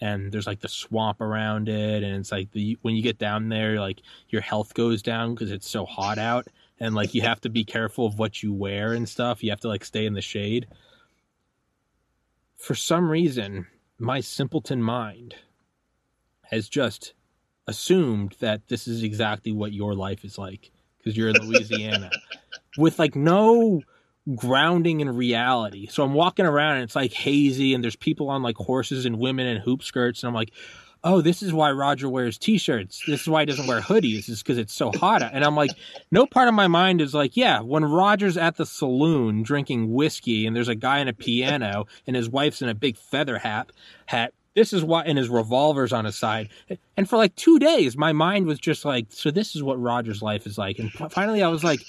And 0.04 0.32
there's 0.32 0.48
like 0.48 0.62
the 0.62 0.68
swamp 0.68 1.22
around 1.22 1.70
it, 1.70 2.02
and 2.02 2.16
it's 2.16 2.32
like 2.32 2.50
the 2.52 2.76
when 2.82 2.96
you 2.96 3.04
get 3.04 3.20
down 3.20 3.50
there, 3.50 3.80
like 3.80 4.02
your 4.30 4.42
health 4.42 4.74
goes 4.74 5.04
down 5.04 5.36
because 5.36 5.52
it's 5.52 5.70
so 5.70 5.86
hot 5.86 6.18
out, 6.18 6.48
and 6.80 6.96
like 6.96 7.14
you 7.14 7.22
have 7.22 7.40
to 7.42 7.50
be 7.50 7.64
careful 7.64 8.08
of 8.08 8.18
what 8.18 8.42
you 8.42 8.52
wear 8.52 8.94
and 8.94 9.08
stuff. 9.08 9.44
You 9.44 9.52
have 9.52 9.60
to 9.60 9.68
like 9.68 9.86
stay 9.86 10.08
in 10.08 10.16
the 10.16 10.22
shade. 10.22 10.66
For 12.56 12.74
some 12.74 13.12
reason, 13.12 13.68
my 14.02 14.20
simpleton 14.20 14.82
mind 14.82 15.36
has 16.44 16.68
just 16.68 17.14
assumed 17.68 18.36
that 18.40 18.68
this 18.68 18.88
is 18.88 19.04
exactly 19.04 19.52
what 19.52 19.72
your 19.72 19.94
life 19.94 20.26
is 20.26 20.38
like 20.38 20.72
because 20.98 21.16
you're 21.16 21.30
in 21.30 21.36
Louisiana 21.38 22.10
with 22.78 23.00
like 23.00 23.16
no 23.16 23.82
grounding 24.36 25.00
in 25.02 25.16
reality. 25.16 25.88
So 25.88 26.04
I'm 26.04 26.14
walking 26.14 26.46
around 26.46 26.76
and 26.76 26.84
it's 26.84 26.96
like 26.96 27.14
hazy 27.14 27.74
and 27.74 27.84
there's 27.84 27.96
people 27.96 28.30
on 28.30 28.44
like 28.44 28.58
horses 28.58 29.06
and 29.06 29.20
women 29.20 29.48
in 29.48 29.58
hoop 29.58 29.84
skirts 29.84 30.24
and 30.24 30.30
I'm 30.30 30.36
like, 30.36 30.52
"Oh, 31.04 31.22
this 31.22 31.42
is 31.42 31.54
why 31.54 31.72
Roger 31.72 32.10
wears 32.10 32.38
t-shirts. 32.38 33.02
This 33.08 33.22
is 33.22 33.28
why 33.28 33.42
he 33.42 33.46
doesn't 33.46 33.68
wear 33.68 33.82
hoodies. 33.82 34.30
Is 34.30 34.42
because 34.44 34.58
it's 34.58 34.74
so 34.74 34.92
hot." 34.92 35.22
And 35.22 35.44
I'm 35.44 35.56
like, 35.56 35.72
no 36.12 36.26
part 36.26 36.48
of 36.48 36.54
my 36.54 36.68
mind 36.68 37.02
is 37.02 37.14
like, 37.14 37.38
"Yeah, 37.38 37.62
when 37.62 37.86
Roger's 37.86 38.38
at 38.38 38.58
the 38.58 38.66
saloon 38.66 39.44
drinking 39.44 39.94
whiskey 39.94 40.46
and 40.46 40.56
there's 40.56 40.68
a 40.68 40.76
guy 40.76 41.00
in 41.00 41.08
a 41.08 41.14
piano 41.14 41.86
and 42.08 42.16
his 42.16 42.30
wife's 42.30 42.62
in 42.62 42.70
a 42.70 42.76
big 42.76 42.98
feather 42.98 43.38
hat, 43.40 43.72
hat 44.06 44.34
this 44.56 44.74
is 44.74 44.84
why 44.84 45.04
and 45.04 45.18
his 45.18 45.30
revolver's 45.30 45.94
on 45.94 46.06
his 46.06 46.16
side 46.16 46.50
and 46.98 47.10
for 47.10 47.18
like 47.18 47.36
two 47.36 47.60
days 47.60 47.98
my 47.98 48.12
mind 48.12 48.46
was 48.46 48.60
just 48.60 48.86
like 48.86 49.08
so 49.10 49.32
this 49.32 49.56
is 49.56 49.64
what 49.64 49.80
roger's 49.80 50.22
life 50.22 50.46
is 50.46 50.58
like 50.58 50.80
and 50.80 50.92
finally 51.12 51.42
i 51.42 51.48
was 51.48 51.64
like 51.64 51.80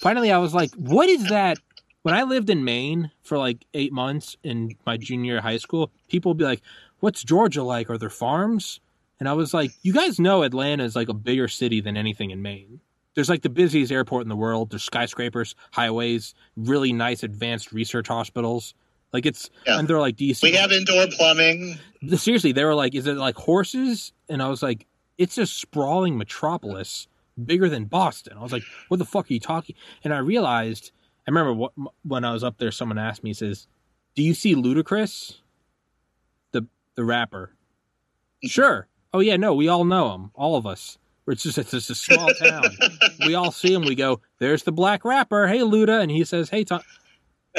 finally 0.00 0.30
i 0.30 0.38
was 0.38 0.54
like 0.54 0.72
what 0.74 1.08
is 1.08 1.28
that 1.28 1.58
when 2.02 2.14
i 2.14 2.22
lived 2.22 2.50
in 2.50 2.64
maine 2.64 3.10
for 3.22 3.38
like 3.38 3.64
eight 3.74 3.92
months 3.92 4.36
in 4.42 4.74
my 4.86 4.96
junior 4.96 5.40
high 5.40 5.56
school 5.56 5.90
people 6.08 6.30
would 6.30 6.38
be 6.38 6.44
like 6.44 6.62
what's 7.00 7.22
georgia 7.24 7.62
like 7.62 7.90
are 7.90 7.98
there 7.98 8.10
farms 8.10 8.80
and 9.18 9.28
i 9.28 9.32
was 9.32 9.52
like 9.52 9.70
you 9.82 9.92
guys 9.92 10.18
know 10.20 10.42
atlanta 10.42 10.84
is 10.84 10.96
like 10.96 11.08
a 11.08 11.14
bigger 11.14 11.48
city 11.48 11.80
than 11.80 11.96
anything 11.96 12.30
in 12.30 12.40
maine 12.42 12.80
there's 13.14 13.28
like 13.28 13.42
the 13.42 13.48
busiest 13.50 13.90
airport 13.92 14.22
in 14.22 14.28
the 14.28 14.36
world 14.36 14.70
there's 14.70 14.84
skyscrapers 14.84 15.54
highways 15.72 16.34
really 16.56 16.92
nice 16.92 17.22
advanced 17.22 17.72
research 17.72 18.08
hospitals 18.08 18.74
Like 19.12 19.26
it's 19.26 19.50
Yeah. 19.66 19.78
and 19.80 19.88
they're 19.88 19.98
like, 19.98 20.14
"Do 20.16 20.24
you 20.24 20.34
see?" 20.34 20.50
We 20.52 20.56
have 20.56 20.70
indoor 20.70 21.06
plumbing. 21.08 21.78
seriously, 22.16 22.52
they 22.52 22.64
were 22.64 22.76
like, 22.76 22.94
"Is 22.94 23.08
it 23.08 23.16
like 23.16 23.34
horses?" 23.34 24.12
And 24.28 24.40
I 24.40 24.46
was 24.48 24.62
like, 24.62 24.86
"It's 25.18 25.36
a 25.36 25.46
sprawling 25.46 26.16
metropolis, 26.16 27.08
bigger 27.44 27.68
than 27.68 27.86
Boston." 27.86 28.38
I 28.38 28.42
was 28.42 28.52
like, 28.52 28.62
"What 28.86 28.98
the 28.98 29.04
fuck 29.04 29.28
are 29.28 29.34
you 29.34 29.40
talking?" 29.40 29.74
And 30.04 30.14
I 30.14 30.18
realized, 30.18 30.92
I 31.26 31.30
remember 31.32 31.52
what, 31.52 31.72
when 32.04 32.24
I 32.24 32.32
was 32.32 32.44
up 32.44 32.58
there, 32.58 32.70
someone 32.70 32.98
asked 32.98 33.24
me, 33.24 33.30
he 33.30 33.34
"says 33.34 33.66
Do 34.14 34.22
you 34.22 34.32
see 34.32 34.54
Ludacris, 34.54 35.40
the 37.00 37.06
rapper?" 37.06 37.54
Sure. 38.44 38.86
Oh 39.12 39.20
yeah, 39.20 39.36
no, 39.36 39.54
we 39.54 39.68
all 39.68 39.84
know 39.84 40.14
him, 40.14 40.30
all 40.34 40.56
of 40.56 40.66
us. 40.66 40.98
It's 41.26 41.42
just 41.42 41.58
it's 41.58 41.70
just 41.70 41.90
a 41.90 41.94
small 41.94 42.28
town. 42.42 42.64
we 43.26 43.34
all 43.34 43.52
see 43.52 43.72
him. 43.72 43.82
We 43.82 43.94
go, 43.94 44.20
"There's 44.38 44.64
the 44.64 44.72
black 44.72 45.04
rapper. 45.04 45.46
Hey, 45.46 45.60
Luda," 45.60 46.00
and 46.00 46.10
he 46.10 46.24
says, 46.24 46.50
"Hey, 46.50 46.64
Tom." 46.64 46.82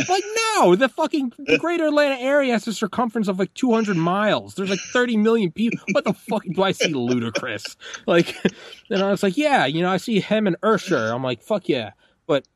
Like 0.07 0.23
no, 0.55 0.75
the 0.75 0.87
fucking 0.87 1.33
the 1.37 1.57
Greater 1.57 1.87
Atlanta 1.87 2.15
area 2.15 2.53
has 2.53 2.65
a 2.65 2.73
circumference 2.73 3.27
of 3.27 3.39
like 3.39 3.53
200 3.55 3.97
miles. 3.97 4.55
There's 4.55 4.69
like 4.69 4.79
30 4.79 5.17
million 5.17 5.51
people. 5.51 5.79
What 5.91 6.05
the 6.05 6.13
fuck 6.13 6.43
do 6.45 6.63
I 6.63 6.71
see 6.71 6.93
Ludacris? 6.93 7.75
Like, 8.07 8.35
and 8.89 9.03
I 9.03 9.11
was 9.11 9.21
like, 9.21 9.35
yeah, 9.35 9.65
you 9.65 9.81
know, 9.81 9.89
I 9.91 9.97
see 9.97 10.21
him 10.21 10.47
and 10.47 10.55
Usher. 10.63 11.11
I'm 11.11 11.23
like, 11.23 11.41
fuck 11.41 11.67
yeah, 11.67 11.91
but 12.25 12.47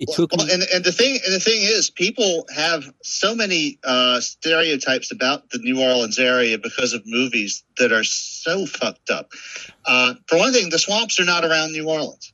it 0.00 0.08
took 0.14 0.32
Well, 0.36 0.46
me. 0.46 0.52
and 0.52 0.62
and 0.62 0.84
the 0.84 0.92
thing 0.92 1.18
and 1.24 1.34
the 1.34 1.40
thing 1.40 1.60
is, 1.62 1.90
people 1.90 2.46
have 2.54 2.84
so 3.02 3.34
many 3.34 3.78
uh, 3.84 4.20
stereotypes 4.20 5.10
about 5.12 5.50
the 5.50 5.58
New 5.58 5.80
Orleans 5.82 6.18
area 6.18 6.58
because 6.58 6.92
of 6.94 7.02
movies 7.06 7.64
that 7.78 7.92
are 7.92 8.04
so 8.04 8.66
fucked 8.66 9.10
up. 9.10 9.30
Uh, 9.84 10.14
for 10.26 10.38
one 10.38 10.52
thing, 10.52 10.70
the 10.70 10.78
swamps 10.78 11.18
are 11.20 11.24
not 11.24 11.44
around 11.44 11.72
New 11.72 11.88
Orleans. 11.88 12.32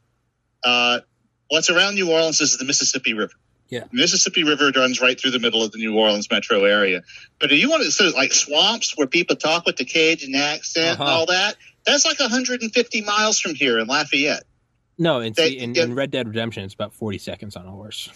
Uh, 0.62 1.00
what's 1.48 1.70
around 1.70 1.94
New 1.94 2.10
Orleans 2.10 2.40
is 2.40 2.56
the 2.58 2.64
Mississippi 2.64 3.14
River. 3.14 3.32
Yeah. 3.70 3.84
The 3.90 3.96
Mississippi 3.96 4.44
River 4.44 4.70
runs 4.76 5.00
right 5.00 5.18
through 5.18 5.30
the 5.32 5.38
middle 5.38 5.62
of 5.62 5.72
the 5.72 5.78
New 5.78 5.96
Orleans 5.98 6.30
metro 6.30 6.64
area. 6.64 7.02
But 7.40 7.50
if 7.50 7.58
you 7.58 7.70
want 7.70 7.82
to 7.82 7.90
so 7.90 8.08
like 8.10 8.32
swamps 8.32 8.96
where 8.96 9.06
people 9.06 9.36
talk 9.36 9.64
with 9.66 9.76
the 9.76 9.84
Cajun 9.86 10.34
accent 10.34 10.86
and 10.86 11.00
Uh-huh. 11.00 11.10
all 11.10 11.26
that, 11.26 11.56
that's 11.86 12.04
like 12.04 12.20
150 12.20 13.00
miles 13.02 13.40
from 13.40 13.54
here 13.54 13.78
in 13.78 13.86
Lafayette. 13.86 14.44
No, 14.98 15.32
see, 15.32 15.58
in, 15.58 15.76
in 15.76 15.94
Red 15.94 16.10
Dead 16.10 16.28
Redemption, 16.28 16.64
it's 16.64 16.74
about 16.74 16.94
40 16.94 17.18
seconds 17.18 17.56
on 17.56 17.66
a 17.66 17.70
horse. 17.70 18.08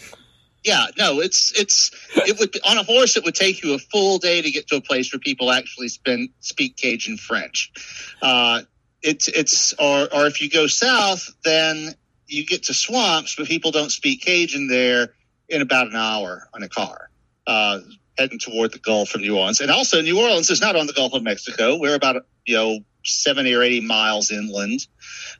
Yeah, 0.63 0.87
no, 0.97 1.21
it's 1.21 1.57
it's 1.57 1.91
it 2.15 2.37
would 2.37 2.57
on 2.67 2.77
a 2.77 2.83
horse. 2.83 3.15
It 3.15 3.23
would 3.23 3.35
take 3.35 3.63
you 3.63 3.75
a 3.75 3.79
full 3.79 4.17
day 4.17 4.41
to 4.41 4.51
get 4.51 4.67
to 4.67 4.75
a 4.75 4.81
place 4.81 5.13
where 5.13 5.19
people 5.19 5.51
actually 5.51 5.87
spend 5.87 6.29
speak 6.41 6.75
Cajun 6.75 7.17
French. 7.17 7.71
Uh, 8.21 8.61
it's 9.01 9.29
it's 9.29 9.73
or 9.73 10.13
or 10.13 10.27
if 10.27 10.41
you 10.41 10.49
go 10.49 10.67
south, 10.67 11.29
then 11.45 11.95
you 12.27 12.45
get 12.45 12.63
to 12.63 12.73
swamps, 12.73 13.35
but 13.35 13.47
people 13.47 13.71
don't 13.71 13.91
speak 13.91 14.21
Cajun 14.21 14.67
there 14.67 15.13
in 15.47 15.61
about 15.61 15.87
an 15.87 15.95
hour 15.95 16.49
on 16.53 16.61
a 16.61 16.69
car. 16.69 17.09
Uh, 17.47 17.79
heading 18.17 18.37
toward 18.37 18.73
the 18.73 18.79
Gulf 18.79 19.09
from 19.09 19.21
New 19.21 19.37
Orleans, 19.37 19.61
and 19.61 19.71
also 19.71 20.01
New 20.01 20.19
Orleans 20.19 20.49
is 20.49 20.59
not 20.59 20.75
on 20.75 20.87
the 20.87 20.93
Gulf 20.93 21.13
of 21.13 21.23
Mexico. 21.23 21.77
We're 21.77 21.95
about 21.95 22.25
you 22.45 22.55
know 22.55 22.79
seventy 23.05 23.53
or 23.53 23.63
eighty 23.63 23.79
miles 23.79 24.29
inland. 24.29 24.85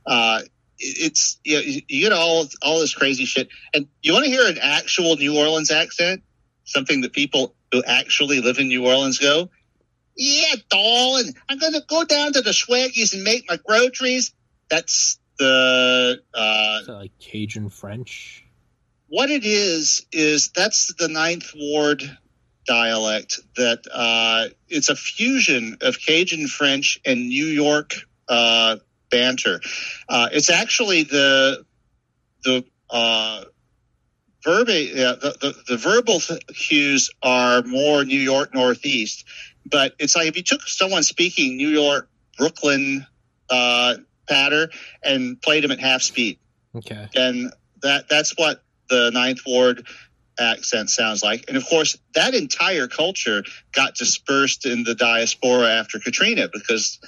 Uh, 0.06 0.42
it's 0.80 1.40
you, 1.44 1.56
know, 1.56 1.62
you 1.88 2.02
get 2.02 2.12
all 2.12 2.48
all 2.62 2.80
this 2.80 2.94
crazy 2.96 3.26
shit, 3.26 3.50
and 3.74 3.88
you 4.02 4.14
want 4.14 4.26
to 4.26 4.32
hear 4.32 4.48
an 4.48 4.58
actual 4.62 5.16
New 5.18 5.38
Orleans 5.38 5.72
accent, 5.72 6.24
something 6.64 7.02
that 7.02 7.14
people 7.14 7.56
who 7.72 7.84
actually 7.84 8.42
live 8.42 8.58
in 8.58 8.68
New 8.68 8.86
Orleans 8.88 9.18
go, 9.20 9.50
"Yeah, 10.16 10.56
darling, 10.70 11.36
I'm 11.50 11.60
gonna 11.60 11.82
go 11.88 12.04
down 12.04 12.34
to 12.34 12.42
the 12.42 12.52
Swaggies 12.52 13.14
and 13.14 13.24
make 13.24 13.46
my 13.50 13.58
groceries." 13.58 14.34
That's 14.70 15.20
the 15.38 16.22
uh, 16.34 16.84
So 16.84 16.94
like 16.94 17.12
Cajun 17.20 17.70
French. 17.70 18.44
what 19.08 19.30
it 19.32 19.44
is 19.46 20.06
is 20.12 20.50
that's 20.50 20.94
the 20.96 21.08
ninth 21.08 21.52
ward 21.56 22.04
dialect 22.68 23.40
that 23.56 23.80
uh, 23.92 24.50
it's 24.68 24.90
a 24.90 24.96
fusion 24.96 25.78
of 25.82 25.98
cajun 26.00 26.48
french 26.48 27.00
and 27.06 27.28
new 27.30 27.46
york 27.46 27.96
uh, 28.28 28.76
banter. 29.10 29.60
Uh, 30.08 30.30
it's 30.32 30.50
actually 30.50 31.04
the 31.04 31.66
the 32.44 32.64
uh, 32.90 33.44
verb 34.44 34.70
yeah, 34.70 35.14
the, 35.22 35.36
the, 35.42 35.56
the 35.68 35.78
verbal 35.78 36.22
cues 36.48 37.12
are 37.22 37.62
more 37.64 38.06
new 38.06 38.20
york 38.20 38.54
northeast 38.54 39.26
but 39.70 39.94
it's 40.00 40.16
like 40.16 40.28
if 40.28 40.38
you 40.38 40.42
took 40.42 40.62
someone 40.62 41.04
speaking 41.04 41.58
new 41.58 41.68
york 41.68 42.10
brooklyn 42.38 43.06
uh, 43.50 43.96
patter 44.30 44.70
and 45.04 45.42
played 45.42 45.64
them 45.64 45.72
at 45.72 45.80
half 45.80 46.02
speed. 46.02 46.40
Okay. 46.76 47.10
and 47.16 47.52
that 47.82 48.08
that's 48.08 48.38
what 48.38 48.64
the 48.90 49.10
ninth 49.12 49.40
ward 49.46 49.88
accent 50.40 50.90
sounds 50.90 51.24
like. 51.24 51.46
And 51.48 51.58
of 51.58 51.66
course 51.66 51.98
that 52.14 52.36
entire 52.36 52.88
culture 52.88 53.44
got 53.74 53.96
dispersed 53.96 54.66
in 54.66 54.84
the 54.84 54.96
diaspora 54.96 55.68
after 55.68 56.00
katrina 56.00 56.48
because 56.52 57.00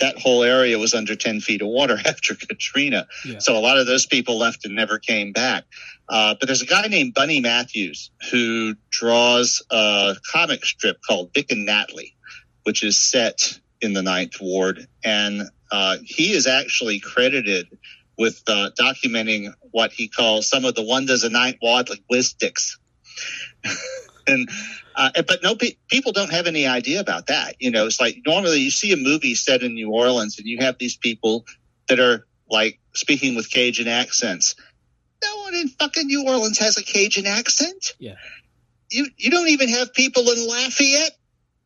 that 0.00 0.18
whole 0.18 0.42
area 0.42 0.78
was 0.78 0.94
under 0.94 1.16
10 1.16 1.40
feet 1.40 1.62
of 1.62 1.68
water 1.68 1.98
after 2.04 2.34
katrina 2.34 3.06
Yeah. 3.24 3.38
so 3.38 3.56
a 3.56 3.60
lot 3.60 3.78
of 3.78 3.86
those 3.86 4.06
people 4.06 4.38
left 4.38 4.64
and 4.64 4.74
never 4.74 4.98
came 4.98 5.32
back 5.32 5.64
uh, 6.08 6.34
but 6.38 6.46
there's 6.46 6.62
a 6.62 6.66
guy 6.66 6.86
named 6.88 7.14
bunny 7.14 7.40
matthews 7.40 8.10
who 8.30 8.74
draws 8.90 9.62
a 9.70 10.16
comic 10.32 10.64
strip 10.64 10.98
called 11.06 11.30
Vic 11.34 11.50
and 11.50 11.66
Nat'ly 11.66 12.14
which 12.64 12.82
is 12.82 12.98
set 12.98 13.58
in 13.80 13.92
the 13.92 14.02
ninth 14.02 14.40
ward 14.40 14.86
and 15.04 15.42
uh, 15.70 15.96
he 16.02 16.32
is 16.32 16.46
actually 16.46 16.98
credited 16.98 17.66
with 18.16 18.42
uh, 18.48 18.70
documenting 18.80 19.52
what 19.70 19.92
he 19.92 20.08
calls 20.08 20.48
some 20.48 20.64
of 20.64 20.74
the 20.74 20.82
wonders 20.82 21.22
of 21.24 21.30
ninth 21.30 21.56
ward 21.62 21.88
linguistics. 21.88 22.78
and 24.28 24.48
uh, 24.94 25.10
but 25.26 25.42
no 25.42 25.54
pe- 25.54 25.76
people 25.88 26.12
don't 26.12 26.32
have 26.32 26.46
any 26.46 26.66
idea 26.66 27.00
about 27.00 27.26
that. 27.28 27.54
You 27.58 27.70
know, 27.70 27.86
it's 27.86 28.00
like 28.00 28.18
normally 28.26 28.58
you 28.58 28.70
see 28.70 28.92
a 28.92 28.96
movie 28.96 29.34
set 29.34 29.62
in 29.62 29.74
New 29.74 29.90
Orleans 29.90 30.38
and 30.38 30.46
you 30.46 30.58
have 30.60 30.76
these 30.78 30.96
people 30.96 31.46
that 31.88 32.00
are 32.00 32.26
like 32.50 32.78
speaking 32.94 33.34
with 33.34 33.50
Cajun 33.50 33.88
accents. 33.88 34.54
No 35.22 35.42
one 35.42 35.54
in 35.54 35.68
fucking 35.68 36.06
New 36.06 36.26
Orleans 36.26 36.58
has 36.58 36.78
a 36.78 36.82
Cajun 36.82 37.26
accent. 37.26 37.94
Yeah. 37.98 38.14
You 38.90 39.06
you 39.16 39.30
don't 39.30 39.48
even 39.48 39.68
have 39.68 39.92
people 39.92 40.30
in 40.30 40.46
Lafayette 40.46 41.16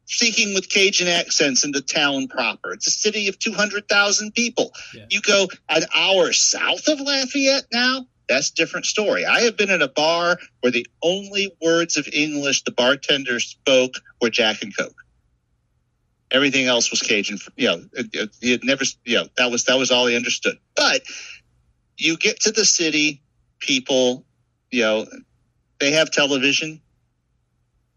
speaking 0.07 0.55
with 0.55 0.69
Cajun 0.69 1.09
accents 1.09 1.65
in 1.65 1.73
the 1.73 1.81
town 1.81 2.29
proper. 2.29 2.73
It's 2.73 2.87
a 2.87 2.91
city 2.91 3.29
of 3.29 3.39
200,000 3.39 4.35
people. 4.35 4.73
Yeah. 4.95 5.07
You 5.09 5.21
go 5.23 5.49
an 5.69 5.83
hour 5.95 6.33
south 6.33 6.89
of 6.89 7.01
Lafayette 7.01 7.67
now, 7.73 8.07
that's 8.29 8.51
a 8.51 8.55
different 8.55 8.87
story. 8.87 9.25
I 9.25 9.41
have 9.43 9.57
been 9.57 9.71
in 9.71 9.83
a 9.83 9.89
bar 9.89 10.39
where 10.61 10.73
the 10.73 10.87
only 11.03 11.55
words 11.61 11.97
of 11.97 12.09
English 12.13 12.63
the 12.63 12.73
bartender 12.73 13.41
spoke 13.41 13.95
were 14.21 14.31
Jack 14.31 14.63
and 14.63 14.77
Coke. 14.77 14.95
Everything 16.31 16.67
else 16.67 16.91
was 16.91 17.03
Cajun. 17.03 17.39
You 17.57 17.69
know, 17.69 17.85
he 18.41 18.53
had 18.53 18.65
never. 18.65 18.85
You 19.05 19.17
know, 19.17 19.29
that 19.37 19.51
was 19.51 19.65
that 19.65 19.77
was 19.77 19.91
all 19.91 20.07
he 20.07 20.17
understood. 20.17 20.57
But 20.75 21.03
you 21.99 22.17
get 22.17 22.41
to 22.41 22.53
the 22.53 22.65
city, 22.65 23.23
people. 23.59 24.25
You 24.71 24.83
know, 24.83 25.07
they 25.79 25.93
have 25.93 26.11
television. 26.11 26.81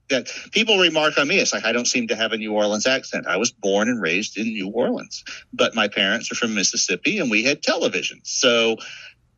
That 0.09 0.29
people 0.51 0.77
remark 0.77 1.17
on 1.17 1.27
me. 1.27 1.39
It's 1.39 1.51
like 1.53 1.65
I 1.65 1.71
don't 1.71 1.87
seem 1.87 2.09
to 2.09 2.15
have 2.15 2.31
a 2.31 2.37
New 2.37 2.53
Orleans 2.53 2.85
accent. 2.85 3.25
I 3.25 3.37
was 3.37 3.51
born 3.51 3.87
and 3.87 3.99
raised 3.99 4.37
in 4.37 4.47
New 4.49 4.69
Orleans, 4.69 5.23
but 5.51 5.73
my 5.73 5.87
parents 5.87 6.31
are 6.31 6.35
from 6.35 6.53
Mississippi, 6.53 7.17
and 7.17 7.31
we 7.31 7.43
had 7.43 7.63
television. 7.63 8.19
So 8.23 8.75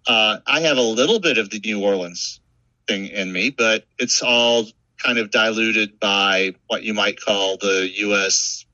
uh, 0.07 0.39
I 0.47 0.61
have 0.61 0.77
a 0.77 0.81
little 0.81 1.19
bit 1.19 1.37
of 1.37 1.49
the 1.49 1.59
New 1.59 1.83
Orleans 1.83 2.39
thing 2.87 3.07
in 3.07 3.31
me, 3.31 3.49
but 3.49 3.85
it's 3.99 4.21
all 4.21 4.65
kind 4.97 5.17
of 5.17 5.29
diluted 5.31 5.99
by 5.99 6.53
what 6.67 6.83
you 6.83 6.93
might 6.93 7.19
call 7.19 7.57
the 7.57 7.89
U.S. 7.97 8.65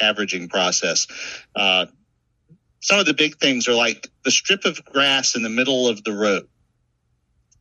averaging 0.00 0.48
process. 0.48 1.06
Uh, 1.56 1.86
some 2.80 3.00
of 3.00 3.06
the 3.06 3.14
big 3.14 3.38
things 3.38 3.66
are 3.66 3.74
like 3.74 4.08
the 4.24 4.30
strip 4.30 4.64
of 4.64 4.84
grass 4.84 5.34
in 5.34 5.42
the 5.42 5.48
middle 5.48 5.88
of 5.88 6.04
the 6.04 6.12
road 6.12 6.46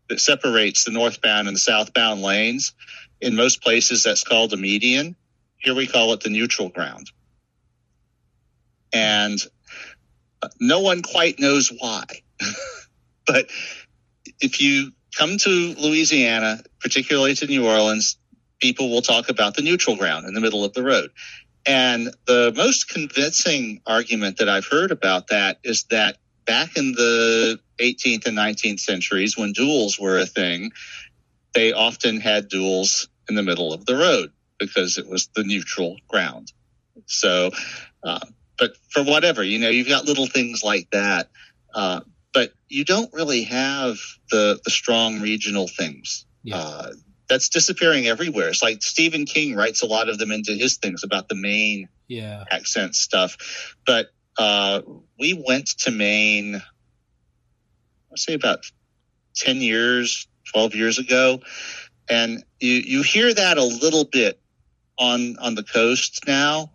that 0.10 0.20
separates 0.20 0.84
the 0.84 0.92
northbound 0.92 1.48
and 1.48 1.56
the 1.56 1.60
southbound 1.62 2.22
lanes. 2.22 2.74
In 3.20 3.36
most 3.36 3.62
places, 3.64 4.04
that's 4.04 4.24
called 4.24 4.54
a 4.54 4.58
median. 4.58 5.16
Here 5.58 5.74
we 5.74 5.88
call 5.88 6.14
it 6.14 6.22
the 6.22 6.30
neutral 6.30 6.70
ground. 6.70 7.10
And 8.94 9.40
no 10.60 10.82
one 10.82 11.02
quite 11.02 11.40
knows 11.40 11.72
why. 11.80 12.04
but 13.28 13.50
if 14.40 14.62
you 14.62 14.92
come 15.16 15.38
to 15.38 15.76
Louisiana, 15.78 16.62
particularly 16.80 17.36
to 17.36 17.48
New 17.48 17.68
Orleans, 17.68 18.18
people 18.60 18.90
will 18.90 19.02
talk 19.02 19.30
about 19.30 19.56
the 19.56 19.62
neutral 19.62 19.96
ground 19.96 20.26
in 20.28 20.34
the 20.34 20.42
middle 20.42 20.64
of 20.64 20.74
the 20.74 20.84
road. 20.84 21.12
And 21.66 22.14
the 22.26 22.54
most 22.56 22.90
convincing 22.90 23.82
argument 23.86 24.38
that 24.38 24.48
I've 24.48 24.66
heard 24.66 24.92
about 24.92 25.28
that 25.28 25.60
is 25.64 25.84
that 25.86 26.18
back 26.46 26.78
in 26.78 26.94
the 26.94 27.60
18th 27.80 28.26
and 28.26 28.38
19th 28.38 28.80
centuries, 28.80 29.38
when 29.38 29.52
duels 29.52 30.00
were 30.00 30.18
a 30.18 30.26
thing, 30.26 30.72
they 31.54 31.74
often 31.74 32.22
had 32.22 32.48
duels 32.48 33.10
in 33.28 33.36
the 33.36 33.44
middle 33.44 33.74
of 33.74 33.86
the 33.86 33.96
road 33.96 34.32
because 34.58 34.98
it 34.98 35.08
was 35.08 35.28
the 35.36 35.44
neutral 35.44 35.98
ground. 36.08 36.52
So, 37.06 37.52
uh, 38.04 38.26
but 38.58 38.72
for 38.90 39.04
whatever, 39.04 39.44
you 39.44 39.60
know, 39.60 39.70
you've 39.70 39.90
got 39.90 40.06
little 40.06 40.26
things 40.26 40.64
like 40.64 40.90
that. 40.92 41.30
Uh, 41.74 42.02
but 42.38 42.54
you 42.70 42.86
don't 42.86 43.12
really 43.14 43.42
have 43.46 43.98
the 44.30 44.60
the 44.64 44.70
strong 44.70 45.22
regional 45.22 45.68
things. 45.68 46.28
Yeah. 46.44 46.58
Uh, 46.58 46.92
that's 47.28 47.50
disappearing 47.50 48.06
everywhere. 48.06 48.50
It's 48.50 48.62
like 48.62 48.84
Stephen 48.84 49.26
King 49.26 49.56
writes 49.56 49.82
a 49.82 49.88
lot 49.88 50.08
of 50.08 50.20
them 50.20 50.32
into 50.32 50.54
his 50.54 50.78
things 50.78 51.04
about 51.04 51.30
the 51.30 51.34
Maine 51.36 51.90
Yeah. 52.08 52.44
accent 52.52 52.94
stuff. 52.96 53.76
But 53.88 54.12
uh, 54.38 54.84
we 55.20 55.34
went 55.34 55.66
to 55.80 55.90
Maine, 55.90 56.62
I'd 58.12 58.20
say 58.20 58.34
about 58.36 58.60
10 59.38 59.58
years, 59.58 60.28
12 60.54 60.76
years 60.76 61.00
ago. 61.00 61.42
And 62.08 62.44
you, 62.60 62.74
you 62.74 63.02
hear 63.02 63.34
that 63.34 63.58
a 63.58 63.64
little 63.64 64.06
bit 64.06 64.40
on, 65.00 65.38
on 65.40 65.56
the 65.56 65.64
coast 65.64 66.22
now, 66.28 66.72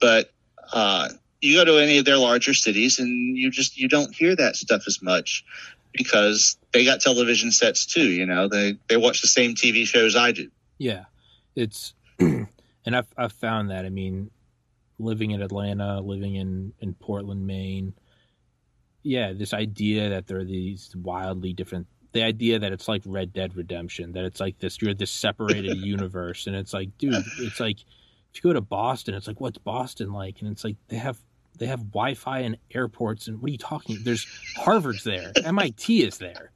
but 0.00 0.28
uh, 0.72 1.08
you 1.44 1.56
go 1.56 1.64
to 1.64 1.78
any 1.78 1.98
of 1.98 2.04
their 2.04 2.16
larger 2.16 2.54
cities 2.54 2.98
and 2.98 3.36
you 3.36 3.50
just, 3.50 3.76
you 3.78 3.88
don't 3.88 4.14
hear 4.14 4.34
that 4.34 4.56
stuff 4.56 4.84
as 4.86 5.02
much 5.02 5.44
because 5.92 6.56
they 6.72 6.84
got 6.84 7.00
television 7.00 7.52
sets 7.52 7.86
too. 7.86 8.08
You 8.08 8.26
know, 8.26 8.48
they, 8.48 8.78
they 8.88 8.96
watch 8.96 9.20
the 9.20 9.28
same 9.28 9.54
TV 9.54 9.86
shows 9.86 10.16
I 10.16 10.32
do. 10.32 10.50
Yeah, 10.78 11.04
it's 11.54 11.94
and 12.18 12.48
I've 12.86 13.06
I've 13.16 13.32
found 13.32 13.70
that. 13.70 13.84
I 13.84 13.90
mean, 13.90 14.30
living 14.98 15.30
in 15.30 15.42
Atlanta, 15.42 16.00
living 16.00 16.34
in 16.34 16.72
in 16.80 16.94
Portland, 16.94 17.46
Maine. 17.46 17.94
Yeah, 19.02 19.32
this 19.32 19.52
idea 19.52 20.10
that 20.10 20.26
there 20.26 20.38
are 20.38 20.44
these 20.44 20.94
wildly 20.96 21.52
different. 21.52 21.86
The 22.12 22.22
idea 22.22 22.58
that 22.60 22.72
it's 22.72 22.88
like 22.88 23.02
Red 23.04 23.32
Dead 23.32 23.56
Redemption, 23.56 24.12
that 24.12 24.24
it's 24.24 24.40
like 24.40 24.58
this. 24.58 24.80
You're 24.80 24.94
this 24.94 25.10
separated 25.10 25.76
universe, 25.84 26.46
and 26.46 26.56
it's 26.56 26.72
like, 26.72 26.96
dude, 26.98 27.24
it's 27.38 27.60
like 27.60 27.80
if 27.80 28.42
you 28.42 28.42
go 28.42 28.52
to 28.52 28.60
Boston, 28.60 29.14
it's 29.14 29.26
like, 29.26 29.40
what's 29.40 29.58
Boston 29.58 30.12
like? 30.12 30.40
And 30.40 30.50
it's 30.50 30.64
like 30.64 30.76
they 30.88 30.96
have 30.96 31.18
they 31.58 31.66
have 31.66 31.80
Wi-Fi 31.92 32.40
and 32.40 32.56
airports, 32.72 33.28
and 33.28 33.40
what 33.40 33.48
are 33.48 33.52
you 33.52 33.58
talking? 33.58 33.98
There's 34.02 34.26
Harvard's 34.56 35.04
there, 35.04 35.32
MIT 35.44 36.02
is 36.02 36.18
there. 36.18 36.50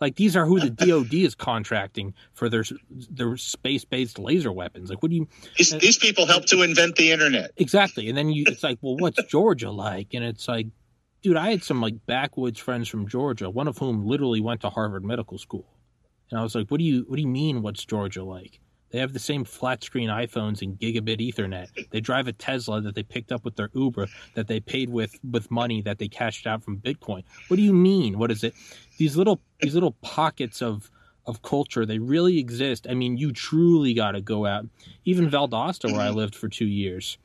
Like 0.00 0.16
these 0.16 0.36
are 0.36 0.44
who 0.44 0.60
the 0.60 0.70
DoD 0.70 1.14
is 1.14 1.34
contracting 1.34 2.14
for 2.34 2.48
their 2.48 2.64
their 3.10 3.36
space 3.36 3.84
based 3.84 4.18
laser 4.18 4.52
weapons. 4.52 4.90
Like, 4.90 5.02
what 5.02 5.10
do 5.10 5.16
you 5.16 5.28
These, 5.56 5.72
uh, 5.72 5.78
these 5.78 5.96
people 5.98 6.26
helped 6.26 6.48
to 6.48 6.62
invent 6.62 6.96
the 6.96 7.12
internet. 7.12 7.52
exactly? 7.56 8.08
And 8.08 8.16
then 8.16 8.30
you, 8.30 8.44
it's 8.46 8.62
like, 8.62 8.78
well, 8.82 8.96
what's 8.96 9.22
Georgia 9.24 9.70
like? 9.70 10.08
And 10.12 10.22
it's 10.22 10.48
like, 10.48 10.66
dude, 11.22 11.36
I 11.36 11.50
had 11.50 11.64
some 11.64 11.80
like 11.80 11.94
backwoods 12.06 12.60
friends 12.60 12.88
from 12.88 13.08
Georgia, 13.08 13.48
one 13.48 13.68
of 13.68 13.78
whom 13.78 14.06
literally 14.06 14.40
went 14.40 14.60
to 14.62 14.70
Harvard 14.70 15.04
Medical 15.04 15.38
School, 15.38 15.66
and 16.30 16.38
I 16.38 16.42
was 16.42 16.54
like, 16.54 16.70
what 16.70 16.78
do 16.78 16.84
you 16.84 17.04
what 17.08 17.16
do 17.16 17.22
you 17.22 17.28
mean? 17.28 17.62
What's 17.62 17.84
Georgia 17.84 18.22
like? 18.22 18.60
They 18.96 19.00
have 19.00 19.12
the 19.12 19.18
same 19.18 19.44
flat 19.44 19.84
screen 19.84 20.08
iPhones 20.08 20.62
and 20.62 20.80
gigabit 20.80 21.20
Ethernet. 21.20 21.68
They 21.90 22.00
drive 22.00 22.28
a 22.28 22.32
Tesla 22.32 22.80
that 22.80 22.94
they 22.94 23.02
picked 23.02 23.30
up 23.30 23.44
with 23.44 23.54
their 23.54 23.68
Uber 23.74 24.06
that 24.32 24.48
they 24.48 24.58
paid 24.58 24.88
with 24.88 25.20
with 25.22 25.50
money 25.50 25.82
that 25.82 25.98
they 25.98 26.08
cashed 26.08 26.46
out 26.46 26.64
from 26.64 26.78
Bitcoin. 26.78 27.22
What 27.48 27.58
do 27.58 27.62
you 27.62 27.74
mean? 27.74 28.18
What 28.18 28.30
is 28.30 28.42
it? 28.42 28.54
These 28.96 29.14
little 29.14 29.42
these 29.60 29.74
little 29.74 29.92
pockets 30.00 30.62
of 30.62 30.90
of 31.26 31.42
culture 31.42 31.84
they 31.84 31.98
really 31.98 32.38
exist. 32.38 32.86
I 32.88 32.94
mean, 32.94 33.18
you 33.18 33.32
truly 33.32 33.92
got 33.92 34.12
to 34.12 34.22
go 34.22 34.46
out. 34.46 34.64
Even 35.04 35.28
Valdosta, 35.28 35.92
where 35.92 36.00
I 36.00 36.08
lived 36.08 36.34
for 36.34 36.48
two 36.48 36.64
years, 36.64 37.18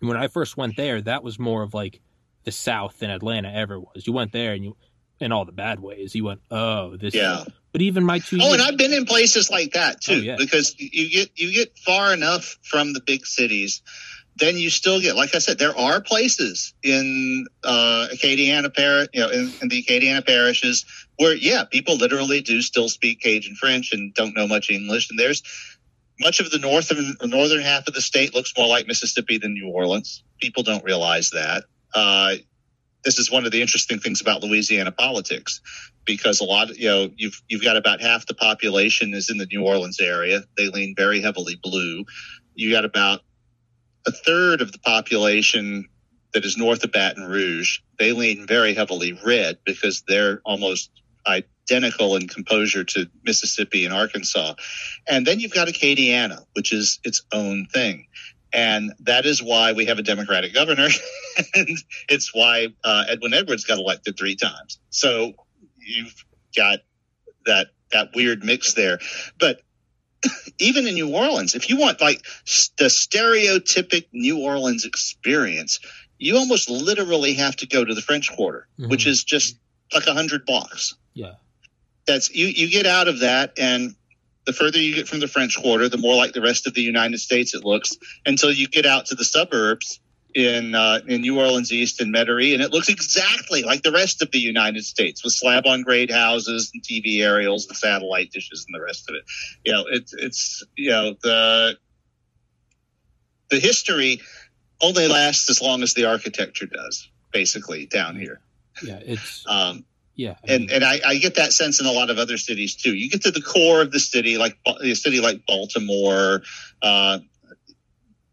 when 0.00 0.16
I 0.16 0.26
first 0.26 0.56
went 0.56 0.76
there, 0.76 1.00
that 1.02 1.22
was 1.22 1.38
more 1.38 1.62
of 1.62 1.74
like 1.74 2.00
the 2.42 2.50
South 2.50 2.98
than 2.98 3.10
Atlanta 3.10 3.52
ever 3.52 3.78
was. 3.78 4.04
You 4.04 4.12
went 4.12 4.32
there 4.32 4.52
and 4.52 4.64
you, 4.64 4.76
in 5.20 5.30
all 5.30 5.44
the 5.44 5.52
bad 5.52 5.78
ways, 5.78 6.16
you 6.16 6.24
went, 6.24 6.40
oh, 6.50 6.96
this. 6.96 7.14
Yeah. 7.14 7.44
But 7.72 7.82
even 7.82 8.04
my 8.04 8.18
two. 8.18 8.38
Oh, 8.40 8.52
and 8.52 8.62
I've 8.62 8.76
been 8.78 8.92
in 8.92 9.04
places 9.04 9.50
like 9.50 9.72
that 9.72 10.00
too, 10.00 10.12
Oh, 10.14 10.16
yeah. 10.16 10.36
because 10.38 10.74
you 10.78 11.10
get 11.10 11.30
you 11.36 11.52
get 11.52 11.76
far 11.78 12.12
enough 12.14 12.56
from 12.62 12.92
the 12.92 13.00
big 13.00 13.26
cities, 13.26 13.82
then 14.36 14.56
you 14.56 14.70
still 14.70 15.00
get, 15.00 15.16
like 15.16 15.34
I 15.34 15.38
said, 15.38 15.58
there 15.58 15.76
are 15.76 16.00
places 16.00 16.72
in 16.82 17.46
uh, 17.64 18.06
Acadiana 18.12 18.74
parish, 18.74 19.08
you 19.12 19.20
know, 19.20 19.28
in, 19.28 19.52
in 19.60 19.68
the 19.68 19.82
Acadiana 19.82 20.24
parishes 20.24 20.86
where, 21.16 21.34
yeah, 21.34 21.64
people 21.64 21.96
literally 21.96 22.40
do 22.40 22.62
still 22.62 22.88
speak 22.88 23.20
Cajun 23.20 23.56
French 23.56 23.92
and 23.92 24.14
don't 24.14 24.34
know 24.34 24.46
much 24.46 24.70
English, 24.70 25.10
and 25.10 25.18
there's 25.18 25.42
much 26.20 26.40
of 26.40 26.50
the 26.50 26.58
northern 26.58 27.16
northern 27.24 27.60
half 27.60 27.86
of 27.86 27.94
the 27.94 28.00
state 28.00 28.34
looks 28.34 28.52
more 28.56 28.66
like 28.66 28.86
Mississippi 28.86 29.38
than 29.38 29.54
New 29.54 29.68
Orleans. 29.68 30.22
People 30.40 30.62
don't 30.62 30.84
realize 30.84 31.30
that. 31.30 31.64
Uh, 31.94 32.34
this 33.04 33.18
is 33.18 33.30
one 33.30 33.46
of 33.46 33.52
the 33.52 33.62
interesting 33.62 34.00
things 34.00 34.20
about 34.20 34.42
Louisiana 34.42 34.90
politics 34.90 35.60
because 36.08 36.40
a 36.40 36.44
lot 36.44 36.70
of 36.70 36.78
you 36.78 36.88
know 36.88 37.10
you've 37.16 37.40
you've 37.48 37.62
got 37.62 37.76
about 37.76 38.00
half 38.00 38.26
the 38.26 38.34
population 38.34 39.12
is 39.12 39.30
in 39.30 39.36
the 39.36 39.46
New 39.46 39.62
Orleans 39.62 40.00
area. 40.00 40.40
They 40.56 40.68
lean 40.68 40.94
very 40.96 41.20
heavily 41.20 41.54
blue. 41.62 42.04
You 42.54 42.72
got 42.72 42.86
about 42.86 43.20
a 44.06 44.10
third 44.10 44.62
of 44.62 44.72
the 44.72 44.78
population 44.78 45.86
that 46.32 46.46
is 46.46 46.56
north 46.56 46.82
of 46.82 46.92
Baton 46.92 47.24
Rouge. 47.24 47.80
They 47.98 48.12
lean 48.12 48.46
very 48.46 48.74
heavily 48.74 49.18
red 49.24 49.58
because 49.64 50.02
they're 50.08 50.40
almost 50.44 50.90
identical 51.26 52.16
in 52.16 52.26
composure 52.26 52.84
to 52.84 53.06
Mississippi 53.22 53.84
and 53.84 53.92
Arkansas. 53.92 54.54
And 55.06 55.26
then 55.26 55.40
you've 55.40 55.52
got 55.52 55.68
Acadiana, 55.68 56.44
which 56.54 56.72
is 56.72 57.00
its 57.04 57.22
own 57.32 57.66
thing. 57.66 58.06
And 58.52 58.94
that 59.00 59.26
is 59.26 59.42
why 59.42 59.72
we 59.72 59.84
have 59.86 59.98
a 59.98 60.02
Democratic 60.02 60.54
governor. 60.54 60.88
and 61.54 61.68
it's 62.08 62.34
why 62.34 62.68
uh, 62.82 63.04
Edwin 63.08 63.34
Edwards 63.34 63.64
got 63.64 63.78
elected 63.78 64.16
three 64.18 64.36
times. 64.36 64.78
So 64.88 65.34
you've 65.88 66.14
got 66.56 66.80
that 67.46 67.68
that 67.90 68.10
weird 68.14 68.44
mix 68.44 68.74
there. 68.74 68.98
But 69.38 69.62
even 70.58 70.86
in 70.86 70.94
New 70.94 71.14
Orleans, 71.14 71.54
if 71.54 71.70
you 71.70 71.78
want 71.78 72.00
like 72.00 72.22
the 72.78 72.84
stereotypic 72.86 74.06
New 74.12 74.38
Orleans 74.40 74.84
experience, 74.84 75.80
you 76.18 76.36
almost 76.36 76.68
literally 76.68 77.34
have 77.34 77.56
to 77.56 77.66
go 77.66 77.84
to 77.84 77.94
the 77.94 78.02
French 78.02 78.30
Quarter, 78.34 78.68
Mhm. 78.78 78.90
which 78.90 79.06
is 79.06 79.24
just 79.24 79.56
like 79.94 80.06
a 80.06 80.12
hundred 80.14 80.44
blocks. 80.44 80.94
Yeah. 81.14 81.34
That's 82.06 82.30
you. 82.34 82.46
You 82.46 82.68
get 82.68 82.86
out 82.86 83.08
of 83.08 83.20
that, 83.20 83.54
and 83.58 83.94
the 84.44 84.52
further 84.52 84.78
you 84.80 84.94
get 84.94 85.08
from 85.08 85.20
the 85.20 85.28
French 85.28 85.56
Quarter, 85.56 85.88
the 85.88 85.98
more 85.98 86.16
like 86.16 86.32
the 86.32 86.40
rest 86.40 86.66
of 86.66 86.74
the 86.74 86.82
United 86.82 87.18
States 87.18 87.54
it 87.54 87.64
looks. 87.64 87.96
Until 88.26 88.50
you 88.50 88.66
get 88.66 88.86
out 88.86 89.06
to 89.06 89.14
the 89.14 89.24
suburbs 89.24 90.00
in 90.38 90.74
uh, 90.76 91.00
in 91.08 91.22
New 91.22 91.36
Orleans 91.36 91.72
East 91.72 92.00
and 92.00 92.14
Metairie, 92.14 92.54
and 92.54 92.62
it 92.62 92.72
looks 92.72 92.88
exactly 92.88 93.64
like 93.64 93.82
the 93.82 93.90
rest 93.90 94.22
of 94.22 94.30
the 94.30 94.38
United 94.38 94.84
States 94.84 95.24
with 95.24 95.32
slab 95.32 95.66
on 95.66 95.82
grade 95.82 96.12
houses 96.12 96.70
and 96.72 96.80
TV 96.82 97.20
aerials 97.20 97.66
and 97.66 97.76
satellite 97.76 98.30
dishes 98.30 98.64
and 98.68 98.74
the 98.74 98.84
rest 98.84 99.10
of 99.10 99.16
it. 99.16 99.24
You 99.64 99.72
know, 99.72 99.84
it's 99.90 100.14
it's 100.14 100.62
you 100.76 100.90
know 100.90 101.16
the 101.20 101.76
the 103.50 103.58
history 103.58 104.20
only 104.80 105.08
lasts 105.08 105.50
as 105.50 105.60
long 105.60 105.82
as 105.82 105.94
the 105.94 106.04
architecture 106.04 106.66
does, 106.66 107.08
basically 107.32 107.86
down 107.86 108.14
here. 108.14 108.40
Yeah. 108.80 109.00
It's 109.04 109.44
Um, 109.48 109.84
yeah. 110.14 110.36
I 110.48 110.52
and 110.52 110.66
mean, 110.66 110.70
and 110.70 110.84
I, 110.84 111.00
I 111.04 111.16
get 111.16 111.34
that 111.34 111.52
sense 111.52 111.80
in 111.80 111.86
a 111.86 111.92
lot 111.92 112.10
of 112.10 112.18
other 112.18 112.38
cities 112.38 112.76
too. 112.76 112.94
You 112.94 113.10
get 113.10 113.22
to 113.22 113.32
the 113.32 113.42
core 113.42 113.82
of 113.82 113.90
the 113.90 113.98
city, 113.98 114.38
like 114.38 114.56
a 114.64 114.94
city 114.94 115.20
like 115.20 115.46
Baltimore, 115.46 116.42
uh, 116.80 117.18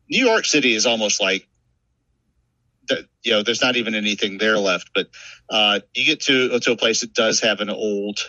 New 0.07 0.23
York 0.23 0.45
City 0.45 0.75
is 0.75 0.85
almost 0.85 1.19
like. 1.19 1.47
You 3.23 3.31
know, 3.31 3.43
there's 3.43 3.61
not 3.61 3.75
even 3.75 3.95
anything 3.95 4.37
there 4.37 4.57
left. 4.57 4.91
But 4.93 5.07
uh, 5.49 5.79
you 5.93 6.05
get 6.05 6.21
to 6.21 6.59
to 6.59 6.71
a 6.71 6.77
place 6.77 7.01
that 7.01 7.13
does 7.13 7.39
have 7.41 7.59
an 7.61 7.69
old 7.69 8.19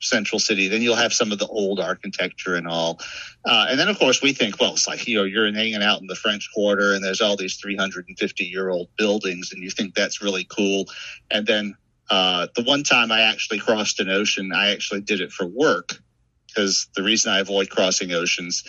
central 0.00 0.38
city, 0.38 0.68
then 0.68 0.82
you'll 0.82 0.96
have 0.96 1.12
some 1.12 1.32
of 1.32 1.38
the 1.38 1.46
old 1.46 1.78
architecture 1.78 2.54
and 2.54 2.66
all. 2.66 2.98
Uh, 3.44 3.66
and 3.68 3.78
then, 3.78 3.88
of 3.88 3.98
course, 3.98 4.22
we 4.22 4.32
think, 4.32 4.58
well, 4.60 4.72
it's 4.72 4.88
like 4.88 5.06
you 5.06 5.16
know, 5.16 5.24
you're 5.24 5.52
hanging 5.52 5.82
out 5.82 6.00
in 6.00 6.06
the 6.06 6.14
French 6.14 6.48
Quarter, 6.54 6.94
and 6.94 7.04
there's 7.04 7.20
all 7.20 7.36
these 7.36 7.56
350 7.56 8.44
year 8.44 8.70
old 8.70 8.88
buildings, 8.96 9.52
and 9.52 9.62
you 9.62 9.70
think 9.70 9.94
that's 9.94 10.22
really 10.22 10.44
cool. 10.44 10.86
And 11.30 11.46
then 11.46 11.74
uh, 12.10 12.48
the 12.56 12.64
one 12.64 12.82
time 12.82 13.12
I 13.12 13.22
actually 13.22 13.60
crossed 13.60 14.00
an 14.00 14.10
ocean, 14.10 14.52
I 14.54 14.72
actually 14.72 15.02
did 15.02 15.20
it 15.20 15.32
for 15.32 15.46
work 15.46 16.00
because 16.48 16.88
the 16.96 17.02
reason 17.02 17.32
I 17.32 17.40
avoid 17.40 17.70
crossing 17.70 18.12
oceans 18.12 18.64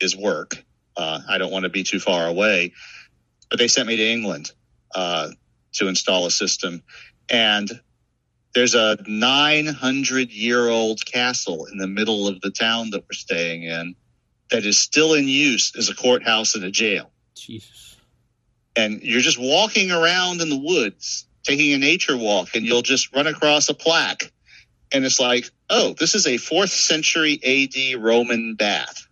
is 0.00 0.16
work. 0.16 0.62
Uh, 0.96 1.20
I 1.28 1.38
don't 1.38 1.52
want 1.52 1.62
to 1.62 1.70
be 1.70 1.84
too 1.84 2.00
far 2.00 2.26
away. 2.26 2.72
But 3.50 3.58
they 3.58 3.68
sent 3.68 3.88
me 3.88 3.96
to 3.96 4.06
England 4.06 4.52
uh, 4.94 5.30
to 5.74 5.88
install 5.88 6.26
a 6.26 6.30
system. 6.30 6.82
And 7.28 7.70
there's 8.54 8.74
a 8.74 8.98
900 9.06 10.30
year 10.30 10.68
old 10.68 11.04
castle 11.04 11.66
in 11.66 11.78
the 11.78 11.86
middle 11.86 12.28
of 12.28 12.40
the 12.40 12.50
town 12.50 12.90
that 12.90 13.02
we're 13.02 13.12
staying 13.12 13.64
in 13.64 13.94
that 14.50 14.64
is 14.64 14.78
still 14.78 15.14
in 15.14 15.28
use 15.28 15.72
as 15.76 15.88
a 15.88 15.94
courthouse 15.94 16.54
and 16.54 16.64
a 16.64 16.70
jail 16.70 17.10
Jesus. 17.34 17.96
and 18.76 19.02
you're 19.02 19.20
just 19.20 19.38
walking 19.38 19.90
around 19.90 20.40
in 20.40 20.48
the 20.48 20.56
woods, 20.58 21.26
taking 21.44 21.72
a 21.72 21.78
nature 21.78 22.16
walk, 22.16 22.54
and 22.54 22.64
you'll 22.64 22.82
just 22.82 23.14
run 23.14 23.26
across 23.26 23.68
a 23.68 23.74
plaque. 23.74 24.32
And 24.90 25.04
it's 25.04 25.20
like, 25.20 25.50
oh, 25.68 25.94
this 25.98 26.14
is 26.14 26.26
a 26.26 26.38
fourth 26.38 26.70
century 26.70 27.38
AD 27.44 28.02
Roman 28.02 28.54
bath. 28.54 29.07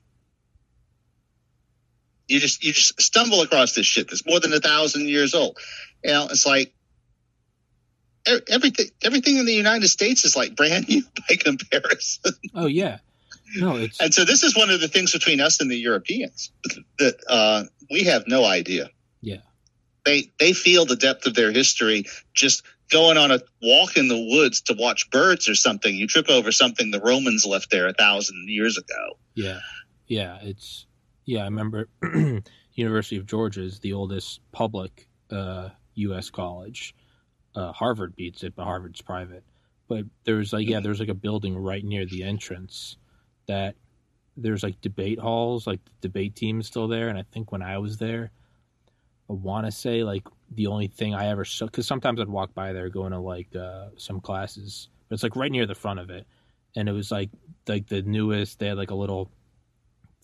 You 2.28 2.40
just 2.40 2.64
you 2.64 2.72
just 2.72 3.00
stumble 3.00 3.42
across 3.42 3.74
this 3.74 3.86
shit 3.86 4.08
that's 4.08 4.26
more 4.26 4.40
than 4.40 4.52
a 4.52 4.60
thousand 4.60 5.08
years 5.08 5.34
old. 5.34 5.58
You 6.02 6.12
know, 6.12 6.28
it's 6.30 6.46
like 6.46 6.72
everything 8.48 8.86
everything 9.02 9.36
in 9.36 9.46
the 9.46 9.54
United 9.54 9.88
States 9.88 10.24
is 10.24 10.36
like 10.36 10.56
brand 10.56 10.88
new 10.88 11.02
by 11.28 11.36
comparison. 11.36 12.32
Oh 12.54 12.66
yeah. 12.66 12.98
No, 13.54 13.76
it's 13.76 14.00
And 14.00 14.12
so 14.12 14.24
this 14.24 14.42
is 14.42 14.56
one 14.56 14.70
of 14.70 14.80
the 14.80 14.88
things 14.88 15.12
between 15.12 15.40
us 15.40 15.60
and 15.60 15.70
the 15.70 15.76
Europeans 15.76 16.50
that 16.98 17.16
uh, 17.28 17.64
we 17.90 18.04
have 18.04 18.24
no 18.26 18.44
idea. 18.44 18.90
Yeah. 19.20 19.38
They 20.04 20.30
they 20.38 20.52
feel 20.52 20.84
the 20.84 20.96
depth 20.96 21.26
of 21.26 21.34
their 21.34 21.52
history 21.52 22.06
just 22.34 22.64
going 22.90 23.16
on 23.16 23.30
a 23.30 23.40
walk 23.62 23.96
in 23.96 24.08
the 24.08 24.28
woods 24.30 24.62
to 24.62 24.74
watch 24.78 25.10
birds 25.10 25.48
or 25.48 25.54
something, 25.54 25.94
you 25.94 26.06
trip 26.06 26.28
over 26.28 26.52
something 26.52 26.90
the 26.90 27.00
Romans 27.00 27.44
left 27.44 27.70
there 27.70 27.88
a 27.88 27.92
thousand 27.92 28.48
years 28.48 28.78
ago. 28.78 29.18
Yeah, 29.34 29.60
yeah, 30.06 30.38
it's 30.42 30.85
yeah. 31.26 31.42
I 31.42 31.44
remember 31.44 31.88
University 32.74 33.16
of 33.16 33.26
Georgia 33.26 33.62
is 33.62 33.78
the 33.80 33.92
oldest 33.92 34.40
public 34.52 35.08
uh, 35.30 35.70
U.S. 35.94 36.30
college. 36.30 36.94
Uh, 37.54 37.72
Harvard 37.72 38.16
beats 38.16 38.42
it, 38.42 38.54
but 38.56 38.64
Harvard's 38.64 39.02
private. 39.02 39.44
But 39.88 40.04
there's 40.24 40.52
like 40.52 40.68
yeah, 40.68 40.80
there's 40.80 41.00
like 41.00 41.08
a 41.08 41.14
building 41.14 41.56
right 41.56 41.84
near 41.84 42.06
the 42.06 42.22
entrance 42.22 42.96
that 43.46 43.76
there's 44.36 44.62
like 44.62 44.80
debate 44.80 45.18
halls, 45.18 45.66
like 45.66 45.80
the 45.84 46.08
debate 46.08 46.34
team 46.34 46.60
is 46.60 46.66
still 46.66 46.88
there, 46.88 47.08
and 47.08 47.18
I 47.18 47.24
think 47.32 47.52
when 47.52 47.62
I 47.62 47.78
was 47.78 47.98
there, 47.98 48.30
I 49.30 49.32
want 49.32 49.66
to 49.66 49.72
say 49.72 50.02
like 50.04 50.26
the 50.50 50.66
only 50.66 50.88
thing 50.88 51.14
I 51.14 51.28
ever 51.28 51.44
saw 51.44 51.66
because 51.66 51.86
sometimes 51.86 52.20
I'd 52.20 52.28
walk 52.28 52.54
by 52.54 52.72
there 52.72 52.88
going 52.88 53.12
to 53.12 53.18
like 53.18 53.54
uh, 53.56 53.88
some 53.96 54.20
classes, 54.20 54.88
but 55.08 55.14
it's 55.14 55.22
like 55.22 55.36
right 55.36 55.50
near 55.50 55.66
the 55.66 55.74
front 55.74 56.00
of 56.00 56.10
it, 56.10 56.26
and 56.74 56.88
it 56.88 56.92
was 56.92 57.10
like 57.10 57.30
like 57.66 57.86
the 57.86 58.02
newest. 58.02 58.58
They 58.58 58.68
had 58.68 58.76
like 58.76 58.90
a 58.90 58.94
little 58.96 59.30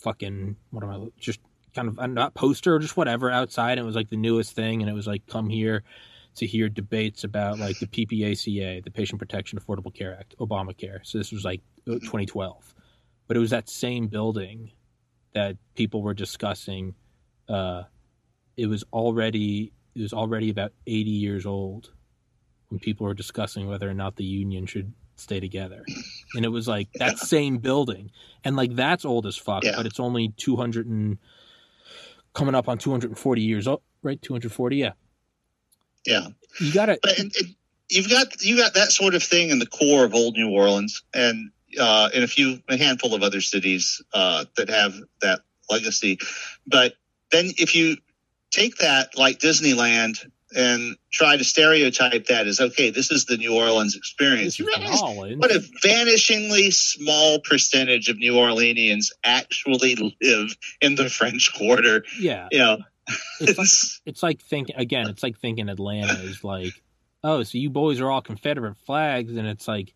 fucking 0.02 0.56
what 0.70 0.84
am 0.84 0.90
I 0.90 1.06
just 1.18 1.40
kind 1.74 1.88
of 1.88 2.10
not 2.10 2.34
poster 2.34 2.74
or 2.74 2.78
just 2.78 2.96
whatever 2.96 3.30
outside. 3.30 3.78
It 3.78 3.84
was 3.84 3.96
like 3.96 4.10
the 4.10 4.16
newest 4.16 4.54
thing, 4.54 4.82
and 4.82 4.90
it 4.90 4.94
was 4.94 5.06
like 5.06 5.26
come 5.26 5.48
here 5.48 5.82
to 6.36 6.46
hear 6.46 6.68
debates 6.68 7.24
about 7.24 7.58
like 7.58 7.78
the 7.78 7.86
PPACA, 7.86 8.82
the 8.84 8.90
Patient 8.90 9.18
Protection 9.18 9.58
Affordable 9.58 9.94
Care 9.94 10.16
Act, 10.18 10.34
Obamacare. 10.38 11.00
So 11.02 11.18
this 11.18 11.32
was 11.32 11.44
like 11.44 11.60
2012, 11.86 12.74
but 13.28 13.36
it 13.36 13.40
was 13.40 13.50
that 13.50 13.68
same 13.68 14.06
building 14.06 14.72
that 15.34 15.56
people 15.74 16.02
were 16.02 16.14
discussing. 16.14 16.94
Uh, 17.48 17.84
it 18.56 18.66
was 18.66 18.84
already 18.92 19.72
it 19.94 20.02
was 20.02 20.12
already 20.12 20.50
about 20.50 20.72
80 20.86 21.10
years 21.10 21.46
old 21.46 21.90
when 22.68 22.78
people 22.78 23.06
were 23.06 23.14
discussing 23.14 23.68
whether 23.68 23.88
or 23.88 23.94
not 23.94 24.16
the 24.16 24.24
union 24.24 24.64
should 24.64 24.92
stay 25.16 25.40
together. 25.40 25.84
And 26.34 26.44
it 26.44 26.48
was 26.48 26.66
like 26.68 26.88
that 26.94 27.18
same 27.18 27.58
building. 27.58 28.10
And 28.44 28.56
like 28.56 28.74
that's 28.74 29.04
old 29.04 29.26
as 29.26 29.36
fuck, 29.36 29.64
Yeah. 29.64 29.74
but 29.76 29.86
it's 29.86 30.00
only 30.00 30.32
200 30.36 30.86
and 30.86 31.18
coming 32.34 32.54
up 32.54 32.68
on 32.68 32.78
240 32.78 33.42
years 33.42 33.66
old, 33.68 33.82
right? 34.02 34.20
240, 34.22 34.76
yeah. 34.76 34.92
Yeah. 36.06 36.28
You 36.60 36.72
got 36.72 36.86
to 36.86 36.98
But 37.02 37.18
it, 37.18 37.32
it, 37.36 37.46
you've 37.90 38.10
got 38.10 38.42
you 38.42 38.56
got 38.56 38.74
that 38.74 38.90
sort 38.92 39.14
of 39.14 39.22
thing 39.22 39.50
in 39.50 39.58
the 39.58 39.66
core 39.66 40.04
of 40.04 40.14
old 40.14 40.36
New 40.36 40.50
Orleans, 40.50 41.02
and 41.14 41.50
uh, 41.78 42.08
in 42.12 42.22
a 42.22 42.26
few 42.26 42.60
a 42.68 42.76
handful 42.76 43.14
of 43.14 43.22
other 43.22 43.40
cities 43.40 44.02
uh, 44.12 44.44
that 44.56 44.68
have 44.68 44.94
that 45.20 45.40
legacy. 45.70 46.18
But 46.66 46.94
then 47.30 47.52
if 47.58 47.74
you 47.74 47.96
take 48.50 48.76
that 48.78 49.16
like 49.16 49.38
Disneyland 49.38 50.30
and 50.54 50.96
try 51.10 51.36
to 51.36 51.44
stereotype 51.44 52.26
that 52.26 52.46
as 52.46 52.60
okay, 52.60 52.90
this 52.90 53.10
is 53.10 53.26
the 53.26 53.36
New 53.36 53.56
Orleans 53.56 53.96
experience. 53.96 54.58
You 54.58 54.68
is 54.68 54.78
realize 54.78 55.36
what 55.36 55.50
a 55.50 55.60
vanishingly 55.84 56.72
small 56.72 57.40
percentage 57.40 58.08
of 58.08 58.18
New 58.18 58.34
Orleanians 58.34 59.08
actually 59.24 59.96
live 60.20 60.56
in 60.80 60.94
the 60.94 61.08
French 61.08 61.52
Quarter. 61.56 62.04
Yeah. 62.18 62.48
You 62.50 62.58
know, 62.58 62.78
It's 63.40 63.58
like, 63.58 64.02
it's 64.06 64.22
like 64.22 64.40
thinking 64.40 64.76
again, 64.76 65.08
it's 65.08 65.22
like 65.22 65.38
thinking 65.38 65.68
Atlanta 65.68 66.22
is 66.22 66.44
like, 66.44 66.72
oh, 67.24 67.42
so 67.42 67.58
you 67.58 67.70
boys 67.70 68.00
are 68.00 68.10
all 68.10 68.22
Confederate 68.22 68.76
flags, 68.78 69.36
and 69.36 69.46
it's 69.46 69.68
like, 69.68 69.94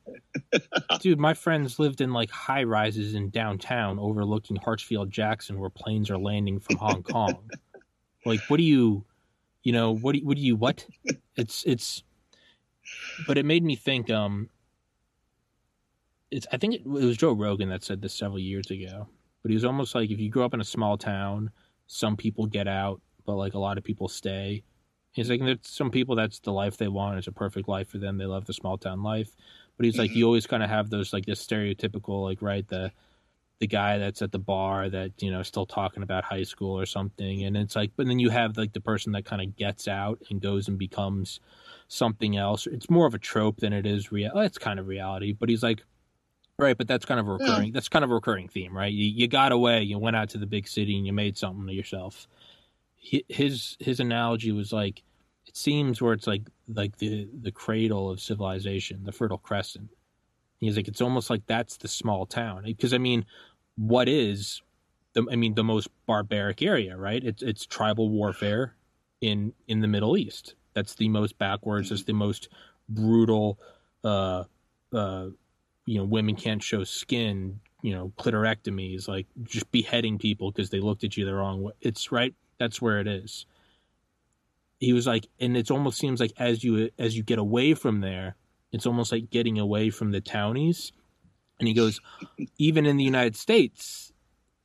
dude, 1.00 1.18
my 1.18 1.34
friends 1.34 1.78
lived 1.78 2.00
in 2.00 2.12
like 2.12 2.30
high 2.30 2.64
rises 2.64 3.14
in 3.14 3.30
downtown 3.30 3.98
overlooking 3.98 4.56
Hartsfield 4.56 5.10
Jackson, 5.10 5.58
where 5.58 5.70
planes 5.70 6.10
are 6.10 6.18
landing 6.18 6.60
from 6.60 6.76
Hong 6.76 7.02
Kong. 7.02 7.50
like, 8.24 8.40
what 8.48 8.56
do 8.56 8.64
you, 8.64 9.04
you 9.66 9.72
know, 9.72 9.90
what 9.90 10.12
do 10.12 10.20
you, 10.20 10.24
what 10.26 10.36
do 10.36 10.42
you, 10.44 10.54
what? 10.54 10.86
It's 11.34 11.64
it's, 11.64 12.04
but 13.26 13.36
it 13.36 13.44
made 13.44 13.64
me 13.64 13.74
think. 13.74 14.08
Um, 14.10 14.48
it's 16.30 16.46
I 16.52 16.56
think 16.56 16.74
it, 16.74 16.80
it 16.82 16.86
was 16.86 17.16
Joe 17.16 17.32
Rogan 17.32 17.68
that 17.70 17.82
said 17.82 18.00
this 18.00 18.14
several 18.14 18.38
years 18.38 18.70
ago, 18.70 19.08
but 19.42 19.50
he 19.50 19.54
was 19.56 19.64
almost 19.64 19.94
like 19.96 20.08
if 20.10 20.20
you 20.20 20.30
grow 20.30 20.44
up 20.44 20.54
in 20.54 20.60
a 20.60 20.64
small 20.64 20.96
town 20.96 21.50
some 21.88 22.16
people 22.16 22.46
get 22.46 22.68
out, 22.68 23.00
but 23.26 23.34
like 23.34 23.54
a 23.54 23.58
lot 23.58 23.76
of 23.76 23.82
people 23.84 24.08
stay. 24.08 24.62
He's 25.12 25.30
like, 25.30 25.40
there's 25.40 25.58
some 25.62 25.90
people 25.90 26.14
that's 26.14 26.38
the 26.40 26.52
life 26.52 26.76
they 26.76 26.88
want. 26.88 27.18
It's 27.18 27.26
a 27.26 27.32
perfect 27.32 27.68
life 27.68 27.88
for 27.88 27.98
them. 27.98 28.18
They 28.18 28.26
love 28.26 28.44
the 28.44 28.52
small 28.52 28.76
town 28.78 29.02
life. 29.02 29.30
But 29.76 29.86
he's 29.86 29.98
like, 29.98 30.10
Mhm. 30.10 30.16
you 30.16 30.26
always 30.26 30.46
kind 30.46 30.62
of 30.62 30.68
have 30.68 30.90
those 30.90 31.12
like 31.12 31.26
this 31.26 31.44
stereotypical 31.46 32.22
like 32.24 32.40
right 32.40 32.66
the 32.68 32.92
the 33.58 33.66
guy 33.66 33.98
that's 33.98 34.20
at 34.20 34.32
the 34.32 34.38
bar 34.38 34.88
that 34.90 35.12
you 35.22 35.30
know 35.30 35.42
still 35.42 35.66
talking 35.66 36.02
about 36.02 36.24
high 36.24 36.42
school 36.42 36.78
or 36.78 36.86
something, 36.86 37.44
and 37.44 37.56
it's 37.56 37.76
like, 37.76 37.92
but 37.96 38.06
then 38.06 38.18
you 38.18 38.30
have 38.30 38.56
like 38.56 38.72
the 38.72 38.80
person 38.80 39.12
that 39.12 39.24
kind 39.24 39.42
of 39.42 39.56
gets 39.56 39.88
out 39.88 40.22
and 40.30 40.40
goes 40.40 40.68
and 40.68 40.78
becomes 40.78 41.40
something 41.88 42.36
else. 42.36 42.66
It's 42.66 42.90
more 42.90 43.06
of 43.06 43.14
a 43.14 43.18
trope 43.18 43.58
than 43.58 43.72
it 43.72 43.86
is 43.86 44.12
real. 44.12 44.38
It's 44.38 44.58
kind 44.58 44.78
of 44.78 44.86
reality, 44.86 45.32
but 45.32 45.48
he's 45.48 45.62
like, 45.62 45.82
right, 46.58 46.76
but 46.76 46.88
that's 46.88 47.06
kind 47.06 47.20
of 47.20 47.28
a 47.28 47.36
hmm. 47.36 47.42
recurring. 47.42 47.72
That's 47.72 47.88
kind 47.88 48.04
of 48.04 48.10
a 48.10 48.14
recurring 48.14 48.48
theme, 48.48 48.76
right? 48.76 48.92
You, 48.92 49.06
you 49.06 49.28
got 49.28 49.52
away, 49.52 49.82
you 49.82 49.98
went 49.98 50.16
out 50.16 50.30
to 50.30 50.38
the 50.38 50.46
big 50.46 50.68
city, 50.68 50.96
and 50.96 51.06
you 51.06 51.12
made 51.12 51.38
something 51.38 51.68
of 51.68 51.74
yourself. 51.74 52.28
His 52.98 53.76
his 53.78 54.00
analogy 54.00 54.50
was 54.50 54.72
like, 54.72 55.02
it 55.46 55.56
seems 55.56 56.02
where 56.02 56.12
it's 56.12 56.26
like 56.26 56.42
like 56.68 56.98
the 56.98 57.28
the 57.40 57.52
cradle 57.52 58.10
of 58.10 58.20
civilization, 58.20 59.04
the 59.04 59.12
Fertile 59.12 59.38
Crescent. 59.38 59.90
He's 60.60 60.76
like, 60.76 60.88
it's 60.88 61.00
almost 61.00 61.28
like 61.30 61.46
that's 61.46 61.76
the 61.76 61.88
small 61.88 62.26
town 62.26 62.62
because 62.64 62.94
I 62.94 62.98
mean, 62.98 63.26
what 63.76 64.08
is 64.08 64.62
the 65.12 65.26
I 65.30 65.36
mean 65.36 65.54
the 65.54 65.64
most 65.64 65.88
barbaric 66.06 66.62
area, 66.62 66.96
right? 66.96 67.22
It's 67.22 67.42
it's 67.42 67.66
tribal 67.66 68.10
warfare 68.10 68.74
in 69.20 69.52
in 69.66 69.80
the 69.80 69.88
Middle 69.88 70.16
East. 70.16 70.54
That's 70.74 70.94
the 70.94 71.08
most 71.08 71.38
backwards. 71.38 71.90
It's 71.90 72.04
the 72.04 72.12
most 72.12 72.48
brutal. 72.88 73.58
Uh, 74.04 74.44
uh, 74.92 75.28
you 75.86 75.98
know, 75.98 76.04
women 76.04 76.36
can't 76.36 76.62
show 76.62 76.84
skin. 76.84 77.60
You 77.82 77.94
know, 77.94 78.12
clitorectomies, 78.18 79.06
like 79.06 79.26
just 79.44 79.70
beheading 79.70 80.18
people 80.18 80.50
because 80.50 80.70
they 80.70 80.80
looked 80.80 81.04
at 81.04 81.16
you 81.16 81.24
the 81.24 81.34
wrong 81.34 81.62
way. 81.62 81.72
It's 81.80 82.10
right. 82.10 82.34
That's 82.58 82.82
where 82.82 82.98
it 83.00 83.06
is. 83.06 83.46
He 84.80 84.92
was 84.92 85.06
like, 85.06 85.28
and 85.38 85.56
it 85.56 85.70
almost 85.70 85.98
seems 85.98 86.20
like 86.20 86.32
as 86.36 86.64
you 86.64 86.90
as 86.98 87.16
you 87.16 87.22
get 87.22 87.38
away 87.38 87.74
from 87.74 88.00
there, 88.00 88.36
it's 88.72 88.86
almost 88.86 89.12
like 89.12 89.30
getting 89.30 89.58
away 89.58 89.90
from 89.90 90.10
the 90.12 90.20
townies. 90.20 90.92
And 91.58 91.66
he 91.68 91.74
goes, 91.74 92.00
even 92.58 92.84
in 92.86 92.96
the 92.96 93.04
United 93.04 93.36
States, 93.36 94.12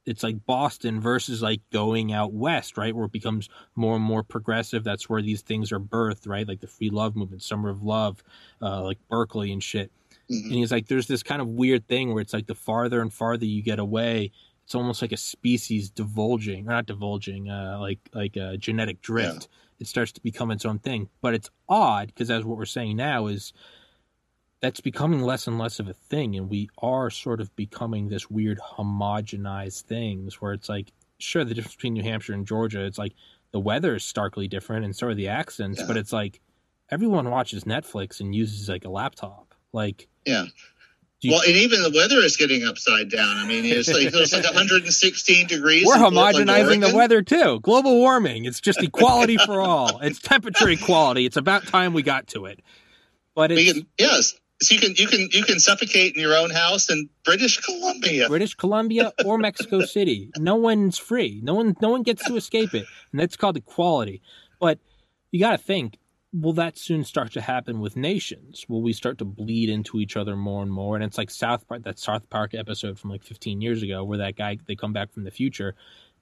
it's 0.06 0.24
like 0.24 0.46
Boston 0.46 1.00
versus 1.00 1.42
like 1.42 1.62
going 1.72 2.12
out 2.12 2.34
west, 2.34 2.78
right? 2.78 2.96
Where 2.96 3.06
it 3.06 3.12
becomes 3.12 3.50
more 3.76 3.96
and 3.96 4.04
more 4.04 4.24
progressive. 4.24 4.84
That's 4.84 5.08
where 5.10 5.22
these 5.22 5.42
things 5.42 5.72
are 5.72 5.80
birthed, 5.80 6.28
right? 6.28 6.48
Like 6.48 6.60
the 6.60 6.68
free 6.68 6.90
love 6.90 7.16
movement, 7.16 7.44
Summer 7.44 7.70
of 7.70 7.84
Love, 7.84 8.24
uh, 8.62 8.84
like 8.84 8.98
Berkeley 9.10 9.52
and 9.52 9.64
shit. 9.64 9.92
Mhm. 10.30 10.46
And 10.46 10.54
he's 10.54 10.72
like, 10.72 10.88
there's 10.88 11.08
this 11.08 11.24
kind 11.24 11.42
of 11.42 11.48
weird 11.48 11.88
thing 11.88 12.14
where 12.14 12.22
it's 12.22 12.34
like 12.34 12.48
the 12.48 12.56
farther 12.56 13.02
and 13.02 13.14
farther 13.14 13.46
you 13.46 13.62
get 13.62 13.80
away, 13.80 14.32
it's 14.64 14.76
almost 14.76 15.02
like 15.02 15.12
a 15.12 15.18
species 15.18 15.90
divulging, 15.90 16.68
or 16.68 16.72
not 16.72 16.86
divulging, 16.88 17.50
uh, 17.50 17.78
like 17.80 18.00
like 18.14 18.36
a 18.38 18.58
genetic 18.58 19.02
drift. 19.02 19.48
It 19.80 19.88
starts 19.88 20.12
to 20.14 20.22
become 20.22 20.52
its 20.52 20.66
own 20.66 20.80
thing. 20.80 21.10
But 21.22 21.34
it's 21.34 21.50
odd 21.70 22.08
because 22.08 22.30
as 22.32 22.44
what 22.44 22.58
we're 22.58 22.66
saying 22.66 22.98
now 22.98 23.28
is 23.28 23.54
that's 24.62 24.80
becoming 24.80 25.22
less 25.22 25.48
and 25.48 25.58
less 25.58 25.80
of 25.80 25.88
a 25.88 25.94
thing, 25.94 26.36
and 26.36 26.50
we 26.50 26.70
are 26.78 27.10
sort 27.10 27.42
of 27.42 27.54
becoming 27.56 28.08
this 28.10 28.30
weird 28.30 28.60
homogenized 28.60 29.82
things 29.84 30.40
where 30.42 30.54
it's 30.54 30.70
like, 30.70 30.92
sure, 31.18 31.44
the 31.44 31.54
difference 31.54 31.76
between 31.76 31.94
New 31.94 32.04
Hampshire 32.04 32.34
and 32.34 32.46
Georgia, 32.48 32.86
it's 32.86 32.98
like 32.98 33.14
the 33.52 33.60
weather 33.60 33.96
is 33.96 34.04
starkly 34.04 34.48
different, 34.48 34.86
and 34.86 34.96
so 34.96 35.08
are 35.08 35.14
the 35.16 35.28
accents, 35.30 35.80
Yeah. 35.80 35.88
but 35.88 35.98
it's 35.98 36.14
like 36.14 36.40
everyone 36.90 37.30
watches 37.30 37.64
Netflix 37.64 38.20
and 38.20 38.36
uses 38.36 38.70
like 38.70 38.86
a 38.86 38.90
laptop, 38.90 39.54
like. 39.74 40.08
Yeah. 40.26 40.46
You- 41.22 41.32
well, 41.34 41.42
and 41.42 41.56
even 41.56 41.84
the 41.84 41.92
weather 41.96 42.18
is 42.18 42.36
getting 42.36 42.64
upside 42.64 43.12
down. 43.12 43.38
I 43.38 43.46
mean, 43.46 43.64
it's 43.64 43.88
like 43.88 44.06
it's 44.12 44.34
like 44.34 44.44
116 44.44 45.46
degrees. 45.48 45.86
We're 45.86 45.96
homogenizing 45.96 46.82
the 46.88 46.96
weather 46.96 47.22
too. 47.22 47.60
Global 47.62 47.96
warming. 47.98 48.46
It's 48.46 48.60
just 48.60 48.82
equality 48.82 49.38
for 49.38 49.62
all. 49.62 50.00
It's 50.00 50.20
temperature 50.20 50.68
equality. 50.70 51.26
It's 51.28 51.38
about 51.38 51.68
time 51.68 51.94
we 51.94 52.02
got 52.02 52.26
to 52.30 52.46
it. 52.48 52.62
But 53.36 53.52
it's 53.52 53.72
can, 53.74 53.86
yes, 54.00 54.34
so 54.62 54.76
you 54.76 54.80
can 54.80 54.96
you 54.96 55.08
can 55.08 55.30
you 55.32 55.44
can 55.44 55.60
suffocate 55.60 56.16
in 56.16 56.22
your 56.22 56.36
own 56.36 56.52
house 56.52 56.90
in 56.90 57.10
British 57.24 57.58
Columbia. 57.60 58.28
British 58.28 58.54
Columbia 58.56 59.12
or 59.26 59.38
Mexico 59.38 59.82
City. 59.86 60.30
No 60.38 60.56
one's 60.56 60.98
free. 60.98 61.42
No 61.44 61.56
one 61.56 61.76
no 61.82 61.90
one 61.90 62.04
gets 62.04 62.24
to 62.26 62.36
escape 62.36 62.74
it. 62.74 62.86
And 63.12 63.20
that's 63.20 63.36
called 63.36 63.58
equality. 63.58 64.22
But 64.60 64.80
you 65.32 65.40
got 65.40 65.52
to 65.52 65.58
think 65.58 65.98
will 66.34 66.54
that 66.54 66.78
soon 66.78 67.04
start 67.04 67.34
to 67.34 67.42
happen 67.42 67.80
with 67.80 67.98
nations? 67.98 68.66
Will 68.70 68.82
we 68.82 68.94
start 68.94 69.18
to 69.18 69.26
bleed 69.26 69.70
into 69.70 70.00
each 70.00 70.16
other 70.16 70.36
more 70.36 70.64
and 70.64 70.72
more? 70.72 70.96
And 70.96 71.04
it's 71.04 71.18
like 71.18 71.30
South 71.30 71.68
Park, 71.68 71.84
that 71.84 72.00
South 72.00 72.30
Park 72.30 72.54
episode 72.54 72.98
from 72.98 73.10
like 73.10 73.24
15 73.24 73.62
years 73.62 73.84
ago, 73.84 74.04
where 74.04 74.20
that 74.20 74.38
guy 74.38 74.58
they 74.66 74.76
come 74.76 74.94
back 74.94 75.12
from 75.12 75.24
the 75.24 75.32
future. 75.32 75.76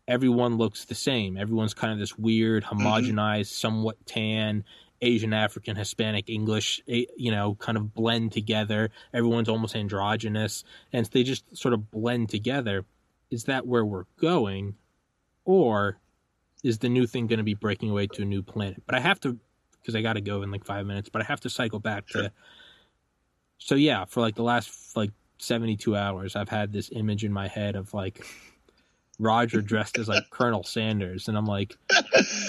Everyone 0.07 0.57
looks 0.57 0.85
the 0.85 0.95
same. 0.95 1.37
Everyone's 1.37 1.75
kind 1.75 1.93
of 1.93 1.99
this 1.99 2.17
weird, 2.17 2.63
homogenized, 2.63 3.41
mm-hmm. 3.41 3.43
somewhat 3.43 4.03
tan, 4.07 4.63
Asian, 5.01 5.33
African, 5.33 5.75
Hispanic, 5.75 6.29
English, 6.29 6.81
you 6.85 7.31
know, 7.31 7.55
kind 7.55 7.77
of 7.77 7.93
blend 7.93 8.31
together. 8.31 8.89
Everyone's 9.13 9.49
almost 9.49 9.75
androgynous, 9.75 10.63
and 10.91 11.05
they 11.07 11.23
just 11.23 11.57
sort 11.57 11.73
of 11.73 11.89
blend 11.91 12.29
together. 12.29 12.85
Is 13.31 13.45
that 13.45 13.65
where 13.65 13.85
we're 13.85 14.05
going, 14.19 14.75
or 15.45 15.99
is 16.63 16.79
the 16.79 16.89
new 16.89 17.07
thing 17.07 17.27
going 17.27 17.37
to 17.37 17.43
be 17.43 17.53
breaking 17.53 17.89
away 17.89 18.07
to 18.07 18.23
a 18.23 18.25
new 18.25 18.43
planet? 18.43 18.83
But 18.85 18.95
I 18.95 18.99
have 18.99 19.19
to 19.21 19.39
because 19.81 19.95
I 19.95 20.01
got 20.01 20.13
to 20.13 20.21
go 20.21 20.41
in 20.41 20.51
like 20.51 20.65
five 20.65 20.85
minutes, 20.85 21.09
but 21.09 21.21
I 21.21 21.25
have 21.25 21.39
to 21.41 21.49
cycle 21.49 21.79
back 21.79 22.07
to. 22.09 22.31
So 23.57 23.75
yeah, 23.75 24.05
for 24.05 24.21
like 24.21 24.35
the 24.35 24.43
last 24.43 24.95
like 24.95 25.11
seventy 25.37 25.77
two 25.77 25.95
hours, 25.95 26.35
I've 26.35 26.49
had 26.49 26.73
this 26.73 26.89
image 26.91 27.23
in 27.23 27.31
my 27.31 27.47
head 27.47 27.75
of 27.75 27.93
like 27.93 28.25
Roger 29.19 29.61
dressed 29.61 29.97
as 29.97 30.07
like 30.07 30.29
Colonel 30.29 30.63
Sanders, 30.63 31.27
and 31.27 31.37
I'm 31.37 31.45
like, 31.45 31.75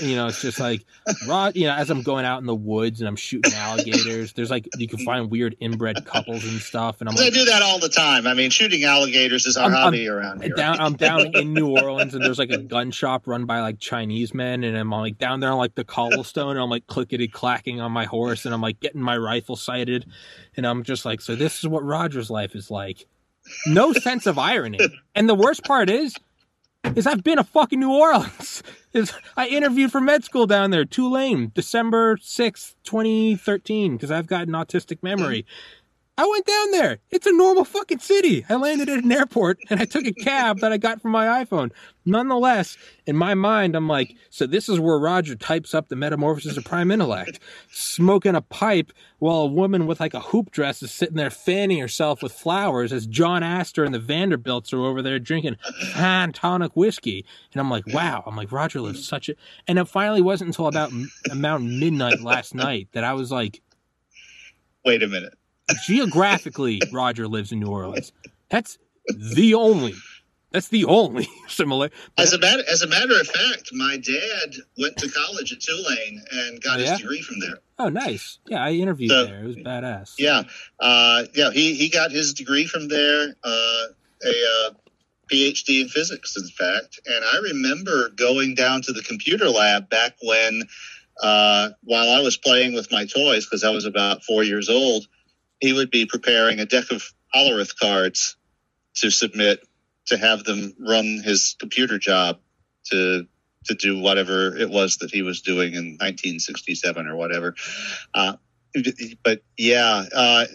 you 0.02 0.14
know, 0.16 0.28
it's 0.28 0.40
just 0.40 0.60
like, 0.60 0.84
Rod, 1.28 1.56
you 1.56 1.66
know, 1.66 1.74
as 1.74 1.90
I'm 1.90 2.02
going 2.02 2.24
out 2.24 2.40
in 2.40 2.46
the 2.46 2.54
woods 2.54 3.00
and 3.00 3.08
I'm 3.08 3.16
shooting 3.16 3.52
alligators, 3.54 4.32
there's 4.32 4.50
like 4.50 4.68
you 4.78 4.86
can 4.88 4.98
find 5.04 5.30
weird 5.30 5.56
inbred 5.60 6.04
couples 6.06 6.44
and 6.44 6.60
stuff, 6.60 7.00
and 7.00 7.08
I'm 7.08 7.16
They 7.16 7.24
like, 7.24 7.34
do 7.34 7.44
that 7.46 7.62
all 7.62 7.78
the 7.78 7.88
time. 7.88 8.26
I 8.26 8.34
mean, 8.34 8.50
shooting 8.50 8.84
alligators 8.84 9.46
is 9.46 9.56
our 9.56 9.64
I'm- 9.64 9.74
I'm 9.74 9.82
hobby 9.82 10.08
around 10.08 10.42
here. 10.42 10.54
down 10.54 10.80
I'm 10.80 10.94
down 10.94 11.34
in 11.34 11.52
New 11.52 11.68
Orleans 11.76 12.14
and 12.14 12.24
there's 12.24 12.38
like 12.38 12.50
a 12.50 12.58
gun 12.58 12.90
shop 12.90 13.26
run 13.26 13.44
by 13.46 13.60
like 13.60 13.78
Chinese 13.80 14.32
men 14.32 14.62
and 14.64 14.76
I'm 14.76 14.90
like 14.90 15.18
down 15.18 15.40
there 15.40 15.50
on 15.50 15.58
like 15.58 15.74
the 15.74 15.84
cobblestone 15.84 16.50
and 16.50 16.60
I'm 16.60 16.70
like 16.70 16.86
clickety 16.86 17.28
clacking 17.28 17.80
on 17.80 17.92
my 17.92 18.04
horse 18.04 18.44
and 18.44 18.54
I'm 18.54 18.60
like 18.60 18.78
getting 18.80 19.00
my 19.02 19.16
rifle 19.16 19.56
sighted 19.56 20.06
and 20.56 20.66
I'm 20.66 20.82
just 20.82 21.04
like 21.04 21.20
so 21.20 21.34
this 21.34 21.58
is 21.58 21.66
what 21.68 21.82
Roger's 21.84 22.30
life 22.30 22.54
is 22.54 22.70
like. 22.70 23.06
No 23.66 23.92
sense 23.92 24.26
of 24.26 24.38
irony. 24.38 24.78
And 25.14 25.28
the 25.28 25.34
worst 25.34 25.64
part 25.64 25.88
is 25.90 26.14
is 26.84 27.06
I've 27.06 27.22
been 27.22 27.36
to 27.36 27.44
fucking 27.44 27.80
New 27.80 27.92
Orleans. 27.92 28.62
Is 28.92 29.12
I 29.36 29.46
interviewed 29.46 29.92
for 29.92 30.00
med 30.00 30.24
school 30.24 30.48
down 30.48 30.72
there, 30.72 30.84
Tulane, 30.84 31.52
December 31.54 32.16
6th, 32.16 32.74
2013 32.82 33.96
because 33.96 34.10
I've 34.10 34.26
got 34.26 34.48
an 34.48 34.54
autistic 34.54 35.00
memory. 35.00 35.46
I 36.20 36.26
went 36.26 36.44
down 36.44 36.70
there. 36.72 36.98
It's 37.08 37.26
a 37.26 37.32
normal 37.32 37.64
fucking 37.64 38.00
city. 38.00 38.44
I 38.50 38.56
landed 38.56 38.90
at 38.90 39.02
an 39.02 39.10
airport 39.10 39.58
and 39.70 39.80
I 39.80 39.86
took 39.86 40.04
a 40.04 40.12
cab 40.12 40.58
that 40.58 40.70
I 40.70 40.76
got 40.76 41.00
from 41.00 41.12
my 41.12 41.42
iPhone. 41.42 41.72
Nonetheless, 42.04 42.76
in 43.06 43.16
my 43.16 43.32
mind, 43.32 43.74
I'm 43.74 43.88
like, 43.88 44.14
so 44.28 44.46
this 44.46 44.68
is 44.68 44.78
where 44.78 44.98
Roger 44.98 45.34
types 45.34 45.74
up 45.74 45.88
the 45.88 45.96
metamorphosis 45.96 46.58
of 46.58 46.64
prime 46.66 46.90
intellect, 46.90 47.40
smoking 47.70 48.34
a 48.34 48.42
pipe 48.42 48.92
while 49.18 49.38
a 49.38 49.46
woman 49.46 49.86
with 49.86 49.98
like 49.98 50.12
a 50.12 50.20
hoop 50.20 50.50
dress 50.50 50.82
is 50.82 50.92
sitting 50.92 51.16
there 51.16 51.30
fanning 51.30 51.78
herself 51.78 52.22
with 52.22 52.32
flowers 52.32 52.92
as 52.92 53.06
John 53.06 53.42
Astor 53.42 53.84
and 53.84 53.94
the 53.94 53.98
Vanderbilts 53.98 54.74
are 54.74 54.84
over 54.84 55.00
there 55.00 55.18
drinking 55.18 55.56
fine 55.94 56.32
tonic 56.32 56.76
whiskey. 56.76 57.24
And 57.54 57.62
I'm 57.62 57.70
like, 57.70 57.86
wow. 57.86 58.22
I'm 58.26 58.36
like, 58.36 58.52
Roger 58.52 58.82
lives 58.82 59.08
such 59.08 59.30
a. 59.30 59.36
And 59.66 59.78
it 59.78 59.88
finally 59.88 60.20
wasn't 60.20 60.48
until 60.48 60.66
about 60.66 60.92
about 61.30 61.62
midnight 61.62 62.20
last 62.20 62.54
night 62.54 62.88
that 62.92 63.04
I 63.04 63.14
was 63.14 63.32
like, 63.32 63.62
Wait 64.84 65.02
a 65.02 65.08
minute. 65.08 65.34
Geographically 65.86 66.80
Roger 66.92 67.28
lives 67.28 67.52
in 67.52 67.60
New 67.60 67.68
Orleans. 67.70 68.12
That's 68.48 68.78
the 69.08 69.54
only. 69.54 69.94
That's 70.52 70.68
the 70.68 70.84
only 70.86 71.28
similar. 71.48 71.90
As 72.18 72.32
a 72.32 72.38
matter, 72.38 72.62
as 72.68 72.82
a 72.82 72.88
matter 72.88 73.18
of 73.20 73.26
fact, 73.28 73.70
my 73.72 73.96
dad 73.98 74.54
went 74.78 74.96
to 74.98 75.08
college 75.08 75.52
at 75.52 75.60
Tulane 75.60 76.20
and 76.32 76.60
got 76.60 76.80
Oh, 76.80 76.82
yeah? 76.82 76.90
his 76.92 77.00
degree 77.00 77.22
from 77.22 77.38
there. 77.38 77.58
Oh, 77.78 77.88
nice. 77.88 78.38
Yeah, 78.48 78.64
I 78.64 78.72
interviewed 78.72 79.10
So- 79.10 79.26
there. 79.26 79.42
It 79.42 79.46
was 79.46 79.56
badass. 79.56 80.14
Yeah, 80.18 80.42
uh, 80.80 81.24
yeah. 81.34 81.50
He 81.52 81.74
he 81.74 81.88
got 81.88 82.10
his 82.10 82.34
degree 82.34 82.66
from 82.66 82.88
there. 82.88 83.34
Uh, 83.44 83.82
a 84.22 84.28
uh, 84.28 84.70
PhD 85.32 85.80
in 85.82 85.88
physics, 85.88 86.36
in 86.36 86.46
fact. 86.48 86.98
And 87.06 87.24
I 87.24 87.38
remember 87.44 88.08
going 88.10 88.54
down 88.56 88.82
to 88.82 88.92
the 88.92 89.02
computer 89.02 89.48
lab 89.48 89.88
back 89.88 90.16
when, 90.22 90.64
uh, 91.22 91.70
while 91.84 92.10
I 92.10 92.20
was 92.20 92.36
playing 92.36 92.74
with 92.74 92.90
my 92.92 93.06
toys, 93.06 93.46
because 93.46 93.62
I 93.64 93.70
was 93.70 93.84
about 93.86 94.24
four 94.24 94.42
years 94.42 94.68
old, 94.68 95.06
he 95.60 95.72
would 95.72 95.90
be 95.90 96.06
preparing 96.06 96.58
a 96.60 96.66
deck 96.66 96.90
of 96.90 97.04
Hollerith 97.34 97.78
cards 97.78 98.36
to 98.96 99.10
submit 99.10 99.66
to 100.06 100.16
have 100.16 100.44
them 100.44 100.74
run 100.78 101.20
his 101.24 101.56
computer 101.58 101.98
job 101.98 102.40
to 102.86 103.26
to 103.66 103.74
do 103.74 103.98
whatever 103.98 104.56
it 104.56 104.70
was 104.70 104.96
that 104.98 105.10
he 105.10 105.22
was 105.22 105.42
doing 105.42 105.74
in 105.74 105.98
1967 105.98 107.06
or 107.06 107.14
whatever. 107.14 107.54
Uh, 108.14 108.34
but 109.22 109.42
yeah, 109.58 110.04
uh, 110.14 110.46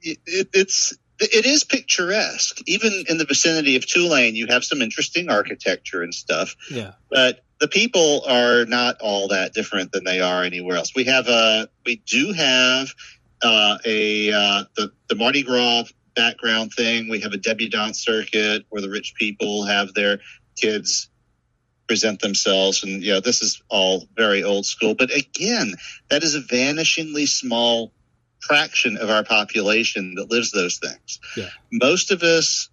it, 0.00 0.18
it, 0.26 0.48
it's 0.54 0.96
it 1.18 1.46
is 1.46 1.64
picturesque. 1.64 2.60
Even 2.66 3.04
in 3.08 3.18
the 3.18 3.24
vicinity 3.24 3.76
of 3.76 3.86
Tulane, 3.86 4.36
you 4.36 4.46
have 4.48 4.64
some 4.64 4.82
interesting 4.82 5.30
architecture 5.30 6.02
and 6.02 6.14
stuff. 6.14 6.56
Yeah. 6.70 6.92
But 7.10 7.44
the 7.58 7.68
people 7.68 8.22
are 8.28 8.66
not 8.66 9.00
all 9.00 9.28
that 9.28 9.54
different 9.54 9.92
than 9.92 10.04
they 10.04 10.20
are 10.20 10.42
anywhere 10.42 10.76
else. 10.76 10.92
We 10.94 11.04
have 11.04 11.28
a 11.28 11.68
we 11.84 12.02
do 12.06 12.32
have 12.32 12.94
uh, 13.42 13.78
a 13.84 14.32
uh, 14.32 14.64
the 14.76 14.92
the 15.08 15.14
Mardi 15.14 15.42
Gras 15.42 15.84
background 16.14 16.72
thing. 16.72 17.08
We 17.08 17.20
have 17.20 17.32
a 17.32 17.36
debutante 17.36 17.96
circuit 17.96 18.64
where 18.70 18.82
the 18.82 18.90
rich 18.90 19.14
people 19.18 19.64
have 19.64 19.94
their 19.94 20.20
kids 20.56 21.10
present 21.88 22.20
themselves 22.20 22.82
and 22.82 23.02
you 23.02 23.12
know 23.12 23.20
this 23.20 23.42
is 23.42 23.62
all 23.68 24.08
very 24.16 24.42
old 24.42 24.66
school 24.66 24.94
but 24.94 25.14
again 25.14 25.74
that 26.10 26.22
is 26.22 26.34
a 26.34 26.40
vanishingly 26.40 27.28
small 27.28 27.92
fraction 28.40 28.96
of 28.96 29.08
our 29.08 29.22
population 29.22 30.14
that 30.16 30.30
lives 30.30 30.50
those 30.50 30.78
things 30.78 31.20
Yeah. 31.36 31.48
most 31.70 32.10
of 32.10 32.22
us 32.22 32.68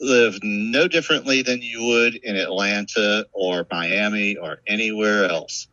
live 0.00 0.38
no 0.42 0.86
differently 0.86 1.42
than 1.42 1.62
you 1.62 1.82
would 1.84 2.14
in 2.16 2.36
atlanta 2.36 3.26
or 3.32 3.66
miami 3.70 4.36
or 4.36 4.58
anywhere 4.66 5.24
else 5.24 5.66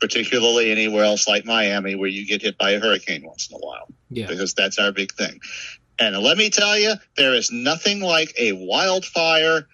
particularly 0.00 0.70
anywhere 0.70 1.04
else 1.04 1.26
like 1.28 1.44
miami 1.44 1.94
where 1.94 2.08
you 2.08 2.26
get 2.26 2.42
hit 2.42 2.56
by 2.58 2.70
a 2.70 2.80
hurricane 2.80 3.24
once 3.26 3.48
in 3.50 3.56
a 3.56 3.58
while 3.58 3.88
Yeah. 4.10 4.26
because 4.26 4.54
that's 4.54 4.78
our 4.78 4.92
big 4.92 5.12
thing. 5.12 5.40
And 6.00 6.16
let 6.18 6.38
me 6.38 6.48
tell 6.50 6.78
you, 6.78 6.94
there 7.16 7.34
is 7.34 7.50
nothing 7.50 7.98
like 8.00 8.32
a 8.38 8.52
wildfire 8.52 9.66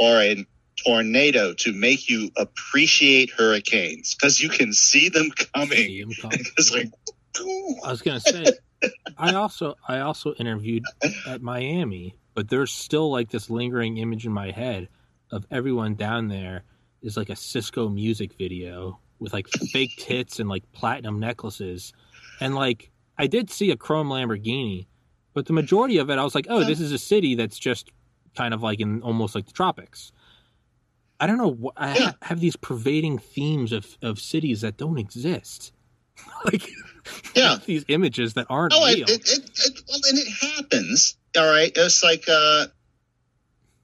or 0.00 0.20
a 0.20 0.44
tornado 0.84 1.54
to 1.54 1.72
make 1.72 2.08
you 2.08 2.30
appreciate 2.36 3.30
hurricanes 3.30 4.14
because 4.14 4.40
you 4.40 4.48
can 4.48 4.72
see 4.72 5.08
them 5.08 5.30
coming. 5.54 5.70
See 5.78 6.00
him 6.00 6.10
come. 6.20 6.30
It's 6.32 6.72
like, 6.72 6.90
I 7.84 7.90
was 7.92 8.02
gonna 8.02 8.18
say, 8.20 8.44
I 9.18 9.34
also 9.34 9.76
I 9.86 10.00
also 10.00 10.34
interviewed 10.34 10.82
at 11.28 11.42
Miami, 11.42 12.14
but 12.34 12.48
there's 12.48 12.72
still 12.72 13.10
like 13.12 13.30
this 13.30 13.48
lingering 13.48 13.98
image 13.98 14.26
in 14.26 14.32
my 14.32 14.50
head 14.50 14.88
of 15.30 15.46
everyone 15.50 15.94
down 15.94 16.26
there 16.28 16.64
is 17.02 17.16
like 17.16 17.28
a 17.28 17.34
Sisqó 17.34 17.92
music 17.92 18.32
video 18.36 18.98
with 19.20 19.32
like 19.32 19.48
fake 19.48 19.96
tits 19.98 20.38
and 20.40 20.48
like 20.48 20.70
platinum 20.72 21.18
necklaces, 21.20 21.92
and 22.40 22.54
like 22.54 22.90
I 23.16 23.26
did 23.26 23.50
see 23.50 23.70
a 23.70 23.76
chrome 23.76 24.08
Lamborghini, 24.08 24.86
but 25.34 25.46
the 25.46 25.52
majority 25.52 25.98
of 25.98 26.10
it 26.10 26.18
I 26.18 26.24
was 26.24 26.34
like, 26.34 26.46
oh, 26.48 26.64
this 26.64 26.80
is 26.80 26.92
a 26.92 26.98
city 26.98 27.34
that's 27.34 27.58
just 27.58 27.90
kind 28.36 28.54
of 28.54 28.62
like 28.62 28.80
in 28.80 29.02
almost 29.02 29.34
like 29.34 29.46
the 29.46 29.52
tropics. 29.52 30.12
I 31.20 31.26
don't 31.26 31.38
know. 31.38 31.72
I 31.76 31.98
Yeah. 31.98 32.12
have 32.22 32.38
these 32.38 32.54
pervading 32.54 33.18
themes 33.18 33.72
of, 33.72 33.98
of 34.02 34.20
cities 34.20 34.60
that 34.60 34.76
don't 34.76 34.98
exist. 34.98 35.72
like, 36.44 36.68
Yeah. 37.34 37.56
these 37.66 37.84
images 37.88 38.34
that 38.34 38.46
aren't 38.48 38.72
oh, 38.76 38.86
real. 38.86 39.02
it, 39.02 39.10
it, 39.10 39.38
it, 39.38 39.80
well, 39.88 39.98
and 40.08 40.18
it 40.18 40.28
happens. 40.28 41.16
All 41.36 41.50
right. 41.50 41.72
It's 41.74 42.04
like 42.04 42.24
uh, 42.28 42.66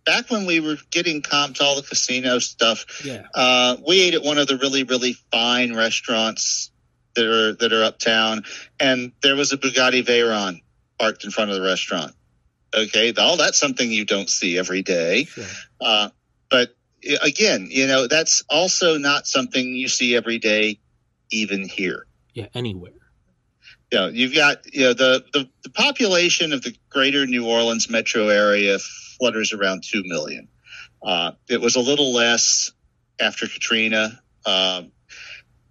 back 0.05 0.31
when 0.31 0.47
we 0.47 0.61
were 0.61 0.77
getting 0.91 1.23
comped 1.23 1.61
all 1.61 1.77
the 1.77 1.83
casino 1.83 2.39
stuff, 2.39 2.85
yeah, 3.05 3.23
Uh, 3.35 3.77
we 3.87 4.03
ate 4.03 4.15
at 4.15 4.23
one 4.23 4.39
of 4.39 4.47
the 4.47 4.57
really, 4.57 4.85
really 4.85 5.17
fine 5.31 5.75
restaurants 5.75 6.71
that 7.15 7.27
are 7.27 7.55
that 7.55 7.73
are 7.73 7.85
uptown, 7.85 8.45
and 8.81 9.13
there 9.23 9.37
was 9.37 9.53
a 9.53 9.57
Bugatti 9.57 10.05
Veyron 10.05 10.61
parked 10.99 11.25
in 11.25 11.31
front 11.31 11.51
of 11.51 11.57
the 11.57 11.63
restaurant. 11.63 12.13
Okay, 12.75 13.13
all 13.19 13.37
that's 13.37 13.59
something 13.59 13.91
you 13.91 14.05
don't 14.05 14.29
see 14.29 14.59
every 14.59 14.83
day. 14.83 15.25
sure. 15.25 15.45
Uh, 15.81 16.09
but 16.51 16.75
again, 17.23 17.69
you 17.71 17.87
know, 17.87 18.07
that's 18.07 18.43
also 18.49 18.99
not 18.99 19.27
something 19.27 19.75
you 19.75 19.89
see 19.89 20.17
every 20.17 20.39
day, 20.39 20.81
even 21.31 21.69
here. 21.69 22.07
yeah, 22.33 22.47
anywhere. 22.55 22.93
You 23.93 23.99
know, 23.99 24.09
you've 24.09 24.35
got 24.35 24.75
you 24.75 24.85
know 24.85 24.95
the, 24.95 25.25
the 25.33 25.49
the 25.63 25.71
population 25.71 26.53
of 26.53 26.63
the 26.63 26.75
greater 26.89 27.27
New 27.27 27.47
Orleans 27.47 27.89
metro 27.89 28.29
area 28.29 28.79
flutters 28.79 29.53
around 29.53 29.85
two 29.85 30.03
million. 30.05 30.49
Uh, 31.03 31.33
it 31.49 31.61
was 31.61 31.77
a 31.77 31.81
little 31.81 32.13
less 32.13 32.73
after 33.21 33.47
Katrina. 33.47 34.21
Um, 34.47 34.93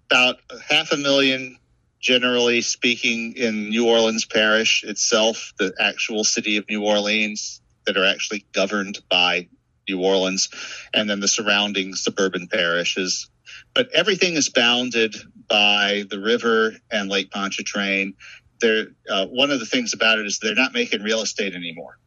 about 0.09 0.37
half 0.69 0.91
a 0.91 0.97
million, 0.97 1.57
generally 1.99 2.61
speaking, 2.61 3.33
in 3.35 3.69
New 3.69 3.87
Orleans 3.87 4.25
Parish 4.25 4.83
itself, 4.83 5.53
the 5.57 5.73
actual 5.79 6.23
city 6.23 6.57
of 6.57 6.69
New 6.69 6.83
Orleans, 6.83 7.61
that 7.85 7.97
are 7.97 8.05
actually 8.05 8.45
governed 8.53 8.99
by 9.09 9.47
New 9.87 10.01
Orleans, 10.01 10.49
and 10.93 11.09
then 11.09 11.19
the 11.19 11.27
surrounding 11.27 11.95
suburban 11.95 12.47
parishes. 12.47 13.29
But 13.73 13.89
everything 13.93 14.35
is 14.35 14.49
bounded 14.49 15.15
by 15.49 16.05
the 16.09 16.19
river 16.19 16.73
and 16.91 17.09
Lake 17.09 17.31
Pontchartrain. 17.31 18.13
They're, 18.59 18.87
uh, 19.09 19.27
one 19.27 19.51
of 19.51 19.59
the 19.59 19.65
things 19.65 19.93
about 19.93 20.19
it 20.19 20.25
is 20.25 20.39
they're 20.39 20.55
not 20.55 20.73
making 20.73 21.01
real 21.01 21.21
estate 21.21 21.55
anymore. 21.55 21.97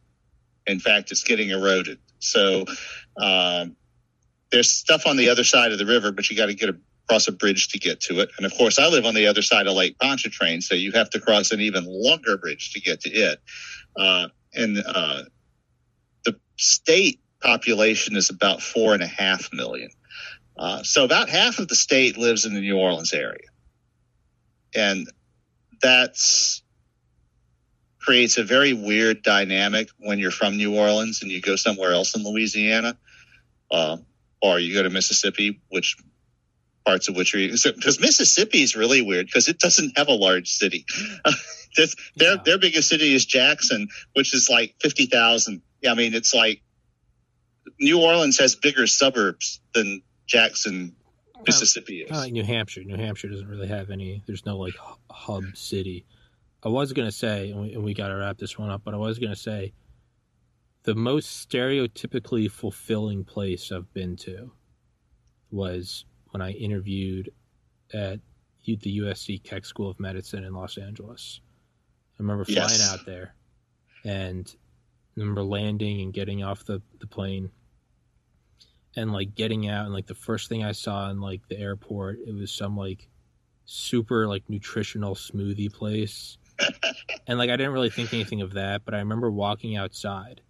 In 0.65 0.79
fact, 0.79 1.11
it's 1.11 1.23
getting 1.23 1.49
eroded. 1.49 1.99
So 2.19 2.65
um, 3.17 3.75
there's 4.51 4.71
stuff 4.71 5.05
on 5.05 5.17
the 5.17 5.29
other 5.29 5.43
side 5.43 5.71
of 5.71 5.77
the 5.77 5.85
river, 5.85 6.11
but 6.11 6.29
you 6.29 6.37
got 6.37 6.47
to 6.47 6.53
get 6.53 6.75
across 7.05 7.27
a 7.27 7.31
bridge 7.31 7.69
to 7.69 7.79
get 7.79 8.01
to 8.01 8.19
it. 8.19 8.29
And 8.37 8.45
of 8.45 8.53
course, 8.53 8.79
I 8.79 8.87
live 8.87 9.05
on 9.05 9.13
the 9.13 9.27
other 9.27 9.41
side 9.41 9.67
of 9.67 9.73
Lake 9.73 9.97
Pontchartrain, 9.99 10.61
so 10.61 10.75
you 10.75 10.91
have 10.93 11.09
to 11.11 11.19
cross 11.19 11.51
an 11.51 11.61
even 11.61 11.85
longer 11.85 12.37
bridge 12.37 12.73
to 12.73 12.81
get 12.81 13.01
to 13.01 13.09
it. 13.09 13.39
Uh, 13.95 14.27
and 14.53 14.83
uh, 14.85 15.23
the 16.25 16.37
state 16.57 17.19
population 17.41 18.15
is 18.15 18.29
about 18.29 18.61
four 18.61 18.93
and 18.93 19.03
a 19.03 19.07
half 19.07 19.49
million. 19.53 19.89
Uh, 20.57 20.83
so 20.83 21.03
about 21.03 21.29
half 21.29 21.59
of 21.59 21.67
the 21.67 21.75
state 21.75 22.17
lives 22.17 22.45
in 22.45 22.53
the 22.53 22.61
New 22.61 22.77
Orleans 22.77 23.13
area. 23.13 23.47
and 24.75 25.07
that's 25.81 26.63
creates 27.99 28.37
a 28.37 28.43
very 28.43 28.71
weird 28.71 29.21
dynamic 29.21 29.89
when 29.99 30.17
you're 30.17 30.31
from 30.31 30.55
New 30.55 30.77
Orleans 30.77 31.21
and 31.21 31.29
you 31.29 31.41
go 31.41 31.57
somewhere 31.57 31.91
else 31.91 32.15
in 32.15 32.23
Louisiana, 32.23 32.97
uh, 33.69 33.97
or 34.41 34.59
you 34.59 34.73
go 34.73 34.81
to 34.81 34.89
Mississippi, 34.89 35.59
which 35.69 35.97
parts 36.85 37.09
of 37.09 37.17
which 37.17 37.35
are 37.35 37.37
because 37.37 37.99
Mississippi 37.99 38.63
is 38.63 38.77
really 38.77 39.01
weird 39.01 39.25
because 39.25 39.49
it 39.49 39.59
doesn't 39.59 39.97
have 39.97 40.07
a 40.07 40.13
large 40.13 40.47
city. 40.47 40.85
their 41.75 41.87
yeah. 42.15 42.35
their 42.45 42.57
biggest 42.57 42.87
city 42.87 43.13
is 43.13 43.25
Jackson, 43.25 43.89
which 44.13 44.33
is 44.33 44.49
like 44.49 44.75
fifty 44.79 45.07
thousand. 45.07 45.61
I 45.85 45.93
mean, 45.93 46.13
it's 46.13 46.33
like 46.33 46.61
New 47.77 48.01
Orleans 48.01 48.39
has 48.39 48.55
bigger 48.55 48.87
suburbs 48.87 49.59
than 49.73 50.01
Jackson, 50.27 50.95
Mississippi 51.45 52.01
is. 52.01 52.11
like 52.11 52.33
New 52.33 52.43
Hampshire. 52.43 52.83
New 52.83 52.97
Hampshire 52.97 53.29
doesn't 53.29 53.47
really 53.47 53.67
have 53.67 53.89
any. 53.89 54.21
There's 54.25 54.45
no 54.45 54.57
like 54.57 54.75
hub 55.09 55.43
city. 55.55 56.05
I 56.63 56.69
was 56.69 56.93
gonna 56.93 57.11
say, 57.11 57.51
and 57.51 57.61
we, 57.61 57.73
and 57.73 57.83
we 57.83 57.93
got 57.93 58.09
to 58.09 58.15
wrap 58.15 58.37
this 58.37 58.57
one 58.57 58.69
up, 58.69 58.81
but 58.83 58.93
I 58.93 58.97
was 58.97 59.19
gonna 59.19 59.35
say, 59.35 59.73
the 60.83 60.95
most 60.95 61.49
stereotypically 61.49 62.49
fulfilling 62.49 63.23
place 63.23 63.71
I've 63.71 63.91
been 63.93 64.15
to 64.17 64.51
was 65.51 66.05
when 66.31 66.41
I 66.41 66.51
interviewed 66.51 67.31
at 67.93 68.19
the 68.65 68.99
USC 68.99 69.41
Keck 69.43 69.65
School 69.65 69.89
of 69.89 69.99
Medicine 69.99 70.43
in 70.43 70.53
Los 70.53 70.77
Angeles. 70.77 71.39
I 72.19 72.23
remember 72.23 72.43
flying 72.43 72.57
yes. 72.57 72.93
out 72.93 73.05
there 73.05 73.33
and 74.03 74.53
I 75.15 75.21
remember 75.21 75.43
landing 75.43 76.01
and 76.01 76.13
getting 76.13 76.43
off 76.43 76.65
the, 76.65 76.81
the 76.99 77.07
plane 77.07 77.49
and 78.97 79.13
like 79.13 79.35
getting 79.35 79.69
out 79.69 79.85
and 79.85 79.93
like 79.93 80.07
the 80.07 80.15
first 80.15 80.49
thing 80.49 80.65
I 80.65 80.73
saw 80.73 81.09
in 81.09 81.21
like 81.21 81.47
the 81.47 81.57
airport, 81.57 82.19
it 82.27 82.33
was 82.33 82.51
some 82.51 82.75
like 82.75 83.07
super 83.65 84.27
like 84.27 84.43
nutritional 84.49 85.15
smoothie 85.15 85.71
place. 85.71 86.37
and 87.27 87.37
like 87.37 87.51
I 87.51 87.55
didn't 87.55 87.73
really 87.73 87.91
think 87.91 88.11
anything 88.11 88.41
of 88.41 88.53
that, 88.53 88.83
but 88.83 88.95
I 88.95 88.97
remember 88.97 89.31
walking 89.31 89.77
outside 89.77 90.41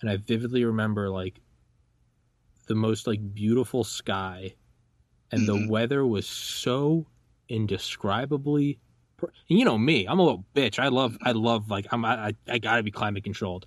and 0.00 0.10
I 0.10 0.16
vividly 0.16 0.64
remember 0.64 1.10
like 1.10 1.40
the 2.66 2.74
most 2.74 3.06
like 3.06 3.34
beautiful 3.34 3.84
sky 3.84 4.54
and 5.30 5.42
mm-hmm. 5.42 5.66
the 5.66 5.70
weather 5.70 6.06
was 6.06 6.26
so 6.26 7.06
indescribably 7.48 8.78
and 9.22 9.58
you 9.58 9.64
know 9.64 9.76
me 9.76 10.06
i'm 10.06 10.18
a 10.18 10.22
little 10.22 10.44
bitch 10.54 10.78
i 10.78 10.88
love 10.88 11.16
i 11.22 11.32
love 11.32 11.70
like 11.70 11.86
i'm 11.90 12.04
i, 12.04 12.34
I 12.48 12.58
gotta 12.58 12.82
be 12.82 12.90
climate 12.90 13.22
controlled 13.22 13.66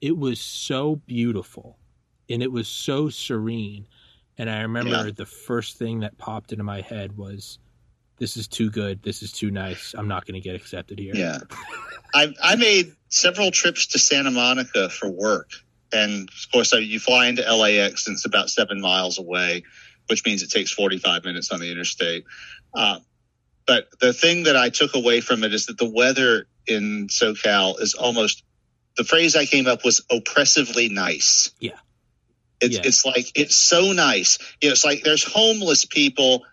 it 0.00 0.16
was 0.16 0.40
so 0.40 0.96
beautiful 1.06 1.78
and 2.28 2.42
it 2.42 2.50
was 2.50 2.68
so 2.68 3.08
serene 3.08 3.86
and 4.38 4.50
i 4.50 4.60
remember 4.60 5.06
yeah. 5.06 5.10
the 5.14 5.26
first 5.26 5.78
thing 5.78 6.00
that 6.00 6.16
popped 6.18 6.52
into 6.52 6.64
my 6.64 6.80
head 6.80 7.16
was 7.16 7.58
this 8.18 8.36
is 8.36 8.48
too 8.48 8.70
good 8.70 9.02
this 9.02 9.22
is 9.22 9.32
too 9.32 9.50
nice 9.50 9.94
i'm 9.96 10.08
not 10.08 10.26
going 10.26 10.40
to 10.40 10.40
get 10.40 10.54
accepted 10.54 10.98
here 10.98 11.14
yeah 11.14 11.38
I, 12.14 12.34
I 12.42 12.56
made 12.56 12.94
several 13.08 13.50
trips 13.50 13.86
to 13.88 13.98
santa 13.98 14.30
monica 14.30 14.88
for 14.88 15.10
work 15.10 15.50
and 15.92 16.28
of 16.28 16.52
course 16.52 16.72
you 16.72 17.00
fly 17.00 17.26
into 17.26 17.42
lax 17.54 18.06
and 18.06 18.14
it's 18.14 18.24
about 18.24 18.50
seven 18.50 18.80
miles 18.80 19.18
away 19.18 19.64
which 20.08 20.24
means 20.24 20.42
it 20.42 20.50
takes 20.50 20.72
45 20.72 21.24
minutes 21.24 21.50
on 21.50 21.60
the 21.60 21.70
interstate. 21.70 22.24
Uh, 22.74 22.98
but 23.66 23.88
the 24.00 24.12
thing 24.12 24.44
that 24.44 24.56
I 24.56 24.70
took 24.70 24.94
away 24.94 25.20
from 25.20 25.44
it 25.44 25.54
is 25.54 25.66
that 25.66 25.78
the 25.78 25.88
weather 25.88 26.46
in 26.66 27.08
SoCal 27.08 27.80
is 27.80 27.94
almost 27.94 28.44
the 28.96 29.04
phrase 29.04 29.36
I 29.36 29.46
came 29.46 29.66
up 29.66 29.84
was 29.84 30.04
oppressively 30.10 30.88
nice. 30.88 31.50
Yeah. 31.60 31.78
It's, 32.62 32.76
yeah. 32.76 32.82
it's 32.84 33.04
like, 33.04 33.32
it's 33.34 33.56
so 33.56 33.92
nice. 33.92 34.38
You 34.60 34.68
know, 34.68 34.72
it's 34.72 34.84
like 34.84 35.02
there's 35.02 35.24
homeless 35.24 35.84
people 35.84 36.44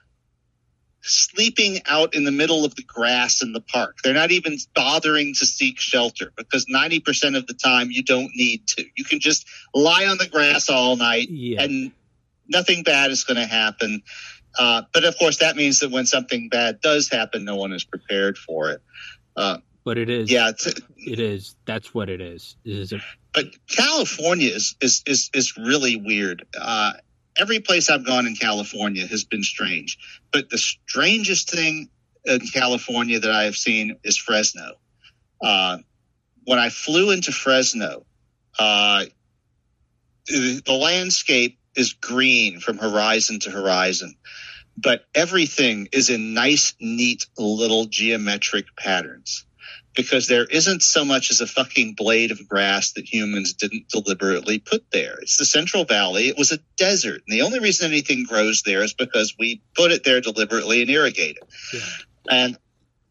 sleeping 1.02 1.80
out 1.86 2.14
in 2.14 2.24
the 2.24 2.32
middle 2.32 2.66
of 2.66 2.76
the 2.76 2.84
grass 2.84 3.42
in 3.42 3.54
the 3.54 3.62
park. 3.62 3.98
They're 4.04 4.14
not 4.14 4.32
even 4.32 4.58
bothering 4.76 5.34
to 5.36 5.46
seek 5.46 5.80
shelter 5.80 6.32
because 6.36 6.66
90% 6.66 7.38
of 7.38 7.48
the 7.48 7.54
time 7.54 7.90
you 7.92 8.04
don't 8.04 8.32
need 8.36 8.68
to. 8.68 8.86
You 8.96 9.06
can 9.06 9.20
just 9.20 9.48
lie 9.74 10.06
on 10.06 10.18
the 10.18 10.28
grass 10.28 10.70
all 10.70 10.96
night 10.96 11.30
yeah. 11.30 11.62
and 11.62 11.92
nothing 12.48 12.84
bad 12.84 13.12
is 13.12 13.24
going 13.24 13.38
to 13.38 13.46
happen. 13.46 14.02
Uh, 14.58 14.82
but 14.94 15.06
of 15.06 15.18
course, 15.18 15.38
that 15.38 15.56
means 15.56 15.80
that 15.80 15.92
when 15.92 16.06
something 16.06 16.50
bad 16.50 16.82
does 16.82 17.10
happen, 17.10 17.46
no 17.46 17.56
one 17.56 17.72
is 17.72 17.84
prepared 17.84 18.38
for 18.38 18.72
it. 18.72 18.82
Uh, 19.36 19.58
but 19.86 19.98
it 19.98 20.10
is, 20.10 20.30
yeah, 20.30 20.52
it 20.98 21.20
is. 21.20 21.56
That's 21.66 21.94
what 21.94 22.10
it 22.10 22.20
is. 22.20 22.58
It 22.66 22.76
is 22.76 22.94
a- 22.94 23.02
but 23.34 23.46
California 23.68 24.50
is 24.50 24.76
is 24.82 25.04
is, 25.06 25.30
is 25.34 25.58
really 25.58 25.96
weird. 25.96 26.46
Uh, 26.60 26.94
every 27.38 27.60
place 27.60 27.90
I've 27.90 28.06
gone 28.06 28.26
in 28.26 28.36
California 28.36 29.06
has 29.08 29.24
been 29.24 29.44
strange, 29.44 29.98
but 30.32 30.50
the 30.50 30.58
strangest 30.58 31.50
thing 31.50 31.90
in 32.26 32.40
California 32.40 33.20
that 33.20 33.32
I 33.32 33.44
have 33.44 33.56
seen 33.56 33.98
is 34.04 34.18
Fresno. 34.18 34.74
Uh, 35.42 35.78
when 36.44 36.60
I 36.60 36.70
flew 36.70 37.12
into 37.12 37.32
Fresno, 37.32 38.06
uh, 38.58 39.06
the, 40.28 40.62
the 40.66 40.74
landscape 40.74 41.58
is 41.76 41.94
green 41.94 42.60
from 42.60 42.78
horizon 42.78 43.40
to 43.42 43.52
horizon, 43.52 44.16
but 44.76 45.06
everything 45.16 45.88
is 45.94 46.10
in 46.10 46.34
nice, 46.34 46.74
neat 46.82 47.26
little 47.38 47.86
geometric 47.86 48.66
patterns 48.76 49.46
because 49.96 50.28
there 50.28 50.46
isn't 50.46 50.84
so 50.84 51.04
much 51.04 51.32
as 51.32 51.42
a 51.42 51.48
fucking 51.48 51.94
blade 51.96 52.32
of 52.32 52.48
grass 52.48 52.94
that 52.94 53.12
humans 53.12 53.54
didn't 53.54 53.90
deliberately 53.90 54.60
put 54.60 54.90
there. 54.92 55.18
It's 55.22 55.38
the 55.38 55.46
Central 55.46 55.84
Valley. 55.84 56.28
It 56.28 56.38
was 56.38 56.52
a 56.52 56.60
desert. 56.78 57.24
And 57.28 57.38
the 57.38 57.42
only 57.42 57.60
reason 57.60 57.90
anything 57.90 58.24
grows 58.24 58.62
there 58.62 58.84
is 58.84 58.94
because 58.94 59.36
we 59.40 59.62
put 59.76 59.92
it 59.92 60.04
there 60.04 60.22
deliberately 60.22 60.82
and 60.82 60.90
irrigate 60.90 61.38
it. 61.38 61.44
Yeah. 61.74 61.80
And 62.30 62.58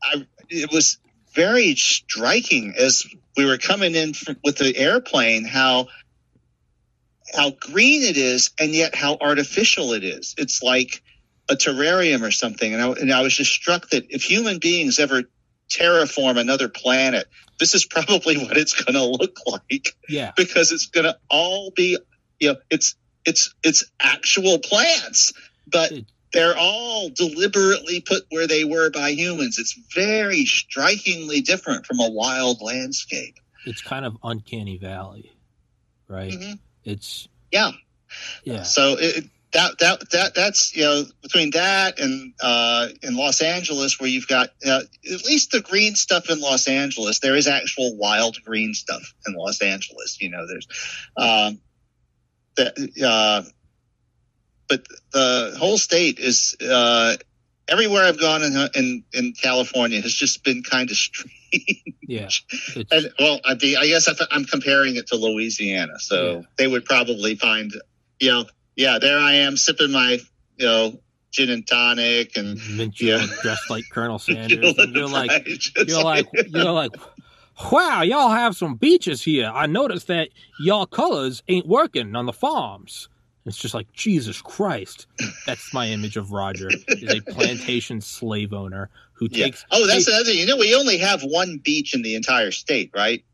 I, 0.03 0.27
it 0.49 0.73
was 0.73 0.99
very 1.35 1.75
striking 1.75 2.75
as 2.79 3.07
we 3.37 3.45
were 3.45 3.59
coming 3.59 3.95
in 3.95 4.15
from, 4.15 4.37
with 4.45 4.59
the 4.59 4.77
airplane 4.77 5.45
how 5.45 5.89
how 7.35 7.51
green 7.51 8.03
it 8.03 8.17
is 8.17 8.51
and 8.59 8.73
yet 8.73 8.95
how 8.95 9.19
artificial 9.21 9.93
it 9.93 10.03
is. 10.03 10.35
It's 10.39 10.63
like 10.63 11.03
a 11.51 11.55
terrarium 11.55 12.23
or 12.23 12.31
something. 12.31 12.73
And 12.73 12.83
I, 12.83 12.89
and 12.93 13.13
I 13.13 13.23
was 13.23 13.35
just 13.37 13.53
struck 13.53 13.91
that 13.91 14.07
if 14.09 14.23
human 14.23 14.59
beings 14.59 14.99
ever 14.99 15.25
terraform 15.71 16.39
another 16.39 16.69
planet, 16.69 17.27
this 17.59 17.75
is 17.75 17.85
probably 17.85 18.39
what 18.39 18.57
it's 18.57 18.75
going 18.83 18.95
to 18.95 19.05
look 19.05 19.39
like. 19.47 19.95
Yeah. 20.09 20.33
Because 20.37 20.73
it's 20.73 20.87
going 20.87 21.05
to 21.05 21.19
all 21.29 21.71
be, 21.75 21.99
you 22.41 22.53
know, 22.53 22.57
it's, 22.71 22.97
it's, 23.25 23.55
it's 23.63 23.85
actual 24.01 24.59
plants, 24.59 25.33
but 25.67 25.93
they're 26.33 26.57
all 26.57 27.09
deliberately 27.11 28.01
put 28.01 28.25
where 28.31 28.47
they 28.47 28.65
were 28.65 28.91
by 28.91 29.11
humans. 29.11 29.59
It's 29.59 29.79
very 29.95 30.45
strikingly 30.45 31.41
different 31.41 31.87
from 31.87 32.01
a 32.01 32.11
wild 32.11 32.61
landscape. 32.61 33.39
It's 33.65 33.83
kind 33.83 34.05
of 34.05 34.17
uncanny 34.23 34.79
valley, 34.79 35.33
right? 36.07 36.33
Mm-hmm. 36.33 36.53
It's 36.85 37.29
yeah, 37.51 37.73
yeah. 38.45 38.63
So 38.63 38.97
it, 38.99 39.25
that 39.53 39.79
that 39.79 40.11
that 40.11 40.35
that's 40.35 40.77
you 40.77 40.83
know 40.83 41.05
between 41.23 41.51
that 41.51 41.99
and 41.99 42.35
uh, 42.43 42.89
in 43.03 43.17
Los 43.17 43.41
Angeles 43.41 43.99
where 43.99 44.09
you've 44.09 44.29
got 44.29 44.51
uh, 44.67 44.81
at 45.11 45.25
least 45.25 45.53
the 45.53 45.61
green 45.61 45.95
stuff 45.95 46.31
in 46.31 46.41
Los 46.41 46.69
Angeles. 46.69 47.21
There 47.21 47.37
is 47.37 47.47
actual 47.47 47.97
wild 47.97 48.37
green 48.45 48.75
stuff 48.75 49.15
in 49.27 49.35
Los 49.35 49.63
Angeles. 49.63 50.21
You 50.21 50.31
know, 50.31 50.47
there's 50.47 50.67
um, 51.17 51.61
that. 52.57 52.77
Uh, 53.03 53.49
but 54.69 54.87
the 55.13 55.57
whole 55.59 55.79
state 55.79 56.19
is 56.19 56.55
uh, 56.61 57.17
everywhere 57.69 58.05
I've 58.05 58.21
gone 58.21 58.43
in, 58.43 58.69
in, 58.75 59.05
in 59.13 59.33
California 59.33 60.01
has 60.01 60.13
just 60.13 60.45
been 60.45 60.63
kind 60.63 60.91
of 60.91 60.97
strange. 60.97 61.95
Yeah. 62.03 62.29
And, 62.91 63.13
well, 63.19 63.41
I, 63.45 63.53
I 63.53 63.87
guess 63.87 64.09
I'm 64.31 64.45
comparing 64.45 64.97
it 64.97 65.09
to 65.09 65.17
Louisiana, 65.17 65.99
so 65.99 66.31
yeah. 66.31 66.43
they 66.57 66.67
would 66.67 66.85
probably 66.85 67.35
find, 67.37 67.73
you 68.21 68.31
know, 68.31 68.45
yeah, 68.79 68.99
there 69.01 69.19
I 69.19 69.35
am 69.35 69.57
sipping 69.57 69.91
my, 69.91 70.19
you 70.57 70.67
know, 70.67 71.01
gin 71.33 71.51
and 71.51 71.67
tonic 71.67 72.37
and 72.37 72.61
Mint 72.77 73.01
yeah. 73.01 73.27
dressed 73.43 73.69
like 73.69 73.85
Colonel 73.91 74.19
Sanders. 74.21 74.79
and 74.79 74.95
you're 74.95 75.09
like, 75.09 75.31
you're 75.87 76.05
like, 76.05 76.27
you're 76.47 76.71
like, 76.71 76.93
wow, 77.73 78.03
y'all 78.03 78.31
have 78.31 78.57
some 78.57 78.77
beaches 78.77 79.21
here. 79.21 79.51
I 79.53 79.67
noticed 79.67 80.07
that 80.07 80.29
y'all 80.61 80.87
colors 80.87 81.43
ain't 81.49 81.67
working 81.67 82.15
on 82.15 82.27
the 82.27 82.33
farms. 82.33 83.09
It's 83.45 83.57
just 83.57 83.75
like 83.75 83.91
Jesus 83.93 84.41
Christ. 84.41 85.09
That's 85.45 85.75
my 85.75 85.89
image 85.89 86.17
of 86.17 86.31
Roger 86.31 86.69
is 86.89 87.15
a 87.15 87.21
plantation 87.33 88.01
slave 88.01 88.53
owner 88.53 88.91
who 89.15 89.27
takes. 89.27 89.65
Yeah. 89.73 89.79
Oh, 89.79 89.87
that's 89.89 90.07
another 90.07 90.25
thing. 90.25 90.39
You 90.39 90.47
know, 90.47 90.57
we 90.57 90.75
only 90.77 90.99
have 90.99 91.23
one 91.23 91.59
beach 91.59 91.95
in 91.95 92.03
the 92.03 92.15
entire 92.15 92.53
state, 92.53 92.93
right? 92.95 93.25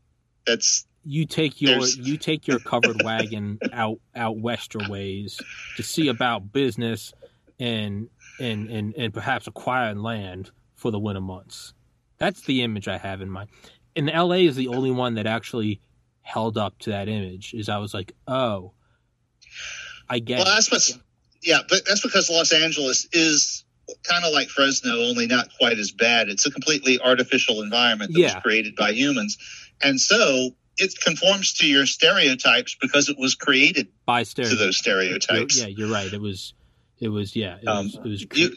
That's 0.47 0.87
you 1.05 1.25
take 1.25 1.61
your 1.61 1.79
there's... 1.79 1.97
you 1.97 2.17
take 2.17 2.47
your 2.47 2.59
covered 2.59 3.03
wagon 3.03 3.59
out 3.73 3.99
out 4.15 4.37
wester 4.37 4.79
ways 4.89 5.39
to 5.77 5.83
see 5.83 6.07
about 6.07 6.51
business 6.51 7.13
and 7.59 8.09
and 8.39 8.69
and 8.69 8.95
and 8.95 9.13
perhaps 9.13 9.47
acquiring 9.47 9.99
land 9.99 10.51
for 10.73 10.91
the 10.91 10.99
winter 10.99 11.21
months. 11.21 11.73
That's 12.17 12.41
the 12.41 12.63
image 12.63 12.87
I 12.87 12.97
have 12.97 13.21
in 13.21 13.29
mind. 13.29 13.49
And 13.95 14.07
LA 14.07 14.37
is 14.47 14.55
the 14.55 14.69
only 14.69 14.91
one 14.91 15.15
that 15.15 15.27
actually 15.27 15.81
held 16.21 16.57
up 16.57 16.77
to 16.79 16.89
that 16.89 17.07
image. 17.07 17.53
Is 17.53 17.69
I 17.69 17.77
was 17.77 17.93
like, 17.93 18.13
oh 18.27 18.73
I 20.09 20.19
get. 20.19 20.39
Well, 20.39 20.45
that's 20.45 20.71
what's 20.71 20.97
yeah, 21.43 21.59
but 21.69 21.85
that's 21.85 22.01
because 22.01 22.29
Los 22.29 22.51
Angeles 22.51 23.07
is 23.13 23.63
kind 24.03 24.25
of 24.25 24.33
like 24.33 24.49
Fresno, 24.49 24.91
only 25.03 25.27
not 25.27 25.49
quite 25.59 25.77
as 25.77 25.91
bad. 25.91 26.27
It's 26.29 26.45
a 26.47 26.51
completely 26.51 26.99
artificial 26.99 27.61
environment 27.61 28.13
that 28.13 28.19
Yeah. 28.19 28.33
was 28.33 28.43
created 28.43 28.75
by 28.75 28.91
humans, 28.91 29.37
and 29.81 29.99
so 29.99 30.55
it 30.77 30.93
conforms 31.01 31.53
to 31.55 31.67
your 31.67 31.85
stereotypes 31.85 32.75
because 32.81 33.09
it 33.09 33.17
was 33.17 33.35
created 33.35 33.87
by 34.05 34.23
to 34.23 34.55
those 34.55 34.77
stereotypes. 34.77 35.59
Yeah, 35.59 35.67
you're 35.67 35.91
right. 35.91 36.11
It 36.11 36.21
was, 36.21 36.53
it 36.99 37.09
was, 37.09 37.35
yeah, 37.35 37.57
it 37.61 37.67
Um, 37.67 37.85
was, 37.85 37.95
it 37.95 38.03
was. 38.03 38.25
you- 38.33 38.55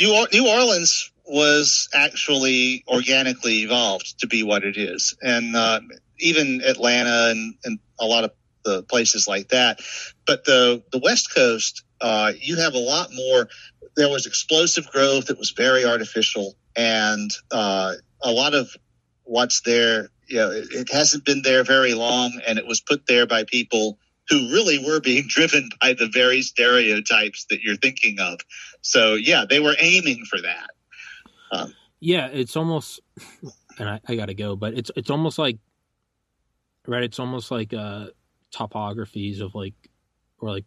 New, 0.00 0.26
New 0.32 0.48
Orleans 0.48 1.10
was 1.24 1.88
actually 1.94 2.84
organically 2.86 3.62
evolved 3.62 4.20
to 4.20 4.26
be 4.26 4.42
what 4.42 4.62
it 4.64 4.76
is, 4.76 5.16
and 5.22 5.56
uh, 5.56 5.80
even 6.18 6.60
Atlanta 6.62 7.30
and, 7.30 7.54
and 7.64 7.78
a 7.98 8.04
lot 8.04 8.24
of 8.24 8.32
the 8.64 8.82
places 8.82 9.26
like 9.26 9.48
that. 9.48 9.80
But 10.26 10.44
the 10.44 10.82
the 10.92 10.98
West 10.98 11.34
Coast, 11.34 11.82
uh, 12.00 12.32
you 12.38 12.56
have 12.56 12.74
a 12.74 12.78
lot 12.78 13.08
more. 13.14 13.48
There 13.96 14.10
was 14.10 14.26
explosive 14.26 14.86
growth. 14.90 15.30
It 15.30 15.38
was 15.38 15.50
very 15.50 15.84
artificial, 15.84 16.54
and 16.76 17.30
uh, 17.50 17.94
a 18.22 18.30
lot 18.30 18.54
of 18.54 18.70
what's 19.26 19.60
there. 19.62 20.08
You 20.26 20.36
know, 20.38 20.50
it, 20.50 20.68
it 20.72 20.92
hasn't 20.92 21.24
been 21.24 21.42
there 21.42 21.62
very 21.62 21.94
long, 21.94 22.40
and 22.46 22.58
it 22.58 22.66
was 22.66 22.80
put 22.80 23.06
there 23.06 23.26
by 23.26 23.44
people 23.44 23.98
who 24.28 24.50
really 24.50 24.84
were 24.84 25.00
being 25.00 25.24
driven 25.28 25.68
by 25.80 25.92
the 25.92 26.08
very 26.08 26.42
stereotypes 26.42 27.46
that 27.50 27.60
you're 27.62 27.76
thinking 27.76 28.18
of. 28.20 28.40
So 28.80 29.14
yeah, 29.14 29.44
they 29.48 29.60
were 29.60 29.76
aiming 29.78 30.24
for 30.24 30.40
that. 30.40 30.70
yeah, 32.00 32.28
it's 32.28 32.56
almost, 32.56 33.00
and 33.78 33.88
I, 33.88 34.00
I 34.06 34.16
gotta 34.16 34.34
go, 34.34 34.56
but 34.56 34.74
it's 34.74 34.90
it's 34.96 35.10
almost 35.10 35.38
like, 35.38 35.58
right? 36.86 37.04
It's 37.04 37.18
almost 37.18 37.50
like 37.50 37.72
uh 37.72 38.06
topographies 38.54 39.40
of 39.40 39.54
like, 39.54 39.74
or 40.38 40.50
like 40.50 40.64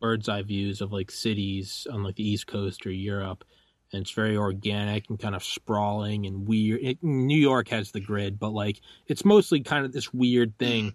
bird's 0.00 0.28
eye 0.28 0.42
views 0.42 0.80
of 0.80 0.92
like 0.92 1.10
cities 1.10 1.86
on 1.90 2.02
like 2.02 2.16
the 2.16 2.28
East 2.28 2.46
Coast 2.46 2.86
or 2.86 2.90
Europe, 2.90 3.44
and 3.92 4.02
it's 4.02 4.10
very 4.12 4.36
organic 4.36 5.08
and 5.10 5.18
kind 5.18 5.34
of 5.34 5.44
sprawling 5.44 6.26
and 6.26 6.46
weird. 6.46 6.80
It, 6.82 7.02
New 7.02 7.38
York 7.38 7.68
has 7.68 7.90
the 7.92 8.00
grid, 8.00 8.38
but 8.38 8.50
like 8.50 8.80
it's 9.06 9.24
mostly 9.24 9.60
kind 9.60 9.84
of 9.84 9.92
this 9.92 10.12
weird 10.12 10.56
thing. 10.58 10.94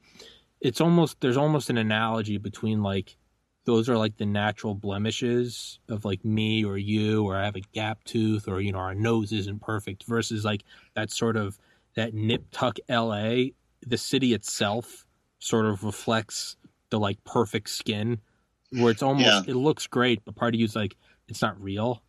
It's 0.62 0.82
almost 0.82 1.20
there's 1.22 1.38
almost 1.38 1.70
an 1.70 1.78
analogy 1.78 2.38
between 2.38 2.82
like 2.82 3.16
those 3.66 3.90
are 3.90 3.98
like 3.98 4.18
the 4.18 4.26
natural 4.26 4.74
blemishes 4.74 5.80
of 5.90 6.06
like 6.06 6.24
me 6.24 6.64
or 6.64 6.78
you 6.78 7.26
or 7.26 7.36
I 7.36 7.46
have 7.46 7.56
a 7.58 7.62
gap 7.74 8.04
tooth 8.06 8.48
or 8.48 8.62
you 8.62 8.72
know 8.72 8.80
our 8.80 8.96
nose 8.96 9.32
isn't 9.32 9.62
perfect 9.62 10.06
versus 10.06 10.44
like 10.46 10.64
that 10.96 11.12
sort 11.12 11.36
of 11.38 11.60
that 11.96 12.14
nip 12.14 12.46
tuck 12.52 12.78
LA 12.90 13.50
the 13.86 13.98
city 13.98 14.34
itself 14.34 15.06
sort 15.40 15.66
of 15.66 15.84
reflects 15.84 16.56
the 16.90 17.00
like 17.00 17.24
perfect 17.26 17.70
skin 17.70 18.20
where 18.72 18.90
it's 18.92 19.04
almost 19.04 19.26
Yeah. 19.26 19.42
it 19.46 19.56
looks 19.56 19.86
great 19.86 20.24
but 20.26 20.36
part 20.36 20.56
of 20.56 20.60
you's 20.60 20.76
like 20.76 20.96
it's 21.28 21.42
not 21.42 21.62
real 21.62 22.02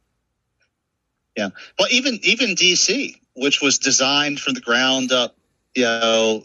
Well, 1.78 1.88
even 1.90 2.18
even 2.22 2.50
DC, 2.50 3.14
which 3.34 3.60
was 3.60 3.78
designed 3.78 4.40
from 4.40 4.54
the 4.54 4.60
ground 4.60 5.12
up, 5.12 5.36
you 5.74 5.84
know, 5.84 6.44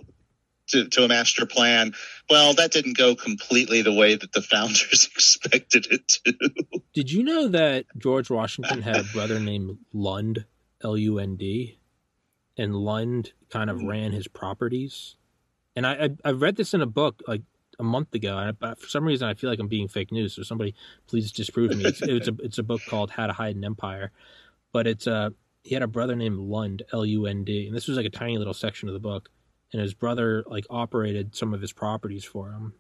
to, 0.70 0.88
to 0.90 1.04
a 1.04 1.08
master 1.08 1.46
plan. 1.46 1.94
Well, 2.30 2.54
that 2.54 2.72
didn't 2.72 2.98
go 2.98 3.16
completely 3.16 3.82
the 3.82 3.94
way 3.94 4.16
that 4.16 4.32
the 4.32 4.42
founders 4.42 5.10
expected 5.16 5.88
it 5.92 6.08
to. 6.08 6.82
did 6.94 7.12
you 7.12 7.24
know 7.24 7.50
that 7.50 7.86
George 7.98 8.30
Washington 8.30 8.82
had 8.82 8.98
a 8.98 9.04
brother 9.04 9.40
named 9.40 9.78
Lund 9.92 10.46
L 10.84 10.98
U 10.98 11.20
N 11.20 11.36
D 11.36 11.80
and 12.58 12.76
Lund 12.76 13.34
kind 13.50 13.70
of 13.70 13.80
hmm. 13.80 13.88
ran 13.88 14.12
his 14.12 14.28
properties 14.28 15.16
and 15.76 15.86
I, 15.88 15.94
I 15.94 16.10
I 16.26 16.32
read 16.32 16.56
this 16.56 16.74
in 16.74 16.82
a 16.82 16.86
book 16.86 17.22
like 17.28 17.42
a 17.80 17.84
month 17.84 18.14
ago, 18.14 18.38
and 18.38 18.50
I, 18.50 18.52
but 18.52 18.80
for 18.80 18.88
some 18.88 19.06
reason 19.06 19.28
I 19.28 19.34
feel 19.34 19.50
like 19.50 19.60
I'm 19.60 19.68
being 19.68 19.88
fake 19.88 20.12
news. 20.12 20.36
So 20.36 20.44
somebody 20.44 20.76
please 21.08 21.32
disprove 21.32 21.76
me. 21.76 21.86
It's, 21.86 22.02
it's 22.02 22.28
a 22.28 22.36
it's 22.40 22.58
a 22.58 22.64
book 22.64 22.82
called 22.88 23.12
How 23.12 23.28
to 23.28 23.34
Hide 23.34 23.56
an 23.56 23.64
Empire, 23.64 24.12
but 24.74 24.86
it's 24.88 25.08
uh 25.08 25.30
he 25.64 25.74
had 25.74 25.84
a 25.84 25.88
brother 25.88 26.16
named 26.18 26.38
Lund 26.38 26.84
L 26.92 27.06
U 27.06 27.26
N 27.26 27.46
D, 27.46 27.68
and 27.68 27.76
this 27.76 27.88
was 27.88 27.96
like 27.96 28.06
a 28.06 28.10
tiny 28.10 28.38
little 28.38 28.54
section 28.54 28.90
of 28.90 28.94
the 28.94 29.00
book, 29.00 29.30
and 29.72 29.82
his 29.82 29.94
brother 29.94 30.44
like 30.48 30.66
operated 30.70 31.36
some 31.36 31.54
of 31.54 31.62
his 31.62 31.72
properties 31.72 32.26
for 32.26 32.52
him, 32.52 32.74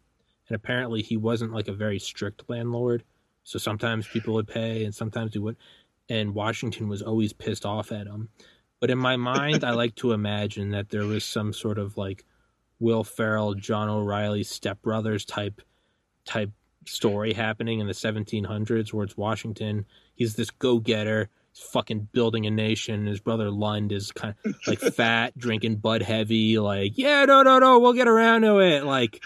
and 0.49 0.55
apparently 0.55 1.01
he 1.01 1.15
wasn't 1.15 1.53
like 1.53 1.69
a 1.69 1.73
very 1.73 1.99
strict 1.99 2.43
landlord, 2.49 3.03
so 3.43 3.57
sometimes 3.57 4.07
people 4.07 4.33
would 4.33 4.47
pay 4.47 4.83
and 4.83 4.93
sometimes 4.93 5.31
he 5.31 5.39
would, 5.39 5.55
and 6.09 6.35
Washington 6.35 6.89
was 6.89 7.01
always 7.01 7.31
pissed 7.31 7.65
off 7.65 7.93
at 7.93 8.07
him. 8.07 8.27
But 8.81 8.89
in 8.89 8.97
my 8.97 9.15
mind, 9.15 9.63
I 9.63 9.71
like 9.71 9.95
to 9.95 10.11
imagine 10.11 10.71
that 10.71 10.89
there 10.89 11.05
was 11.05 11.23
some 11.23 11.53
sort 11.53 11.77
of 11.77 11.95
like 11.95 12.25
Will 12.79 13.05
Ferrell, 13.05 13.53
John 13.53 13.87
C. 13.87 14.05
Reilly 14.05 14.43
stepbrothers 14.43 15.25
type 15.25 15.61
type 16.25 16.51
story 16.85 17.31
happening 17.31 17.79
in 17.79 17.87
the 17.87 17.93
1700s, 17.93 18.91
where 18.91 19.05
it's 19.05 19.15
Washington. 19.15 19.85
He's 20.15 20.35
this 20.35 20.51
go 20.51 20.79
getter. 20.79 21.29
Fucking 21.71 22.09
building 22.11 22.45
a 22.45 22.51
nation. 22.51 23.05
His 23.05 23.19
brother 23.19 23.49
Lund 23.51 23.91
is 23.91 24.11
kind 24.11 24.35
of 24.45 24.55
like 24.67 24.79
fat, 24.95 25.37
drinking 25.37 25.77
Bud 25.77 26.01
Heavy. 26.01 26.57
Like, 26.59 26.97
yeah, 26.97 27.25
no, 27.25 27.43
no, 27.43 27.59
no, 27.59 27.79
we'll 27.79 27.93
get 27.93 28.07
around 28.07 28.41
to 28.41 28.59
it. 28.59 28.83
Like, 28.83 29.23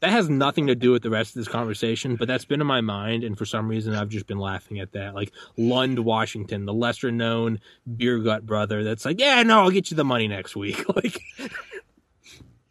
that 0.00 0.10
has 0.10 0.28
nothing 0.28 0.66
to 0.66 0.74
do 0.74 0.90
with 0.92 1.02
the 1.02 1.08
rest 1.08 1.30
of 1.30 1.40
this 1.40 1.48
conversation, 1.48 2.16
but 2.16 2.28
that's 2.28 2.44
been 2.44 2.60
in 2.60 2.66
my 2.66 2.82
mind, 2.82 3.24
and 3.24 3.38
for 3.38 3.46
some 3.46 3.68
reason, 3.68 3.94
I've 3.94 4.10
just 4.10 4.26
been 4.26 4.38
laughing 4.38 4.80
at 4.80 4.92
that. 4.92 5.14
Like 5.14 5.32
Lund, 5.56 5.98
Washington, 5.98 6.66
the 6.66 6.74
lesser 6.74 7.10
known 7.10 7.58
beer 7.96 8.18
gut 8.18 8.44
brother. 8.44 8.84
That's 8.84 9.06
like, 9.06 9.18
yeah, 9.18 9.42
no, 9.44 9.60
I'll 9.62 9.70
get 9.70 9.90
you 9.90 9.96
the 9.96 10.04
money 10.04 10.28
next 10.28 10.54
week. 10.56 10.84
Like, 10.94 11.20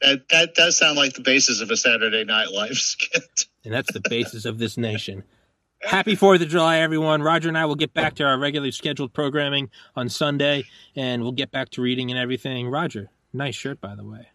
That 0.01 0.27
that 0.29 0.53
does 0.53 0.77
sound 0.77 0.97
like 0.97 1.13
the 1.13 1.21
basis 1.21 1.61
of 1.61 1.71
a 1.71 1.77
Saturday 1.77 2.23
Night 2.25 2.51
Live 2.51 2.75
skit. 2.77 3.45
and 3.63 3.73
that's 3.73 3.91
the 3.93 4.01
basis 4.01 4.43
of 4.45 4.57
this 4.59 4.77
nation. 4.77 5.23
Happy 5.85 6.15
Fourth 6.15 6.41
of 6.41 6.47
July, 6.49 6.77
everyone! 6.79 7.21
Roger 7.21 7.49
and 7.49 7.57
I 7.57 7.65
will 7.65 7.75
get 7.75 7.93
back 7.93 8.15
to 8.15 8.23
our 8.23 8.37
regularly 8.37 8.71
scheduled 8.71 9.13
programming 9.13 9.69
on 9.95 10.09
Sunday, 10.09 10.63
and 10.95 11.21
we'll 11.21 11.33
get 11.33 11.51
back 11.51 11.69
to 11.71 11.81
reading 11.81 12.09
and 12.09 12.19
everything. 12.19 12.69
Roger, 12.69 13.09
nice 13.33 13.55
shirt, 13.55 13.81
by 13.81 13.95
the 13.95 14.05
way. 14.05 14.27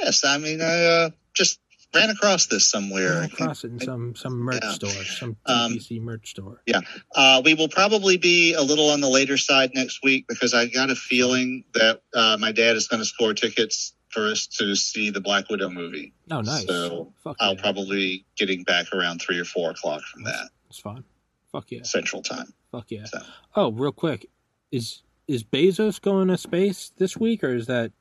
Yes, 0.00 0.24
I 0.24 0.38
mean 0.38 0.60
I 0.60 0.84
uh, 0.84 1.10
just 1.34 1.60
ran 1.94 2.10
across 2.10 2.46
this 2.46 2.68
somewhere. 2.68 3.10
Ran 3.20 3.24
across 3.24 3.64
it 3.64 3.68
in 3.70 3.80
some 3.80 4.14
some 4.16 4.38
merch 4.38 4.60
Yeah. 4.62 4.72
store, 4.72 5.04
some 5.04 5.36
Um, 5.46 5.78
merch 6.00 6.30
store. 6.30 6.62
Yeah, 6.66 6.80
uh, 7.14 7.42
we 7.44 7.54
will 7.54 7.68
probably 7.68 8.16
be 8.16 8.54
a 8.54 8.62
little 8.62 8.90
on 8.90 9.00
the 9.00 9.08
later 9.08 9.36
side 9.36 9.70
next 9.74 10.00
week 10.02 10.26
because 10.28 10.52
I 10.52 10.66
got 10.66 10.90
a 10.90 10.96
feeling 10.96 11.64
that 11.74 12.02
uh, 12.14 12.36
my 12.40 12.52
dad 12.52 12.76
is 12.76 12.88
going 12.88 13.00
to 13.00 13.06
score 13.06 13.34
tickets 13.34 13.94
for 14.10 14.26
us 14.28 14.46
to 14.58 14.74
see 14.76 15.10
the 15.10 15.20
Black 15.20 15.48
Widow 15.48 15.70
movie. 15.70 16.12
Oh, 16.30 16.40
nice. 16.40 16.66
So 16.66 17.12
Fuck 17.24 17.36
I'll 17.40 17.54
yeah. 17.54 17.60
probably 17.62 17.96
be 17.96 18.24
getting 18.36 18.64
back 18.64 18.92
around 18.92 19.20
three 19.22 19.38
or 19.38 19.44
four 19.44 19.70
o'clock 19.70 20.02
from 20.02 20.24
that 20.24 20.50
It's 20.68 20.78
fine. 20.80 21.04
Fuck 21.52 21.70
yeah. 21.70 21.82
Central 21.84 22.22
Time. 22.22 22.52
Fuck 22.72 22.90
yeah. 22.90 23.04
So. 23.06 23.18
Oh, 23.56 23.72
real 23.72 23.92
quick, 23.92 24.26
is 24.70 25.02
is 25.26 25.42
Bezos 25.44 26.00
going 26.00 26.28
to 26.28 26.36
space 26.36 26.92
this 26.96 27.16
week, 27.16 27.42
or 27.44 27.54
is 27.54 27.66
that 27.66 27.92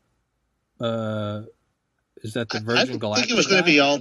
uh 0.79 1.41
is 2.23 2.33
that 2.33 2.49
the 2.49 2.57
I- 2.57 2.61
I 2.61 2.63
Virgin 2.63 2.85
didn't 2.87 2.99
Galactic? 2.99 3.25
think 3.27 3.33
it 3.33 3.37
was 3.37 3.47
going 3.47 3.61
to 3.61 3.65
be 3.65 3.79
all. 3.79 3.99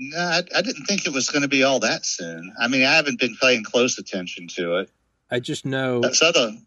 No, 0.00 0.18
I, 0.18 0.42
I 0.56 0.62
didn't 0.62 0.84
think 0.86 1.06
it 1.06 1.12
was 1.12 1.28
going 1.28 1.42
to 1.42 1.48
be 1.48 1.64
all 1.64 1.80
that 1.80 2.06
soon. 2.06 2.52
I 2.60 2.68
mean, 2.68 2.84
I 2.84 2.94
haven't 2.94 3.18
been 3.18 3.36
paying 3.40 3.64
close 3.64 3.98
attention 3.98 4.46
to 4.54 4.76
it. 4.76 4.90
I 5.30 5.40
just 5.40 5.66
know 5.66 6.00
that's 6.00 6.20
the 6.20 6.62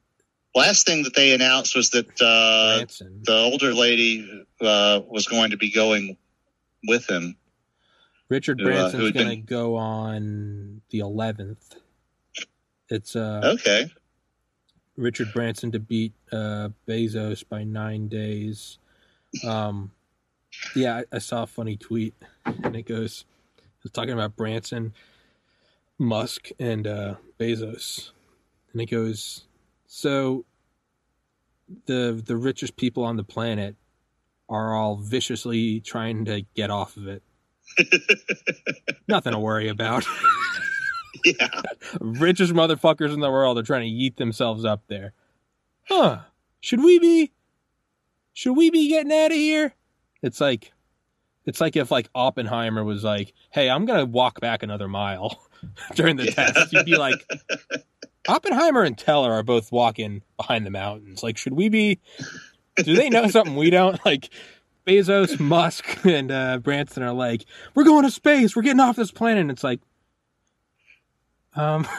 last 0.56 0.86
thing 0.86 1.04
that 1.04 1.16
they 1.16 1.34
announced 1.34 1.76
was 1.76 1.91
that 1.91 2.08
uh, 2.22 2.86
the 3.24 3.34
older 3.34 3.74
lady 3.74 4.45
uh, 4.60 5.02
was 5.08 5.28
going 5.28 5.52
to 5.52 5.58
be 5.58 5.72
going 5.72 6.18
with 6.88 7.10
him. 7.10 7.36
Richard 8.30 8.62
uh, 8.62 8.64
Branson's 8.64 9.12
going 9.12 9.30
to 9.30 9.36
go 9.36 9.76
on 9.76 10.82
the 10.89 10.99
11th. 10.99 11.76
It's 12.89 13.16
uh 13.16 13.54
Okay. 13.56 13.89
Richard 14.97 15.32
Branson 15.34 15.72
to 15.72 15.80
beat 15.80 16.14
uh 16.32 16.70
Bezos 16.88 17.47
by 17.47 17.64
nine 17.64 18.10
days. 18.10 18.78
Um, 19.45 19.91
yeah, 20.76 20.97
I, 20.97 21.16
I 21.16 21.20
saw 21.20 21.43
a 21.43 21.47
funny 21.47 21.78
tweet, 21.78 22.14
and 22.45 22.76
it 22.76 22.84
goes, 22.84 23.24
it 23.58 23.84
was 23.84 23.91
talking 23.91 24.12
about 24.12 24.36
Branson, 24.36 24.93
Musk, 25.97 26.49
and 26.60 26.86
uh, 26.86 27.16
Bezos, 27.39 28.12
and 28.74 28.82
it 28.82 28.89
goes, 28.89 29.45
so 29.94 30.46
the 31.86 32.22
the 32.26 32.38
richest 32.38 32.78
people 32.78 33.04
on 33.04 33.18
the 33.18 33.26
planet 33.26 33.76
are 34.48 34.74
all 34.74 34.96
viciously 34.96 35.82
trying 35.82 36.24
to 36.26 36.44
get 36.56 36.70
off 36.70 36.96
of 36.96 37.08
it. 37.10 37.22
Nothing 39.10 39.34
to 39.34 39.39
worry 39.39 39.68
about. 39.68 40.06
yeah. 41.26 41.62
richest 42.00 42.54
motherfuckers 42.54 43.14
in 43.14 43.20
the 43.20 43.30
world 43.30 43.58
are 43.58 43.64
trying 43.64 43.82
to 43.89 43.94
yeet 43.94 44.16
themselves 44.16 44.64
up 44.64 44.84
there. 44.88 45.12
Huh. 45.89 46.20
Should 46.62 46.82
we 46.82 46.98
be 46.98 47.32
should 48.32 48.54
we 48.54 48.70
be 48.70 48.88
getting 48.88 49.12
out 49.12 49.32
of 49.32 49.38
here? 49.38 49.74
It's 50.22 50.39
like 50.39 50.72
it's 51.46 51.60
like 51.60 51.76
if 51.76 51.92
like 51.92 52.10
Oppenheimer 52.16 52.86
was 52.86 53.04
like, 53.04 53.34
"Hey, 53.50 53.70
I'm 53.70 53.86
going 53.86 54.00
to 54.00 54.06
walk 54.06 54.39
back 54.39 54.64
another 54.64 54.88
mile 54.88 55.38
during 55.96 56.16
the 56.16 56.26
Yeah. 56.28 56.32
test." 56.52 56.72
You'd 56.72 56.86
be 56.86 56.98
like, 56.98 57.26
"Oppenheimer 58.28 58.84
and 58.84 58.98
Teller 58.98 59.32
are 59.32 59.44
both 59.44 59.72
walking 59.72 60.22
behind 60.38 60.66
the 60.66 60.72
mountains. 60.72 61.24
Like, 61.24 61.38
should 61.38 61.54
we 61.54 61.70
be 61.70 62.00
Do 62.78 62.96
they 62.96 63.10
know 63.10 63.28
something 63.28 63.56
we 63.56 63.70
don't? 63.70 64.00
Like 64.06 64.30
Bezos, 64.88 65.40
Musk, 65.40 65.86
and 66.06 66.32
uh, 66.32 66.58
Branson 66.60 67.04
are 67.04 67.14
like, 67.14 67.46
"We're 67.76 67.84
going 67.84 68.04
to 68.04 68.12
space. 68.12 68.56
We're 68.56 68.64
getting 68.64 68.80
off 68.80 68.96
this 68.96 69.12
planet." 69.12 69.42
And 69.42 69.52
it's 69.52 69.64
like, 69.64 69.80
um, 71.56 71.88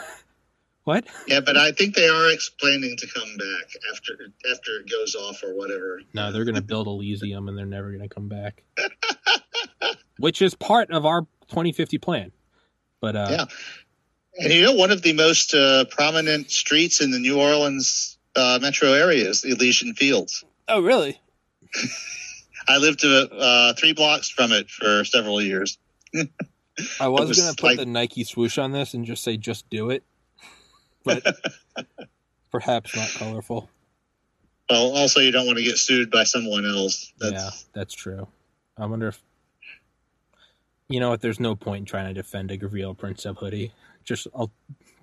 What? 0.84 1.06
Yeah, 1.28 1.40
but 1.40 1.56
I 1.56 1.70
think 1.70 1.94
they 1.94 2.08
are 2.08 2.32
explaining 2.32 2.96
to 2.96 3.06
come 3.06 3.36
back 3.36 3.70
after 3.92 4.14
after 4.50 4.72
it 4.80 4.90
goes 4.90 5.14
off 5.14 5.40
or 5.44 5.54
whatever. 5.54 6.00
No, 6.12 6.32
they're 6.32 6.44
going 6.44 6.56
to 6.56 6.60
build 6.60 6.88
Elysium 6.88 7.48
and 7.48 7.56
they're 7.56 7.66
never 7.66 7.90
going 7.92 8.02
to 8.02 8.12
come 8.12 8.28
back. 8.28 8.64
Which 10.18 10.42
is 10.42 10.56
part 10.56 10.90
of 10.90 11.06
our 11.06 11.20
2050 11.48 11.98
plan. 11.98 12.32
But 13.00 13.14
uh, 13.14 13.28
Yeah. 13.30 13.44
And 14.38 14.52
you 14.52 14.62
know, 14.62 14.72
one 14.72 14.90
of 14.90 15.02
the 15.02 15.12
most 15.12 15.54
uh, 15.54 15.84
prominent 15.90 16.50
streets 16.50 17.00
in 17.00 17.10
the 17.10 17.18
New 17.18 17.38
Orleans 17.38 18.18
uh, 18.34 18.58
metro 18.62 18.92
area 18.92 19.28
is 19.28 19.44
Elysian 19.44 19.94
Fields. 19.94 20.44
oh, 20.68 20.80
really? 20.80 21.20
I 22.68 22.78
lived 22.78 23.04
uh, 23.04 23.74
three 23.74 23.92
blocks 23.92 24.30
from 24.30 24.52
it 24.52 24.70
for 24.70 25.04
several 25.04 25.42
years. 25.42 25.78
I 26.14 27.08
was, 27.08 27.28
was 27.28 27.40
going 27.40 27.54
to 27.54 27.60
put 27.60 27.66
like- 27.66 27.78
the 27.78 27.86
Nike 27.86 28.24
swoosh 28.24 28.56
on 28.58 28.72
this 28.72 28.94
and 28.94 29.04
just 29.04 29.24
say, 29.24 29.36
just 29.36 29.68
do 29.68 29.90
it. 29.90 30.04
But 31.04 31.36
perhaps 32.52 32.94
not 32.94 33.08
colorful. 33.08 33.68
Well, 34.70 34.96
also, 34.96 35.20
you 35.20 35.32
don't 35.32 35.46
want 35.46 35.58
to 35.58 35.64
get 35.64 35.76
sued 35.76 36.10
by 36.10 36.24
someone 36.24 36.64
else. 36.64 37.12
That's, 37.18 37.32
yeah, 37.32 37.50
that's 37.74 37.92
true. 37.92 38.28
I 38.78 38.86
wonder 38.86 39.08
if. 39.08 39.20
You 40.88 41.00
know 41.00 41.10
what? 41.10 41.20
There's 41.20 41.40
no 41.40 41.56
point 41.56 41.80
in 41.80 41.84
trying 41.86 42.06
to 42.06 42.14
defend 42.14 42.50
a 42.52 42.68
real 42.68 42.94
Prince 42.94 43.24
of 43.24 43.38
hoodie. 43.38 43.72
Just 44.04 44.26
I'll, 44.34 44.52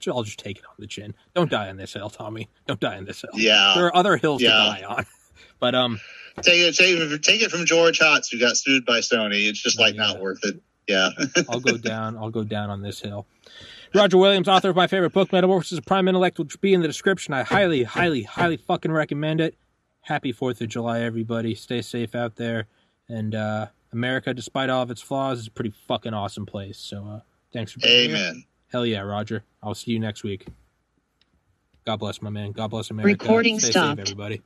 I'll 0.08 0.24
just 0.24 0.40
take 0.40 0.58
it 0.60 0.66
on 0.66 0.76
the 0.80 0.88
chin. 0.88 1.14
Don't 1.36 1.50
die 1.52 1.70
on 1.70 1.78
this 1.78 1.94
hill, 1.94 2.10
Tommy. 2.10 2.50
Don't 2.68 2.80
die 2.80 2.98
on 2.98 3.06
this 3.06 3.22
hill. 3.22 3.32
yeah. 3.34 3.74
There 3.76 3.86
are 3.86 3.96
other 3.96 4.18
hills 4.18 4.42
Yeah. 4.42 4.50
to 4.50 4.82
die 4.82 4.84
on. 4.88 5.06
But 5.62 5.76
um, 5.76 6.00
Take 6.42 6.62
it, 6.62 6.76
take 6.76 6.98
it, 6.98 7.24
take 7.24 7.42
it 7.42 7.52
from 7.52 7.66
George 7.66 8.00
Hotz, 8.00 8.32
who 8.32 8.40
got 8.40 8.56
sued 8.56 8.86
by 8.86 9.00
Sony. 9.00 9.50
It's 9.50 9.62
just 9.62 9.78
like 9.80 9.96
Yeah. 9.96 10.02
not 10.08 10.20
worth 10.22 10.40
it. 10.46 10.62
Yeah. 10.88 11.10
I'll 11.50 11.60
go 11.60 11.78
down. 11.78 12.18
I'll 12.18 12.30
go 12.30 12.44
down 12.46 12.70
on 12.70 12.82
this 12.82 13.02
hill. 13.02 13.26
Roger 13.94 14.18
Williams, 14.18 14.48
author 14.48 14.70
of 14.70 14.76
my 14.78 14.88
favorite 14.88 15.12
book, 15.12 15.34
Metamorphosis 15.34 15.78
of 15.80 15.86
Prime 15.86 16.08
Intellect, 16.08 16.40
which 16.40 16.54
will 16.56 16.62
be 16.62 16.74
in 16.74 16.82
the 16.82 16.88
description. 16.88 17.34
I 17.34 17.44
highly, 17.44 17.84
highly, 17.84 18.24
highly 18.24 18.56
fucking 18.58 18.92
recommend 18.92 19.42
it. 19.42 19.56
Happy 20.02 20.32
Fourth 20.32 20.62
of 20.62 20.70
July, 20.70 21.02
everybody. 21.02 21.56
Stay 21.56 21.82
safe 21.82 22.16
out 22.16 22.36
there. 22.38 22.68
And 23.10 23.36
uh, 23.36 23.68
America, 23.92 24.34
despite 24.34 24.70
all 24.70 24.84
of 24.84 24.92
its 24.92 25.02
flaws, 25.02 25.40
is 25.40 25.48
a 25.48 25.52
pretty 25.52 25.74
fucking 25.88 26.14
awesome 26.14 26.46
place. 26.46 26.78
So 26.78 27.06
uh, 27.06 27.20
thanks 27.52 27.72
for 27.74 27.80
being 27.80 28.12
here. 28.16 28.34
Hell 28.72 28.86
yeah, 28.86 29.02
Roger. 29.02 29.44
I'll 29.64 29.76
see 29.76 29.92
you 29.92 30.00
next 30.00 30.24
week. 30.24 30.46
God 31.86 31.98
bless 31.98 32.22
my 32.22 32.30
man. 32.30 32.52
God 32.52 32.70
bless 32.70 32.92
America. 32.92 33.24
Recording 33.24 33.60
Stay 33.60 33.72
stopped. 33.72 33.98
safe, 33.98 34.00
everybody. 34.00 34.42